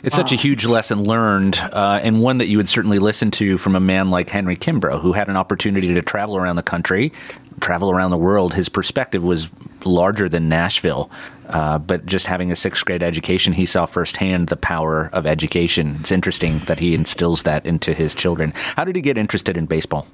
It's 0.03 0.15
such 0.15 0.31
a 0.31 0.37
huge 0.37 0.65
lesson 0.65 1.03
learned, 1.03 1.59
uh, 1.73 1.99
and 2.03 2.23
one 2.23 2.39
that 2.39 2.47
you 2.47 2.57
would 2.57 2.69
certainly 2.69 3.01
listen 3.01 3.33
to 3.33 3.59
from 3.59 3.75
a 3.75 3.81
man 3.81 4.11
like 4.11 4.31
Henry 4.31 4.57
Kimbrough, 4.57 5.01
who 5.01 5.13
had 5.13 5.29
an 5.29 5.37
opportunity 5.37 5.93
to 5.93 6.03
travel 6.03 6.37
around 6.37 6.55
the 6.55 6.63
country, 6.63 7.13
travel 7.61 7.91
around 7.91 8.13
the 8.13 8.17
world. 8.17 8.55
His 8.55 8.69
perspective 8.69 9.25
was 9.25 9.49
larger 9.85 10.29
than 10.29 10.49
Nashville, 10.49 11.11
uh, 11.49 11.79
but 11.79 12.05
just 12.07 12.27
having 12.27 12.53
a 12.53 12.57
sixth 12.57 12.85
grade 12.85 13.03
education, 13.03 13.53
he 13.53 13.67
saw 13.67 13.87
firsthand 13.87 14.49
the 14.49 14.57
power 14.57 15.11
of 15.13 15.27
education. 15.27 15.97
It's 16.01 16.13
interesting 16.13 16.59
that 16.61 16.79
he 16.79 16.95
instills 16.95 17.43
that 17.45 17.65
into 17.65 17.95
his 17.95 18.15
children. 18.15 18.53
How 18.77 18.85
did 18.85 18.97
he 18.97 19.03
get 19.03 19.17
interested 19.17 19.57
in 19.57 19.67
baseball? 19.67 20.07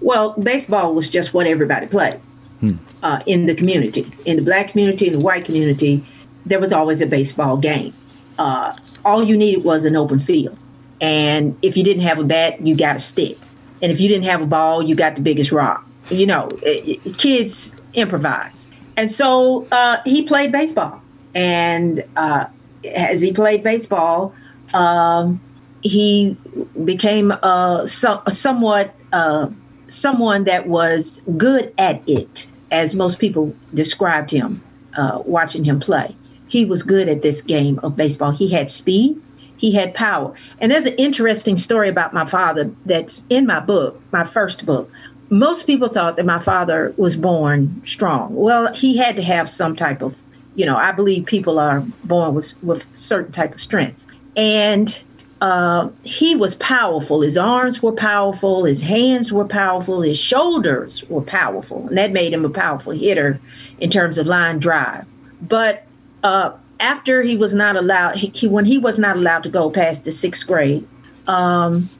Well, 0.00 0.32
baseball 0.32 0.94
was 0.94 1.08
just 1.08 1.32
what 1.34 1.46
everybody 1.46 1.86
played 1.86 2.20
hmm. 2.60 2.72
uh, 3.02 3.22
in 3.26 3.46
the 3.46 3.54
community, 3.54 4.10
in 4.24 4.36
the 4.36 4.42
black 4.42 4.68
community, 4.68 5.06
in 5.06 5.14
the 5.14 5.20
white 5.20 5.44
community. 5.44 6.04
There 6.46 6.60
was 6.60 6.72
always 6.72 7.00
a 7.00 7.06
baseball 7.06 7.56
game. 7.56 7.94
Uh, 8.38 8.76
all 9.04 9.22
you 9.22 9.36
needed 9.36 9.64
was 9.64 9.84
an 9.84 9.96
open 9.96 10.20
field. 10.20 10.58
And 11.00 11.56
if 11.62 11.76
you 11.76 11.84
didn't 11.84 12.02
have 12.02 12.18
a 12.18 12.24
bat, 12.24 12.60
you 12.60 12.76
got 12.76 12.96
a 12.96 12.98
stick. 12.98 13.38
And 13.82 13.92
if 13.92 14.00
you 14.00 14.08
didn't 14.08 14.24
have 14.24 14.40
a 14.40 14.46
ball, 14.46 14.82
you 14.82 14.94
got 14.94 15.14
the 15.14 15.20
biggest 15.20 15.52
rock. 15.52 15.86
You 16.10 16.26
know, 16.26 16.48
it, 16.62 17.00
it, 17.04 17.18
kids 17.18 17.74
improvise. 17.94 18.68
And 18.96 19.10
so 19.10 19.66
uh, 19.72 19.98
he 20.04 20.22
played 20.22 20.52
baseball. 20.52 21.02
And 21.34 22.04
uh, 22.16 22.46
as 22.94 23.20
he 23.20 23.32
played 23.32 23.62
baseball, 23.62 24.34
um, 24.72 25.40
he 25.82 26.36
became 26.84 27.30
a, 27.30 27.86
a 28.26 28.30
somewhat 28.32 28.94
uh, 29.12 29.48
someone 29.88 30.44
that 30.44 30.66
was 30.66 31.20
good 31.36 31.72
at 31.78 32.08
it, 32.08 32.46
as 32.70 32.94
most 32.94 33.18
people 33.18 33.54
described 33.74 34.30
him 34.30 34.62
uh, 34.96 35.22
watching 35.24 35.64
him 35.64 35.78
play 35.78 36.16
he 36.54 36.64
was 36.64 36.84
good 36.84 37.08
at 37.08 37.22
this 37.22 37.42
game 37.42 37.80
of 37.82 37.96
baseball. 37.96 38.30
He 38.30 38.48
had 38.48 38.70
speed, 38.70 39.20
he 39.56 39.72
had 39.72 39.92
power. 39.92 40.34
And 40.60 40.70
there's 40.70 40.86
an 40.86 40.94
interesting 40.94 41.58
story 41.58 41.88
about 41.88 42.14
my 42.14 42.26
father 42.26 42.70
that's 42.86 43.24
in 43.28 43.44
my 43.44 43.58
book, 43.58 44.00
my 44.12 44.24
first 44.24 44.64
book. 44.64 44.88
Most 45.34 45.66
people 45.66 45.88
thought 45.88 46.14
that 46.14 46.26
my 46.26 46.40
father 46.40 46.94
was 46.96 47.16
born 47.16 47.82
strong. 47.84 48.32
Well, 48.36 48.72
he 48.72 48.96
had 48.96 49.16
to 49.16 49.22
have 49.22 49.50
some 49.50 49.74
type 49.74 50.00
of, 50.00 50.14
you 50.54 50.64
know, 50.64 50.76
I 50.76 50.92
believe 50.92 51.26
people 51.26 51.58
are 51.58 51.80
born 52.04 52.34
with 52.34 52.54
with 52.62 52.84
certain 52.94 53.32
type 53.32 53.52
of 53.52 53.60
strengths. 53.60 54.06
And 54.36 54.96
uh, 55.40 55.88
he 56.04 56.36
was 56.36 56.54
powerful. 56.54 57.20
His 57.20 57.36
arms 57.36 57.82
were 57.82 57.90
powerful. 57.90 58.64
His 58.64 58.80
hands 58.80 59.32
were 59.32 59.44
powerful. 59.44 60.02
His 60.02 60.16
shoulders 60.16 61.02
were 61.08 61.20
powerful, 61.22 61.88
and 61.88 61.98
that 61.98 62.12
made 62.12 62.32
him 62.32 62.44
a 62.44 62.48
powerful 62.48 62.92
hitter 62.92 63.40
in 63.80 63.90
terms 63.90 64.18
of 64.18 64.28
line 64.28 64.60
drive. 64.60 65.04
But 65.42 65.84
uh, 66.22 66.52
after 66.78 67.22
he 67.22 67.36
was 67.36 67.52
not 67.54 67.74
allowed, 67.74 68.18
he, 68.18 68.28
he, 68.28 68.46
when 68.46 68.66
he 68.66 68.78
was 68.78 69.00
not 69.00 69.16
allowed 69.16 69.42
to 69.42 69.48
go 69.48 69.68
past 69.68 70.04
the 70.04 70.12
sixth 70.12 70.46
grade, 70.46 70.86
um, 71.26 71.90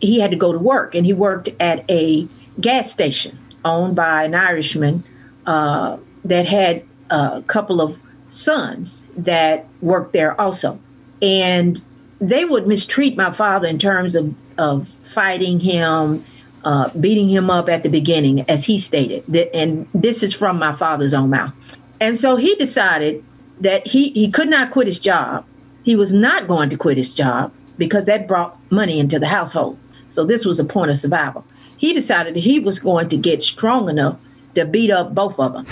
he 0.00 0.18
had 0.18 0.32
to 0.32 0.36
go 0.36 0.50
to 0.50 0.58
work, 0.58 0.96
and 0.96 1.06
he 1.06 1.12
worked 1.12 1.50
at 1.60 1.88
a 1.88 2.26
gas 2.60 2.90
station 2.90 3.38
owned 3.64 3.96
by 3.96 4.24
an 4.24 4.34
Irishman 4.34 5.04
uh, 5.46 5.96
that 6.24 6.46
had 6.46 6.84
a 7.10 7.42
couple 7.46 7.80
of 7.80 7.98
sons 8.28 9.04
that 9.16 9.66
worked 9.80 10.12
there 10.12 10.40
also, 10.40 10.78
and 11.20 11.82
they 12.20 12.44
would 12.44 12.66
mistreat 12.66 13.16
my 13.16 13.32
father 13.32 13.66
in 13.66 13.78
terms 13.78 14.14
of 14.14 14.34
of 14.58 14.88
fighting 15.12 15.60
him. 15.60 16.24
Uh, 16.62 16.90
beating 16.98 17.30
him 17.30 17.48
up 17.48 17.70
at 17.70 17.82
the 17.82 17.88
beginning, 17.88 18.44
as 18.50 18.66
he 18.66 18.78
stated, 18.78 19.26
and 19.54 19.88
this 19.94 20.22
is 20.22 20.34
from 20.34 20.58
my 20.58 20.76
father's 20.76 21.14
own 21.14 21.30
mouth. 21.30 21.54
And 22.00 22.18
so 22.18 22.36
he 22.36 22.54
decided 22.56 23.24
that 23.60 23.86
he, 23.86 24.10
he 24.10 24.30
could 24.30 24.50
not 24.50 24.70
quit 24.70 24.86
his 24.86 24.98
job. 24.98 25.46
He 25.84 25.96
was 25.96 26.12
not 26.12 26.48
going 26.48 26.68
to 26.68 26.76
quit 26.76 26.98
his 26.98 27.08
job 27.08 27.50
because 27.78 28.04
that 28.04 28.28
brought 28.28 28.58
money 28.70 28.98
into 28.98 29.18
the 29.18 29.26
household. 29.26 29.78
So 30.10 30.26
this 30.26 30.44
was 30.44 30.58
a 30.58 30.64
point 30.64 30.90
of 30.90 30.98
survival. 30.98 31.44
He 31.80 31.94
decided 31.94 32.36
he 32.36 32.60
was 32.60 32.78
going 32.78 33.08
to 33.08 33.16
get 33.16 33.42
strong 33.42 33.88
enough 33.88 34.18
to 34.54 34.66
beat 34.66 34.90
up 34.90 35.14
both 35.14 35.40
of 35.40 35.54
them. 35.54 35.66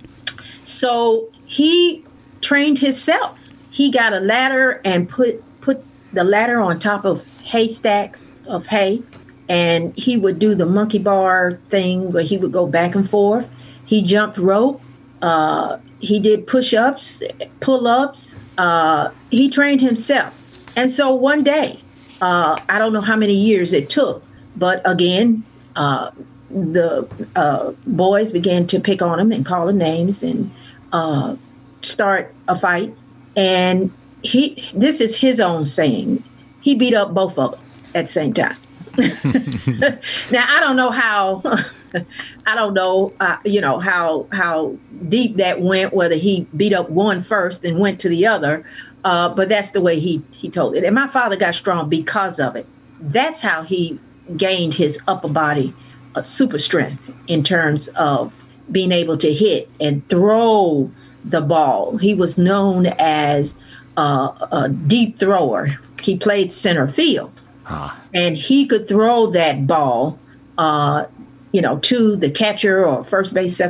so 0.62 1.28
he 1.44 2.04
trained 2.40 2.78
himself. 2.78 3.36
He 3.72 3.90
got 3.90 4.12
a 4.12 4.20
ladder 4.20 4.80
and 4.84 5.08
put 5.08 5.42
put 5.60 5.84
the 6.12 6.22
ladder 6.22 6.60
on 6.60 6.78
top 6.78 7.04
of 7.04 7.26
haystacks 7.42 8.32
of 8.46 8.68
hay, 8.68 9.02
and 9.48 9.92
he 9.96 10.16
would 10.16 10.38
do 10.38 10.54
the 10.54 10.66
monkey 10.66 11.00
bar 11.00 11.58
thing 11.68 12.12
where 12.12 12.22
he 12.22 12.38
would 12.38 12.52
go 12.52 12.68
back 12.68 12.94
and 12.94 13.10
forth. 13.10 13.50
He 13.86 14.02
jumped 14.02 14.38
rope. 14.38 14.80
Uh, 15.20 15.78
he 15.98 16.20
did 16.20 16.46
push-ups, 16.46 17.24
pull-ups. 17.58 18.36
Uh, 18.56 19.10
he 19.32 19.50
trained 19.50 19.80
himself, 19.80 20.40
and 20.76 20.92
so 20.92 21.12
one 21.12 21.42
day, 21.42 21.80
uh, 22.22 22.56
I 22.68 22.78
don't 22.78 22.92
know 22.92 23.00
how 23.00 23.16
many 23.16 23.34
years 23.34 23.72
it 23.72 23.90
took, 23.90 24.22
but 24.56 24.82
again, 24.84 25.44
uh, 25.76 26.10
the 26.50 27.08
uh, 27.34 27.72
boys 27.86 28.30
began 28.30 28.66
to 28.68 28.80
pick 28.80 29.02
on 29.02 29.18
him 29.18 29.32
and 29.32 29.44
call 29.44 29.68
him 29.68 29.78
names 29.78 30.22
and 30.22 30.50
uh, 30.92 31.36
start 31.82 32.32
a 32.48 32.56
fight. 32.56 32.94
And 33.36 33.92
he, 34.22 34.70
this 34.74 35.00
is 35.00 35.16
his 35.16 35.40
own 35.40 35.66
saying, 35.66 36.22
he 36.60 36.74
beat 36.74 36.94
up 36.94 37.12
both 37.12 37.38
of 37.38 37.52
them 37.52 37.60
at 37.94 38.06
the 38.06 38.12
same 38.12 38.32
time. 38.32 38.56
now 38.96 40.44
I 40.48 40.60
don't 40.60 40.76
know 40.76 40.90
how 40.90 41.42
I 42.46 42.54
don't 42.54 42.74
know, 42.74 43.12
uh, 43.18 43.38
you 43.44 43.60
know 43.60 43.80
how 43.80 44.28
how 44.30 44.76
deep 45.08 45.36
that 45.36 45.60
went. 45.60 45.92
Whether 45.92 46.14
he 46.14 46.46
beat 46.56 46.72
up 46.72 46.90
one 46.90 47.20
first 47.20 47.64
and 47.64 47.80
went 47.80 48.00
to 48.00 48.08
the 48.08 48.26
other, 48.26 48.64
uh, 49.04 49.34
but 49.34 49.48
that's 49.48 49.72
the 49.72 49.80
way 49.80 49.98
he 49.98 50.22
he 50.30 50.48
told 50.48 50.76
it. 50.76 50.84
And 50.84 50.94
my 50.94 51.08
father 51.08 51.36
got 51.36 51.56
strong 51.56 51.88
because 51.88 52.38
of 52.38 52.54
it. 52.54 52.66
That's 53.00 53.40
how 53.40 53.64
he 53.64 53.98
gained 54.36 54.74
his 54.74 54.98
upper 55.06 55.28
body 55.28 55.74
uh, 56.14 56.22
super 56.22 56.58
strength 56.58 57.10
in 57.26 57.42
terms 57.42 57.88
of 57.88 58.32
being 58.70 58.92
able 58.92 59.18
to 59.18 59.32
hit 59.32 59.68
and 59.80 60.06
throw 60.08 60.90
the 61.24 61.40
ball. 61.40 61.96
He 61.96 62.14
was 62.14 62.38
known 62.38 62.86
as 62.98 63.58
uh, 63.96 64.46
a 64.52 64.68
deep 64.68 65.18
thrower. 65.18 65.78
He 66.00 66.16
played 66.16 66.52
center 66.52 66.88
field, 66.88 67.32
huh. 67.64 67.94
and 68.12 68.36
he 68.36 68.66
could 68.66 68.88
throw 68.88 69.30
that 69.30 69.66
ball 69.66 70.18
uh, 70.58 71.06
you 71.54 71.62
know, 71.62 71.78
to 71.78 72.16
the 72.16 72.28
catcher 72.28 72.84
or 72.84 73.04
first 73.04 73.32
base, 73.32 73.60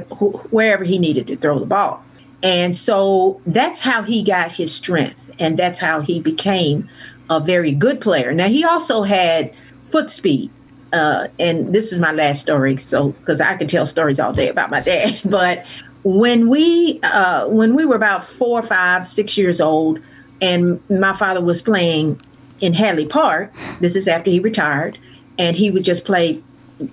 wherever 0.51 0.85
he 0.85 0.99
needed 0.99 1.27
to 1.27 1.37
throw 1.37 1.59
the 1.59 1.67
ball. 1.67 2.03
And 2.43 2.75
so 2.75 3.43
that's 3.47 3.79
how 3.79 4.03
he 4.03 4.23
got 4.23 4.51
his 4.51 4.73
strength, 4.73 5.31
and 5.39 5.59
that's 5.59 5.79
how 5.79 6.01
he 6.01 6.19
became 6.19 6.89
a 7.29 7.41
very 7.41 7.73
good 7.73 8.01
player. 8.01 8.33
Now 8.33 8.49
he 8.49 8.65
also 8.65 9.03
had 9.03 9.53
foot 9.95 10.11
speed. 10.11 10.51
Uh, 10.93 11.29
and 11.39 11.73
this 11.73 11.93
is 11.93 12.01
my 12.01 12.11
last 12.11 12.41
story, 12.41 12.77
so 12.79 13.11
because 13.11 13.41
I 13.41 13.57
can 13.57 13.69
tell 13.69 13.87
stories 13.87 14.19
all 14.19 14.33
day 14.33 14.49
about 14.49 14.71
my 14.71 14.81
dad. 14.81 15.21
But 15.25 15.65
when 16.03 16.49
we 16.49 16.99
uh, 17.05 17.47
when 17.47 17.77
we 17.77 17.85
were 17.85 17.95
about 17.95 18.25
four, 18.25 18.61
five, 18.63 19.07
six 19.07 19.39
years 19.39 19.61
old, 19.61 20.01
and 20.41 20.81
my 20.91 21.15
father 21.15 21.41
was 21.41 21.63
playing 21.63 22.21
in 22.61 22.73
Hadley 22.73 23.07
Park. 23.07 23.53
This 23.81 23.95
is 23.95 24.09
after 24.09 24.33
he 24.33 24.41
retired, 24.41 24.99
and 25.39 25.57
he 25.57 25.71
would 25.71 25.85
just 25.85 26.05
play 26.05 26.43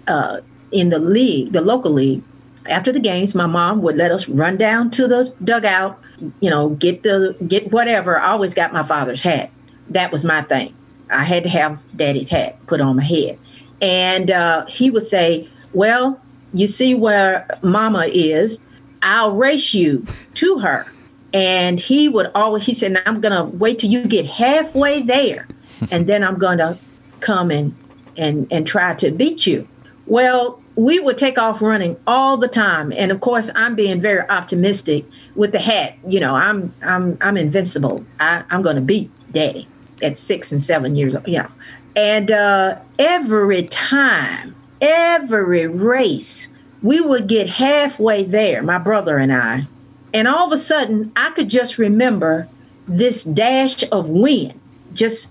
uh, 0.08 0.42
in 0.72 0.90
the 0.90 1.00
league, 1.00 1.54
the 1.54 1.62
local 1.62 1.92
league. 1.92 2.22
After 2.68 2.92
the 2.92 3.00
games, 3.00 3.34
my 3.34 3.48
mom 3.48 3.82
would 3.82 3.96
let 3.96 4.12
us 4.12 4.30
run 4.30 4.58
down 4.58 4.92
to 4.92 5.08
the 5.08 5.34
dugout, 5.44 6.00
you 6.40 6.52
know, 6.52 6.70
get 6.70 7.02
the 7.02 7.36
get 7.48 7.72
whatever. 7.72 8.20
I 8.20 8.30
always 8.30 8.54
got 8.54 8.72
my 8.72 8.84
father's 8.84 9.24
hat. 9.24 9.50
That 9.90 10.12
was 10.12 10.24
my 10.24 10.44
thing. 10.44 10.76
I 11.12 11.24
had 11.24 11.44
to 11.44 11.50
have 11.50 11.80
daddy's 11.96 12.30
hat 12.30 12.58
put 12.68 12.82
on 12.82 12.96
my 12.96 13.04
head. 13.04 13.38
And 13.82 14.32
uh, 14.32 14.66
he 14.68 14.90
would 14.90 15.06
say, 15.06 15.50
Well, 15.74 16.20
you 16.54 16.68
see 16.68 16.94
where 16.94 17.48
mama 17.62 18.08
is, 18.08 18.60
I'll 19.02 19.36
race 19.36 19.74
you 19.74 20.06
to 20.36 20.60
her. 20.60 20.86
And 21.34 21.80
he 21.80 22.10
would 22.10 22.30
always, 22.36 22.66
he 22.66 22.74
said, 22.74 23.02
I'm 23.06 23.22
going 23.22 23.34
to 23.34 23.46
wait 23.58 23.80
till 23.80 23.90
you 23.90 24.06
get 24.06 24.26
halfway 24.26 25.02
there. 25.02 25.48
and 25.92 26.08
then 26.08 26.24
I'm 26.24 26.38
going 26.38 26.58
to 26.58 26.78
come 27.22 27.52
and, 27.52 27.76
and, 28.18 28.48
and 28.52 28.68
try 28.68 28.94
to 28.96 29.12
beat 29.12 29.48
you. 29.48 29.68
Well, 30.08 30.62
we 30.76 31.00
would 31.00 31.18
take 31.18 31.38
off 31.38 31.62
running 31.62 31.96
all 32.08 32.38
the 32.38 32.48
time, 32.48 32.92
and 32.94 33.12
of 33.12 33.22
course, 33.22 33.50
I'm 33.56 33.76
being 33.76 34.02
very 34.02 34.28
optimistic 34.30 35.06
with 35.36 35.52
the 35.52 35.60
hat. 35.60 35.96
You 36.08 36.20
know, 36.20 36.34
I'm 36.34 36.74
I'm 36.82 37.18
I'm 37.22 37.38
invincible. 37.38 38.04
I, 38.20 38.44
I'm 38.50 38.62
going 38.62 38.78
to 38.78 38.82
beat 38.82 39.12
Daddy 39.32 39.68
at 40.02 40.18
six 40.18 40.52
and 40.52 40.62
seven 40.62 40.96
years 40.96 41.16
old. 41.16 41.28
Yeah, 41.28 41.48
and 41.96 42.32
uh, 42.32 42.78
every 43.00 43.68
time, 43.68 44.56
every 44.80 45.68
race, 45.68 46.48
we 46.82 47.02
would 47.02 47.28
get 47.28 47.50
halfway 47.50 48.24
there, 48.24 48.64
my 48.64 48.78
brother 48.78 49.18
and 49.18 49.34
I, 49.34 49.66
and 50.14 50.28
all 50.28 50.48
of 50.48 50.54
a 50.54 50.62
sudden, 50.62 51.12
I 51.16 51.32
could 51.32 51.50
just 51.50 51.78
remember 51.78 52.48
this 52.88 53.24
dash 53.24 53.84
of 53.92 54.08
wind 54.08 54.60
just 54.94 55.30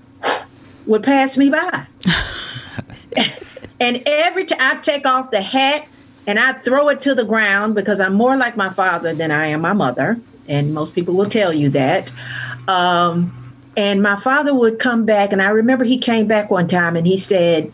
would 0.87 1.03
pass 1.03 1.37
me 1.37 1.51
by. 1.51 1.87
And 3.81 4.03
every 4.07 4.45
time 4.45 4.59
I 4.61 4.81
take 4.81 5.07
off 5.07 5.31
the 5.31 5.41
hat 5.41 5.89
and 6.27 6.39
I 6.39 6.53
throw 6.53 6.91
it 6.91 7.01
to 7.03 7.14
the 7.14 7.25
ground 7.25 7.75
because 7.75 7.99
I'm 7.99 8.12
more 8.12 8.37
like 8.37 8.57
my 8.57 8.73
father 8.73 9.14
than 9.14 9.31
I 9.31 9.47
am 9.47 9.62
my 9.62 9.73
mother. 9.73 10.21
And 10.47 10.75
most 10.75 10.95
people 10.95 11.14
will 11.14 11.31
tell 11.31 11.53
you 11.53 11.71
that. 11.71 12.11
Um, 12.68 13.35
and 13.77 14.03
my 14.03 14.18
father 14.21 14.55
would 14.55 14.79
come 14.79 15.05
back, 15.05 15.33
and 15.33 15.41
I 15.41 15.51
remember 15.51 15.85
he 15.85 15.99
came 15.99 16.27
back 16.27 16.51
one 16.51 16.68
time 16.68 16.97
and 16.97 17.07
he 17.07 17.16
said, 17.16 17.73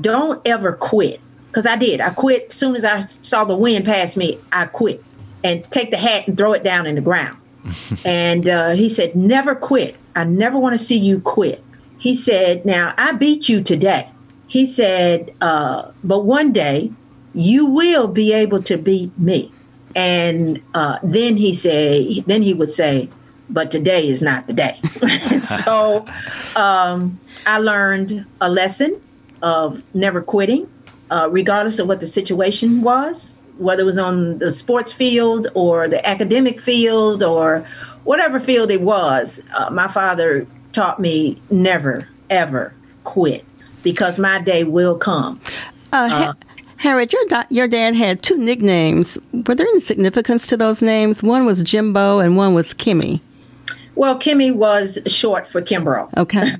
Don't 0.00 0.40
ever 0.46 0.74
quit. 0.74 1.20
Because 1.48 1.66
I 1.66 1.76
did. 1.76 2.00
I 2.00 2.10
quit 2.10 2.46
as 2.48 2.56
soon 2.56 2.76
as 2.76 2.84
I 2.84 3.02
saw 3.20 3.44
the 3.44 3.56
wind 3.56 3.84
pass 3.84 4.16
me, 4.16 4.38
I 4.52 4.64
quit 4.66 5.04
and 5.44 5.62
take 5.70 5.90
the 5.90 5.98
hat 5.98 6.26
and 6.26 6.38
throw 6.38 6.54
it 6.54 6.62
down 6.62 6.86
in 6.86 6.94
the 6.94 7.02
ground. 7.02 7.36
and 8.04 8.48
uh, 8.48 8.70
he 8.70 8.88
said, 8.88 9.14
Never 9.14 9.54
quit. 9.54 9.96
I 10.16 10.24
never 10.24 10.58
want 10.58 10.78
to 10.78 10.84
see 10.84 10.98
you 10.98 11.20
quit. 11.20 11.62
He 11.98 12.16
said, 12.16 12.64
Now 12.64 12.94
I 12.96 13.12
beat 13.12 13.48
you 13.48 13.62
today 13.62 14.08
he 14.52 14.66
said, 14.66 15.34
uh, 15.40 15.90
but 16.04 16.26
one 16.26 16.52
day 16.52 16.92
you 17.32 17.64
will 17.64 18.06
be 18.06 18.34
able 18.34 18.62
to 18.64 18.76
beat 18.76 19.18
me. 19.18 19.50
And 19.96 20.60
uh, 20.74 20.98
then 21.02 21.38
he 21.38 21.54
said, 21.54 22.24
then 22.26 22.42
he 22.42 22.52
would 22.52 22.70
say, 22.70 23.08
but 23.52 23.70
today 23.70 24.08
is 24.08 24.22
not 24.22 24.46
the 24.46 24.52
day. 24.52 24.80
so 25.64 26.06
um, 26.56 27.18
I 27.46 27.58
learned 27.58 28.26
a 28.40 28.48
lesson 28.48 29.00
of 29.42 29.82
never 29.94 30.22
quitting, 30.22 30.68
uh, 31.10 31.28
regardless 31.30 31.78
of 31.78 31.88
what 31.88 32.00
the 32.00 32.06
situation 32.06 32.82
was, 32.82 33.36
whether 33.58 33.82
it 33.82 33.86
was 33.86 33.98
on 33.98 34.38
the 34.38 34.50
sports 34.50 34.92
field 34.92 35.48
or 35.54 35.88
the 35.88 36.04
academic 36.06 36.60
field 36.60 37.22
or 37.22 37.66
whatever 38.04 38.40
field 38.40 38.70
it 38.70 38.80
was. 38.80 39.40
Uh, 39.54 39.70
my 39.70 39.88
father 39.88 40.46
taught 40.72 40.98
me 40.98 41.40
never, 41.50 42.08
ever 42.30 42.72
quit 43.04 43.44
because 43.82 44.18
my 44.18 44.40
day 44.40 44.64
will 44.64 44.96
come. 44.96 45.40
Uh, 45.92 46.08
uh, 46.10 46.32
Harriet, 46.76 47.12
your, 47.12 47.24
da- 47.26 47.44
your 47.50 47.68
dad 47.68 47.94
had 47.94 48.22
two 48.22 48.38
nicknames. 48.38 49.18
Were 49.32 49.54
there 49.54 49.66
any 49.66 49.80
significance 49.80 50.46
to 50.48 50.56
those 50.56 50.82
names? 50.82 51.22
One 51.22 51.44
was 51.44 51.62
Jumbo 51.62 52.18
and 52.18 52.36
one 52.36 52.54
was 52.54 52.74
Kimmy. 52.74 53.20
Well, 53.94 54.18
Kimmy 54.18 54.54
was 54.54 54.98
short 55.06 55.46
for 55.48 55.60
Kimbrough. 55.60 56.16
Okay. 56.16 56.56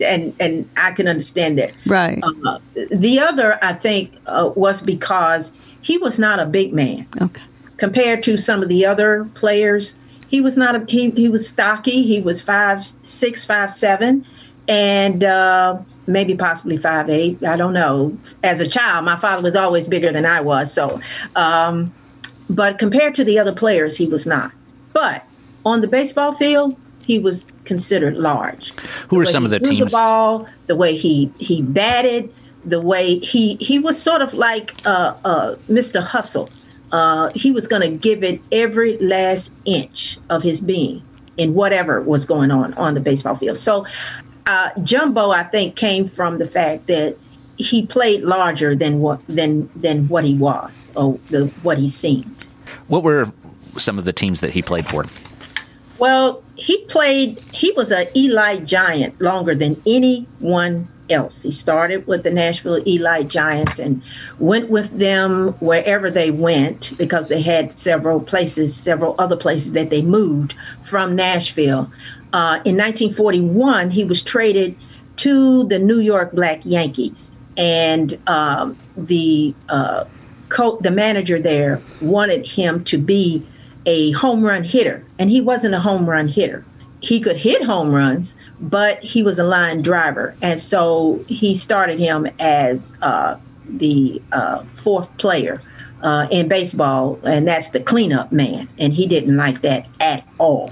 and 0.00 0.34
and 0.40 0.68
I 0.76 0.92
can 0.92 1.08
understand 1.08 1.58
that. 1.58 1.72
Right. 1.86 2.22
Uh, 2.22 2.58
the 2.90 3.18
other, 3.18 3.58
I 3.62 3.72
think, 3.72 4.14
uh, 4.26 4.52
was 4.54 4.80
because 4.80 5.52
he 5.82 5.98
was 5.98 6.18
not 6.18 6.38
a 6.38 6.46
big 6.46 6.72
man. 6.72 7.06
Okay. 7.20 7.42
Compared 7.76 8.22
to 8.24 8.38
some 8.38 8.62
of 8.62 8.68
the 8.68 8.84
other 8.86 9.24
players, 9.34 9.94
he 10.28 10.40
was 10.40 10.56
not 10.56 10.76
a 10.76 10.84
he. 10.88 11.10
He 11.10 11.28
was 11.28 11.48
stocky. 11.48 12.02
He 12.02 12.20
was 12.20 12.40
five 12.40 12.86
six, 13.02 13.44
five 13.44 13.74
seven, 13.74 14.26
and 14.68 15.24
uh, 15.24 15.78
maybe 16.06 16.36
possibly 16.36 16.76
five 16.76 17.08
eight. 17.10 17.42
I 17.44 17.56
don't 17.56 17.72
know. 17.72 18.16
As 18.44 18.60
a 18.60 18.68
child, 18.68 19.04
my 19.04 19.16
father 19.16 19.42
was 19.42 19.56
always 19.56 19.86
bigger 19.88 20.12
than 20.12 20.26
I 20.26 20.40
was. 20.40 20.72
So, 20.72 21.00
um, 21.34 21.92
but 22.50 22.78
compared 22.78 23.14
to 23.16 23.24
the 23.24 23.38
other 23.38 23.54
players, 23.54 23.96
he 23.96 24.06
was 24.06 24.26
not. 24.26 24.52
But 24.92 25.24
on 25.64 25.80
the 25.80 25.86
baseball 25.86 26.32
field, 26.32 26.76
he 27.04 27.18
was 27.18 27.46
considered 27.64 28.16
large. 28.16 28.72
Who 29.08 29.18
are 29.20 29.24
some 29.24 29.44
of 29.44 29.50
the 29.50 29.60
teams? 29.60 29.92
The 29.92 29.96
ball, 29.96 30.46
the 30.66 30.76
way 30.76 30.96
he 30.96 31.32
he 31.38 31.62
batted, 31.62 32.32
the 32.64 32.80
way 32.80 33.18
he 33.18 33.54
he 33.56 33.78
was 33.78 34.00
sort 34.00 34.22
of 34.22 34.34
like 34.34 34.74
uh, 34.86 35.14
uh, 35.24 35.56
Mr. 35.68 36.02
Hustle. 36.02 36.50
Uh, 36.92 37.30
he 37.34 37.50
was 37.50 37.66
going 37.66 37.82
to 37.82 37.90
give 37.90 38.24
it 38.24 38.40
every 38.50 38.96
last 38.98 39.52
inch 39.66 40.18
of 40.30 40.42
his 40.42 40.60
being 40.60 41.02
in 41.36 41.54
whatever 41.54 42.00
was 42.00 42.24
going 42.24 42.50
on 42.50 42.72
on 42.74 42.94
the 42.94 43.00
baseball 43.00 43.34
field. 43.34 43.58
So 43.58 43.86
uh, 44.46 44.70
Jumbo, 44.82 45.30
I 45.30 45.44
think, 45.44 45.76
came 45.76 46.08
from 46.08 46.38
the 46.38 46.48
fact 46.48 46.86
that 46.86 47.16
he 47.58 47.86
played 47.86 48.22
larger 48.22 48.74
than 48.74 49.00
what 49.00 49.20
than 49.28 49.70
than 49.76 50.08
what 50.08 50.24
he 50.24 50.34
was 50.34 50.90
or 50.96 51.18
the, 51.26 51.46
what 51.62 51.78
he 51.78 51.88
seemed. 51.88 52.46
What 52.88 53.02
were 53.02 53.30
some 53.76 53.98
of 53.98 54.04
the 54.04 54.12
teams 54.12 54.40
that 54.40 54.50
he 54.50 54.62
played 54.62 54.86
for? 54.86 55.04
Well, 55.98 56.42
he 56.56 56.84
played. 56.84 57.40
He 57.52 57.72
was 57.72 57.90
an 57.90 58.06
Elite 58.14 58.64
Giant 58.64 59.20
longer 59.20 59.54
than 59.54 59.80
anyone 59.86 60.88
else. 61.10 61.42
He 61.42 61.52
started 61.52 62.06
with 62.06 62.22
the 62.22 62.30
Nashville 62.30 62.76
Elite 62.76 63.28
Giants 63.28 63.78
and 63.78 64.02
went 64.38 64.70
with 64.70 64.98
them 64.98 65.54
wherever 65.60 66.10
they 66.10 66.30
went 66.30 66.96
because 66.98 67.28
they 67.28 67.42
had 67.42 67.78
several 67.78 68.20
places, 68.20 68.76
several 68.76 69.14
other 69.18 69.36
places 69.36 69.72
that 69.72 69.90
they 69.90 70.02
moved 70.02 70.54
from 70.84 71.16
Nashville. 71.16 71.90
Uh, 72.32 72.60
in 72.64 72.76
1941, 72.76 73.90
he 73.90 74.04
was 74.04 74.22
traded 74.22 74.76
to 75.16 75.64
the 75.64 75.78
New 75.78 75.98
York 75.98 76.32
Black 76.32 76.60
Yankees, 76.64 77.30
and 77.56 78.18
um, 78.28 78.76
the 78.96 79.54
uh, 79.68 80.04
co- 80.48 80.78
the 80.80 80.90
manager 80.90 81.40
there 81.40 81.82
wanted 82.00 82.46
him 82.46 82.84
to 82.84 82.98
be 82.98 83.44
a 83.86 84.12
home 84.12 84.42
run 84.42 84.64
hitter, 84.64 85.04
and 85.18 85.30
he 85.30 85.40
wasn't 85.40 85.74
a 85.74 85.80
home 85.80 86.08
run 86.08 86.28
hitter. 86.28 86.64
He 87.00 87.20
could 87.20 87.36
hit 87.36 87.62
home 87.62 87.92
runs, 87.92 88.34
but 88.60 88.98
he 89.02 89.22
was 89.22 89.38
a 89.38 89.44
line 89.44 89.82
driver, 89.82 90.34
and 90.42 90.60
so 90.60 91.22
he 91.28 91.56
started 91.56 91.98
him 91.98 92.28
as 92.38 92.94
uh, 93.02 93.36
the 93.68 94.20
uh, 94.32 94.64
fourth 94.76 95.16
player 95.18 95.62
uh, 96.02 96.28
in 96.30 96.48
baseball, 96.48 97.18
and 97.24 97.46
that's 97.46 97.70
the 97.70 97.80
cleanup 97.80 98.32
man. 98.32 98.68
And 98.78 98.92
he 98.92 99.06
didn't 99.06 99.36
like 99.36 99.62
that 99.62 99.86
at 100.00 100.26
all. 100.38 100.70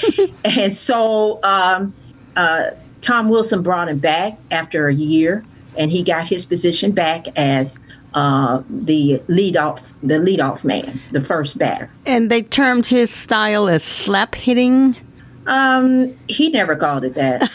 and 0.44 0.74
so 0.74 1.42
um, 1.42 1.94
uh, 2.36 2.70
Tom 3.00 3.28
Wilson 3.28 3.62
brought 3.62 3.88
him 3.88 3.98
back 3.98 4.38
after 4.50 4.88
a 4.88 4.94
year, 4.94 5.44
and 5.76 5.90
he 5.90 6.02
got 6.02 6.26
his 6.26 6.44
position 6.44 6.92
back 6.92 7.26
as 7.36 7.78
uh, 8.14 8.62
the 8.68 9.20
leadoff, 9.28 9.80
the 10.02 10.14
leadoff 10.14 10.64
man, 10.64 11.00
the 11.12 11.20
first 11.20 11.58
batter. 11.58 11.90
And 12.06 12.30
they 12.30 12.42
termed 12.42 12.86
his 12.86 13.10
style 13.10 13.68
as 13.68 13.82
slap 13.82 14.34
hitting. 14.34 14.96
Um, 15.46 16.16
he 16.28 16.50
never 16.50 16.76
called 16.76 17.04
it 17.04 17.14
that. 17.14 17.50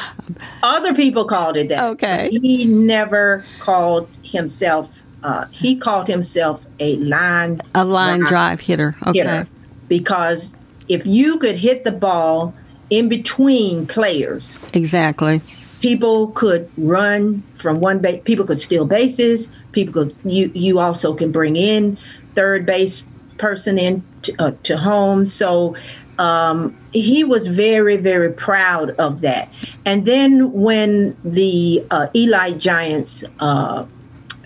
Other 0.62 0.94
people 0.94 1.24
called 1.24 1.56
it 1.56 1.68
that. 1.68 1.80
Okay. 1.80 2.30
He 2.30 2.64
never 2.64 3.44
called 3.60 4.08
himself 4.22 4.90
uh, 5.24 5.46
he 5.46 5.74
called 5.74 6.06
himself 6.06 6.62
a 6.78 6.96
line 6.96 7.58
a 7.74 7.82
line 7.82 8.20
drive, 8.20 8.28
drive 8.28 8.60
hitter. 8.60 8.96
Okay. 9.06 9.20
Hitter 9.20 9.48
because 9.88 10.54
if 10.88 11.06
you 11.06 11.38
could 11.38 11.56
hit 11.56 11.84
the 11.84 11.90
ball 11.90 12.54
in 12.90 13.08
between 13.08 13.86
players, 13.86 14.58
exactly, 14.72 15.40
people 15.80 16.28
could 16.28 16.70
run 16.76 17.42
from 17.56 17.80
one 17.80 17.98
base. 18.00 18.20
People 18.24 18.44
could 18.44 18.58
steal 18.58 18.84
bases. 18.84 19.48
People 19.74 19.92
could, 19.92 20.16
you 20.24 20.50
you 20.54 20.78
also 20.78 21.14
can 21.14 21.32
bring 21.32 21.56
in 21.56 21.98
third 22.34 22.64
base 22.64 23.02
person 23.38 23.78
in 23.78 24.02
to, 24.22 24.34
uh, 24.38 24.52
to 24.62 24.76
home. 24.76 25.26
So 25.26 25.76
um, 26.18 26.76
he 26.92 27.24
was 27.24 27.48
very 27.48 27.96
very 27.96 28.32
proud 28.32 28.90
of 28.92 29.20
that. 29.22 29.48
And 29.84 30.06
then 30.06 30.52
when 30.52 31.16
the 31.24 31.84
uh, 31.90 32.06
Elite 32.14 32.58
Giants 32.58 33.24
uh, 33.40 33.84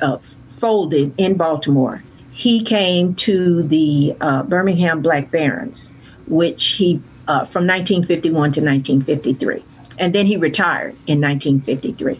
uh 0.01 0.19
folded 0.59 1.15
in 1.19 1.37
Baltimore, 1.37 2.03
he 2.33 2.63
came 2.63 3.15
to 3.17 3.63
the 3.65 4.17
uh, 4.21 4.43
Birmingham 4.45 5.03
Black 5.03 5.31
Barons, 5.31 5.91
which 6.27 6.65
he 6.67 7.03
uh, 7.29 7.45
from 7.45 7.67
1951 7.67 8.33
to 8.33 8.61
1953, 8.61 9.63
and 9.99 10.15
then 10.15 10.25
he 10.25 10.37
retired 10.37 10.97
in 11.07 11.21
1953. 11.21 12.17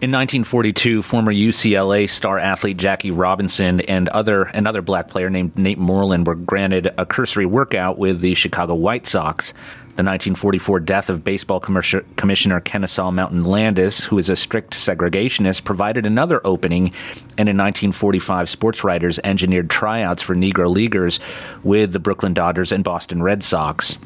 In 0.00 0.12
1942, 0.12 1.02
former 1.02 1.32
UCLA 1.32 2.08
star 2.08 2.38
athlete 2.38 2.76
Jackie 2.76 3.10
Robinson 3.10 3.80
and 3.80 4.08
other 4.10 4.44
another 4.44 4.80
black 4.80 5.08
player 5.08 5.28
named 5.28 5.58
Nate 5.58 5.76
Moreland 5.76 6.28
were 6.28 6.36
granted 6.36 6.94
a 6.96 7.04
cursory 7.04 7.46
workout 7.46 7.98
with 7.98 8.20
the 8.20 8.34
Chicago 8.34 8.76
White 8.76 9.08
Sox. 9.08 9.50
The 9.96 10.04
1944 10.04 10.78
death 10.78 11.10
of 11.10 11.24
baseball 11.24 11.58
commissioner 11.58 12.60
Kennesaw 12.60 13.10
Mountain 13.10 13.44
Landis, 13.44 14.04
who 14.04 14.18
is 14.18 14.30
a 14.30 14.36
strict 14.36 14.74
segregationist, 14.74 15.64
provided 15.64 16.06
another 16.06 16.40
opening. 16.44 16.92
And 17.36 17.48
in 17.48 17.56
1945, 17.56 18.48
sports 18.48 18.84
writers 18.84 19.18
engineered 19.24 19.68
tryouts 19.68 20.22
for 20.22 20.36
Negro 20.36 20.72
Leaguers 20.72 21.18
with 21.64 21.92
the 21.92 21.98
Brooklyn 21.98 22.34
Dodgers 22.34 22.70
and 22.70 22.84
Boston 22.84 23.20
Red 23.20 23.42
Sox. 23.42 23.98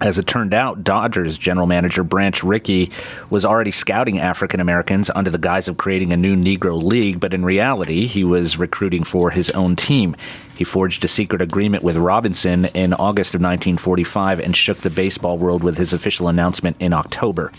As 0.00 0.18
it 0.18 0.26
turned 0.26 0.52
out, 0.52 0.82
Dodgers 0.82 1.38
general 1.38 1.66
manager 1.66 2.02
Branch 2.02 2.42
Rickey 2.42 2.90
was 3.30 3.44
already 3.44 3.70
scouting 3.70 4.18
African 4.18 4.58
Americans 4.58 5.10
under 5.14 5.30
the 5.30 5.38
guise 5.38 5.68
of 5.68 5.76
creating 5.76 6.12
a 6.12 6.16
new 6.16 6.34
Negro 6.34 6.82
League, 6.82 7.20
but 7.20 7.32
in 7.32 7.44
reality, 7.44 8.06
he 8.06 8.24
was 8.24 8.58
recruiting 8.58 9.04
for 9.04 9.30
his 9.30 9.50
own 9.50 9.76
team. 9.76 10.16
He 10.56 10.64
forged 10.64 11.04
a 11.04 11.08
secret 11.08 11.40
agreement 11.40 11.84
with 11.84 11.96
Robinson 11.96 12.66
in 12.66 12.94
August 12.94 13.34
of 13.34 13.40
1945 13.40 14.40
and 14.40 14.56
shook 14.56 14.78
the 14.78 14.90
baseball 14.90 15.38
world 15.38 15.62
with 15.62 15.78
his 15.78 15.92
official 15.92 16.28
announcement 16.28 16.76
in 16.80 16.92
October. 16.92 17.52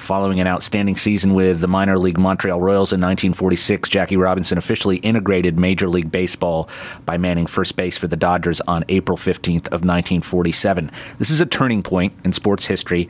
Following 0.00 0.40
an 0.40 0.46
outstanding 0.46 0.96
season 0.96 1.34
with 1.34 1.60
the 1.60 1.68
minor 1.68 1.98
league 1.98 2.18
Montreal 2.18 2.58
Royals 2.58 2.92
in 2.92 3.00
1946, 3.00 3.88
Jackie 3.90 4.16
Robinson 4.16 4.56
officially 4.56 4.96
integrated 4.96 5.58
Major 5.58 5.88
League 5.88 6.10
Baseball 6.10 6.68
by 7.04 7.18
manning 7.18 7.46
first 7.46 7.76
base 7.76 7.98
for 7.98 8.08
the 8.08 8.16
Dodgers 8.16 8.60
on 8.62 8.82
April 8.88 9.18
15th 9.18 9.66
of 9.66 9.84
1947. 9.84 10.90
This 11.18 11.30
is 11.30 11.42
a 11.42 11.46
turning 11.46 11.82
point 11.82 12.14
in 12.24 12.32
sports 12.32 12.64
history 12.66 13.08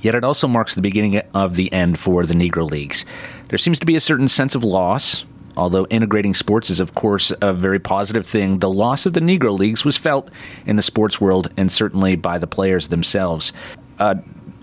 Yet 0.00 0.14
it 0.14 0.22
also 0.22 0.46
marks 0.46 0.74
the 0.74 0.82
beginning 0.82 1.18
of 1.34 1.56
the 1.56 1.72
end 1.72 1.98
for 1.98 2.24
the 2.24 2.34
Negro 2.34 2.70
Leagues. 2.70 3.04
There 3.48 3.58
seems 3.58 3.80
to 3.80 3.86
be 3.86 3.96
a 3.96 4.00
certain 4.00 4.28
sense 4.28 4.54
of 4.54 4.62
loss. 4.62 5.24
Although 5.56 5.86
integrating 5.86 6.34
sports 6.34 6.70
is, 6.70 6.78
of 6.78 6.94
course, 6.94 7.32
a 7.40 7.52
very 7.52 7.80
positive 7.80 8.24
thing, 8.24 8.60
the 8.60 8.70
loss 8.70 9.06
of 9.06 9.14
the 9.14 9.20
Negro 9.20 9.58
Leagues 9.58 9.84
was 9.84 9.96
felt 9.96 10.30
in 10.66 10.76
the 10.76 10.82
sports 10.82 11.20
world 11.20 11.50
and 11.56 11.72
certainly 11.72 12.14
by 12.14 12.38
the 12.38 12.46
players 12.46 12.88
themselves. 12.88 13.52
Uh, 13.98 14.14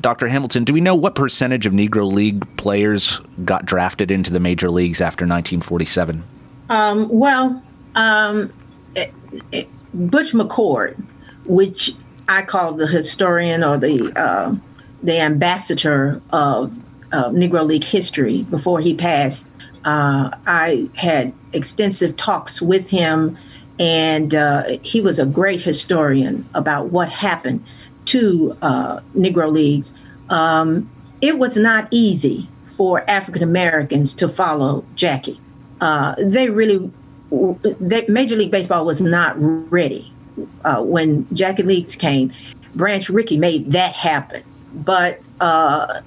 Dr. 0.05 0.27
Hamilton, 0.27 0.65
do 0.65 0.71
we 0.71 0.81
know 0.81 0.93
what 0.93 1.15
percentage 1.15 1.65
of 1.65 1.73
Negro 1.73 2.13
League 2.13 2.45
players 2.57 3.19
got 3.43 3.65
drafted 3.65 4.11
into 4.11 4.31
the 4.31 4.39
major 4.39 4.69
leagues 4.69 5.01
after 5.01 5.23
1947? 5.23 6.23
Um, 6.69 7.09
well, 7.09 7.63
um, 7.95 8.53
it, 8.95 9.11
it, 9.51 9.67
Butch 9.95 10.33
McCord, 10.33 11.03
which 11.45 11.95
I 12.29 12.43
call 12.43 12.75
the 12.75 12.85
historian 12.85 13.63
or 13.63 13.79
the 13.79 14.13
uh, 14.15 14.53
the 15.01 15.19
ambassador 15.19 16.21
of 16.29 16.71
Negro 17.11 17.65
League 17.65 17.83
history 17.83 18.43
before 18.43 18.79
he 18.79 18.93
passed, 18.93 19.47
uh, 19.85 20.29
I 20.45 20.87
had 20.93 21.33
extensive 21.53 22.15
talks 22.15 22.61
with 22.61 22.87
him, 22.87 23.39
and 23.79 24.35
uh, 24.35 24.77
he 24.83 25.01
was 25.01 25.17
a 25.17 25.25
great 25.25 25.63
historian 25.63 26.47
about 26.53 26.91
what 26.91 27.09
happened 27.09 27.65
to 28.05 28.55
uh, 28.61 28.99
Negro 29.15 29.51
Leagues, 29.51 29.93
um, 30.29 30.89
it 31.21 31.37
was 31.37 31.57
not 31.57 31.87
easy 31.91 32.47
for 32.77 33.09
African 33.09 33.43
Americans 33.43 34.13
to 34.15 34.27
follow 34.27 34.83
Jackie. 34.95 35.39
Uh, 35.81 36.15
they 36.17 36.49
really, 36.49 36.91
they, 37.79 38.05
Major 38.07 38.35
League 38.35 38.51
Baseball 38.51 38.85
was 38.85 39.01
not 39.01 39.35
ready 39.37 40.11
uh, 40.63 40.81
when 40.81 41.27
Jackie 41.33 41.63
Leagues 41.63 41.95
came. 41.95 42.33
Branch 42.75 43.09
Rickey 43.09 43.37
made 43.37 43.71
that 43.71 43.93
happen, 43.93 44.43
but 44.73 45.21
uh, 45.39 46.01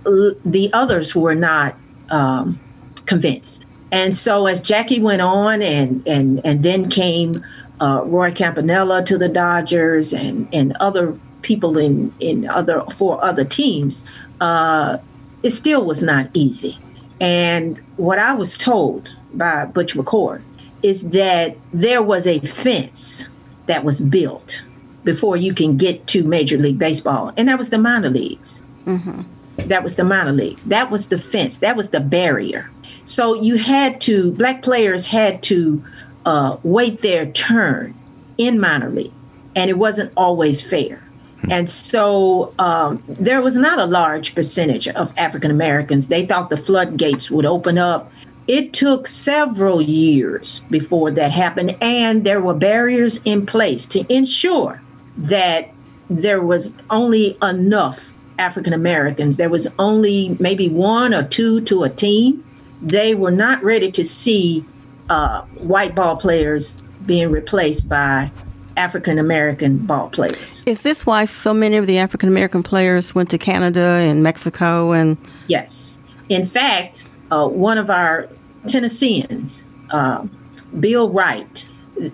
the 0.45 0.71
others 0.73 1.15
were 1.15 1.35
not 1.35 1.75
um, 2.11 2.59
convinced. 3.07 3.65
And 3.91 4.15
so 4.15 4.47
as 4.47 4.61
Jackie 4.61 5.01
went 5.01 5.23
on, 5.23 5.63
and 5.63 6.07
and 6.07 6.43
and 6.45 6.63
then 6.63 6.91
came 6.91 7.45
uh, 7.81 8.03
Roy 8.05 8.33
Campanella 8.33 9.03
to 9.07 9.17
the 9.17 9.29
Dodgers, 9.29 10.13
and 10.13 10.47
and 10.53 10.77
other 10.77 11.19
people 11.43 11.79
in 11.79 12.13
in 12.21 12.49
other 12.49 12.83
for 12.97 13.23
other 13.25 13.45
teams, 13.45 14.05
uh, 14.41 14.99
it 15.43 15.51
still 15.51 15.85
was 15.85 16.03
not 16.03 16.29
easy. 16.35 16.79
And 17.21 17.79
what 17.97 18.19
I 18.19 18.35
was 18.35 18.57
told 18.57 19.09
by 19.35 19.65
Butch 19.67 19.95
McCord 19.95 20.43
is 20.83 21.11
that 21.11 21.57
there 21.73 22.03
was 22.03 22.27
a 22.27 22.39
fence 22.41 23.27
that 23.67 23.85
was 23.85 24.01
built 24.01 24.63
before 25.05 25.37
you 25.37 25.55
can 25.55 25.77
get 25.77 26.07
to 26.09 26.23
Major 26.23 26.59
League 26.59 26.79
Baseball, 26.79 27.33
and 27.37 27.49
that 27.49 27.59
was 27.59 27.71
the 27.71 27.79
minor 27.79 28.11
leagues. 28.11 28.63
Mm-hmm. 28.85 29.23
That 29.69 29.83
was 29.83 29.97
the 29.97 30.05
minor 30.05 30.33
leagues. 30.33 30.65
That 30.65 30.91
was 30.91 31.09
the 31.09 31.19
fence. 31.19 31.59
That 31.59 31.77
was 31.77 31.91
the 31.91 32.01
barrier. 32.01 32.71
So 33.05 33.35
you 33.35 33.57
had 33.57 34.01
to, 34.03 34.33
black 34.33 34.63
players 34.63 35.07
had 35.07 35.43
to 35.45 35.85
uh, 36.27 36.59
wait 36.63 37.03
their 37.03 37.27
turn 37.33 37.95
in 38.37 38.61
minor 38.61 38.91
league, 38.91 39.13
and 39.57 39.71
it 39.71 39.79
wasn't 39.79 40.13
always 40.17 40.61
fair. 40.61 41.03
And 41.51 41.71
so 41.71 42.53
um, 42.59 43.03
there 43.09 43.41
was 43.41 43.57
not 43.57 43.79
a 43.79 43.85
large 43.85 44.35
percentage 44.35 44.89
of 44.89 45.13
African 45.17 45.51
Americans. 45.51 46.09
They 46.09 46.27
thought 46.27 46.51
the 46.51 46.57
floodgates 46.57 47.31
would 47.31 47.47
open 47.47 47.79
up. 47.79 48.11
It 48.47 48.73
took 48.73 49.07
several 49.07 49.83
years 49.83 50.61
before 50.71 51.11
that 51.13 51.31
happened, 51.31 51.77
and 51.81 52.25
there 52.25 52.41
were 52.41 52.55
barriers 52.55 53.21
in 53.25 53.47
place 53.47 53.85
to 53.87 54.11
ensure 54.13 54.81
that 55.19 55.71
there 56.09 56.43
was 56.43 56.73
only 56.89 57.37
enough 57.43 58.13
African 58.39 58.73
Americans. 58.73 59.37
There 59.37 59.51
was 59.51 59.69
only 59.79 60.37
maybe 60.41 60.69
one 60.69 61.13
or 61.13 61.25
two 61.25 61.61
to 61.63 61.85
a 61.85 61.91
team. 61.91 62.45
They 62.81 63.15
were 63.15 63.31
not 63.31 63.63
ready 63.63 63.91
to 63.93 64.07
see 64.07 64.65
uh, 65.11 65.43
white 65.57 65.95
ball 65.95 66.17
players 66.17 66.77
being 67.05 67.31
replaced 67.31 67.89
by 67.89 68.31
African 68.79 69.19
American 69.19 69.79
ball 69.79 70.09
players. 70.09 70.63
Is 70.65 70.83
this 70.83 71.05
why 71.05 71.25
so 71.25 71.53
many 71.53 71.77
of 71.77 71.87
the 71.87 71.99
African 71.99 72.29
American 72.29 72.63
players 72.63 73.15
went 73.15 73.29
to 73.31 73.39
Canada 73.39 73.81
and 73.81 74.23
Mexico 74.23 74.93
and? 74.93 75.19
Yes. 75.49 75.99
In 76.29 76.47
fact, 76.47 77.05
uh, 77.31 77.49
one 77.49 77.79
of 77.79 77.91
our 77.91 78.29
Tennesseans, 78.67 79.65
uh, 79.91 80.25
Bill 80.79 81.11
Wright, 81.11 81.67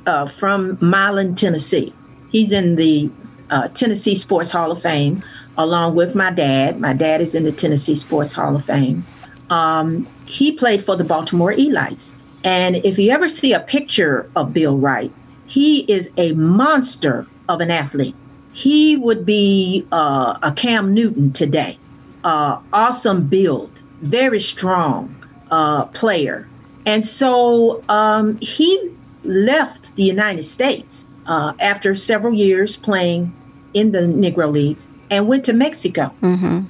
uh, 0.07 0.27
from 0.29 0.79
Milan, 0.81 1.35
Tennessee, 1.35 1.93
he's 2.31 2.53
in 2.53 2.77
the 2.77 3.11
uh, 3.51 3.69
Tennessee 3.69 4.15
Sports 4.15 4.51
Hall 4.51 4.73
of 4.73 4.81
Fame, 4.81 5.23
along 5.59 5.95
with 5.95 6.15
my 6.15 6.31
dad. 6.31 6.81
My 6.81 6.93
dad 6.95 7.21
is 7.21 7.35
in 7.35 7.45
the 7.45 7.53
Tennessee 7.53 7.95
Sports 7.95 8.33
Hall 8.33 8.57
of 8.57 8.65
Fame. 8.65 9.05
Um, 9.51 10.09
he 10.27 10.53
played 10.53 10.85
for 10.85 10.97
the 10.97 11.05
Baltimore 11.05 11.53
Elites. 11.53 12.13
And 12.45 12.77
if 12.77 12.99
you 12.99 13.11
ever 13.11 13.29
see 13.29 13.53
a 13.53 13.61
picture 13.61 14.31
of 14.37 14.53
Bill 14.53 14.77
Wright, 14.77 15.13
he 15.47 15.81
is 15.81 16.11
a 16.17 16.33
monster 16.33 17.27
of 17.49 17.61
an 17.61 17.71
athlete. 17.71 18.15
He 18.53 18.97
would 18.97 19.27
be 19.27 19.87
uh, 19.91 20.39
a 20.43 20.53
Cam 20.53 20.95
Newton 20.95 21.33
today. 21.33 21.79
Uh, 22.23 22.61
awesome 22.73 23.27
build, 23.27 23.71
very 24.01 24.41
strong 24.41 25.15
uh, 25.51 25.87
player. 25.87 26.49
And 26.87 27.05
so 27.05 27.83
um, 27.89 28.39
he 28.39 28.91
left 29.25 29.95
the 29.97 30.05
United 30.05 30.45
States 30.45 31.05
uh, 31.27 31.53
after 31.59 31.97
several 31.97 32.35
years 32.35 32.77
playing 32.77 33.35
in 33.75 33.93
the 33.93 34.01
Negro 34.01 34.51
Leagues 34.51 34.87
and 35.11 35.27
went 35.27 35.45
to 35.47 35.53
Mexico 35.53 36.15
mm-hmm. 36.23 36.61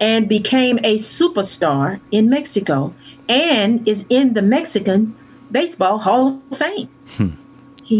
and 0.00 0.28
became 0.28 0.78
a 0.78 0.98
superstar 0.98 2.00
in 2.10 2.30
Mexico 2.30 2.94
and 3.28 3.86
is 3.86 4.06
in 4.08 4.34
the 4.34 4.42
Mexican 4.42 5.14
Baseball 5.50 5.98
Hall 5.98 6.40
of 6.50 6.58
Fame. 6.58 6.88
Hmm 7.16 7.41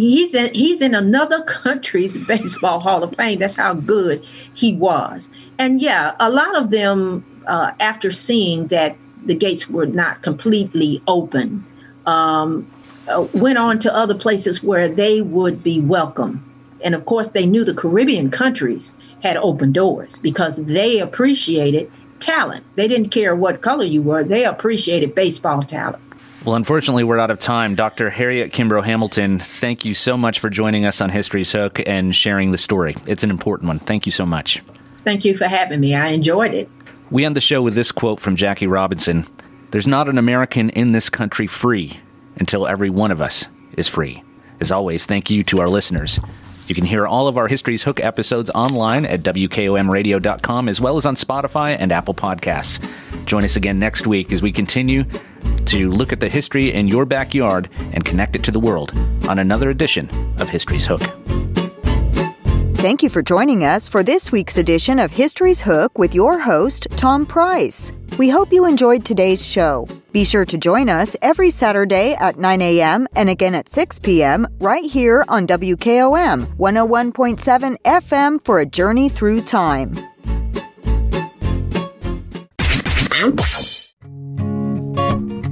he's 0.01 0.35
in 0.35 0.53
he's 0.55 0.81
in 0.81 0.95
another 0.95 1.43
country's 1.47 2.25
baseball 2.27 2.81
hall 2.81 3.03
of 3.03 3.15
fame. 3.17 3.39
That's 3.39 3.57
how 3.57 3.75
good 3.75 4.25
he 4.55 4.75
was. 4.75 5.31
And 5.59 5.81
yeah 5.81 6.15
a 6.21 6.31
lot 6.31 6.57
of 6.57 6.71
them 6.71 7.25
uh, 7.47 7.73
after 7.81 8.11
seeing 8.11 8.69
that 8.69 8.97
the 9.25 9.35
gates 9.35 9.69
were 9.69 9.87
not 9.87 10.23
completely 10.23 11.03
open 11.07 11.65
um, 12.07 12.67
uh, 13.09 13.27
went 13.33 13.59
on 13.59 13.79
to 13.81 13.95
other 13.95 14.15
places 14.15 14.63
where 14.63 14.89
they 14.89 15.21
would 15.21 15.63
be 15.63 15.81
welcome. 15.81 16.49
And 16.83 16.95
of 16.95 17.05
course 17.07 17.29
they 17.29 17.47
knew 17.47 17.65
the 17.65 17.75
caribbean 17.75 18.31
countries 18.31 18.95
had 19.23 19.37
open 19.37 19.73
doors 19.73 20.19
because 20.19 20.57
they 20.57 20.99
appreciated 20.99 21.91
talent. 22.19 22.65
They 22.77 22.89
didn't 22.89 23.11
care 23.11 23.37
what 23.37 23.63
color 23.63 23.85
you 23.85 24.03
were. 24.03 24.25
They 24.25 24.45
appreciated 24.45 25.15
baseball 25.15 25.63
talent 25.63 26.03
Well, 26.45 26.57
unfortunately, 26.57 27.05
we're 27.05 27.21
out 27.21 27.31
of 27.31 27.39
time. 27.39 27.77
Dr. 27.77 28.11
Harriet 28.11 28.53
Kimbrough 28.53 28.83
Hamilton, 28.83 29.39
thank 29.39 29.85
you 29.85 29.95
so 29.95 30.17
much 30.17 30.41
for 30.41 30.51
joining 30.51 30.85
us 30.85 31.01
on 31.01 31.09
History's 31.09 31.53
Hook 31.53 31.81
and 31.87 32.13
sharing 32.13 32.51
the 32.51 32.59
story. 32.59 32.97
It's 33.07 33.23
an 33.23 33.31
important 33.31 33.69
one. 33.69 33.79
Thank 33.79 34.07
you 34.07 34.13
so 34.13 34.27
much. 34.27 34.61
Thank 35.05 35.25
you 35.25 35.37
for 35.37 35.47
having 35.47 35.79
me. 35.79 35.95
I 35.95 36.09
enjoyed 36.09 36.53
it. 36.53 36.69
We 37.13 37.25
end 37.25 37.37
the 37.37 37.41
show 37.41 37.63
with 37.63 37.75
this 37.77 37.93
quote 37.93 38.19
from 38.19 38.35
Jackie 38.35 38.67
Robinson 38.67 39.25
There's 39.71 39.87
not 39.87 40.09
an 40.09 40.19
American 40.19 40.71
in 40.71 40.91
this 40.91 41.09
country 41.09 41.47
free 41.47 42.01
until 42.37 42.67
every 42.67 42.91
one 42.91 43.13
of 43.13 43.23
us 43.23 43.47
is 43.77 43.87
free. 43.87 44.25
As 44.59 44.73
always, 44.73 45.07
thank 45.07 45.31
you 45.31 45.45
to 45.45 45.61
our 45.61 45.69
listeners. 45.69 46.19
You 46.67 46.75
can 46.75 46.85
hear 46.85 47.07
all 47.07 47.29
of 47.29 47.37
our 47.37 47.47
History's 47.47 47.85
Hook 47.85 48.01
episodes 48.01 48.51
online 48.51 49.05
at 49.05 49.23
WKOMradio.com 49.23 50.69
as 50.69 50.81
well 50.81 50.97
as 50.97 51.07
on 51.07 51.15
Spotify 51.15 51.77
and 51.79 51.93
Apple 51.93 52.15
Podcasts. 52.15 52.85
Join 53.27 53.45
us 53.45 53.55
again 53.55 53.79
next 53.79 54.09
week 54.09 54.33
as 54.33 54.43
we 54.43 54.51
continue 54.51 55.05
to 55.67 55.91
look 55.91 56.13
at 56.13 56.21
the 56.21 56.29
history 56.29 56.73
in 56.73 56.89
your 56.89 57.05
backyard 57.05 57.69
and 57.93 58.05
connect 58.05 58.37
it 58.37 58.43
to 58.45 58.51
the 58.51 58.61
world 58.61 58.93
on 59.29 59.39
another 59.39 59.71
edition 59.71 60.09
of 60.39 60.49
History's 60.49 60.87
Hook. 60.87 61.03
Thank 62.77 63.03
you 63.03 63.11
for 63.11 63.23
joining 63.23 63.63
us 63.63 63.89
for 63.89 64.03
this 64.03 64.33
week's 64.33 64.57
edition 64.57 64.99
of 64.99 65.13
History's 65.13 65.61
Hook 65.61 65.99
with 65.99 66.17
your 66.17 66.39
host, 66.41 66.89
Tom 66.97 67.25
Price. 67.25 67.93
We 68.19 68.29
hope 68.29 68.53
you 68.53 68.67
enjoyed 68.67 69.05
today's 69.05 69.47
show. 69.47 69.87
Be 70.11 70.25
sure 70.25 70.45
to 70.45 70.59
join 70.59 70.89
us 70.89 71.17
every 71.23 71.49
Saturday 71.49 72.15
at 72.15 72.39
9 72.39 72.61
a.m. 72.61 73.07
and 73.15 73.31
again 73.31 73.55
at 73.55 73.69
6 73.69 74.01
p.m. 74.01 74.47
right 74.61 74.85
here 74.85 75.25
on 75.29 75.47
WKOM 75.47 76.57
101.7 76.57 77.77
FM 77.85 78.45
for 78.45 78.59
a 78.59 78.67
journey 78.67 79.09
through 79.09 79.43
time. 79.43 79.95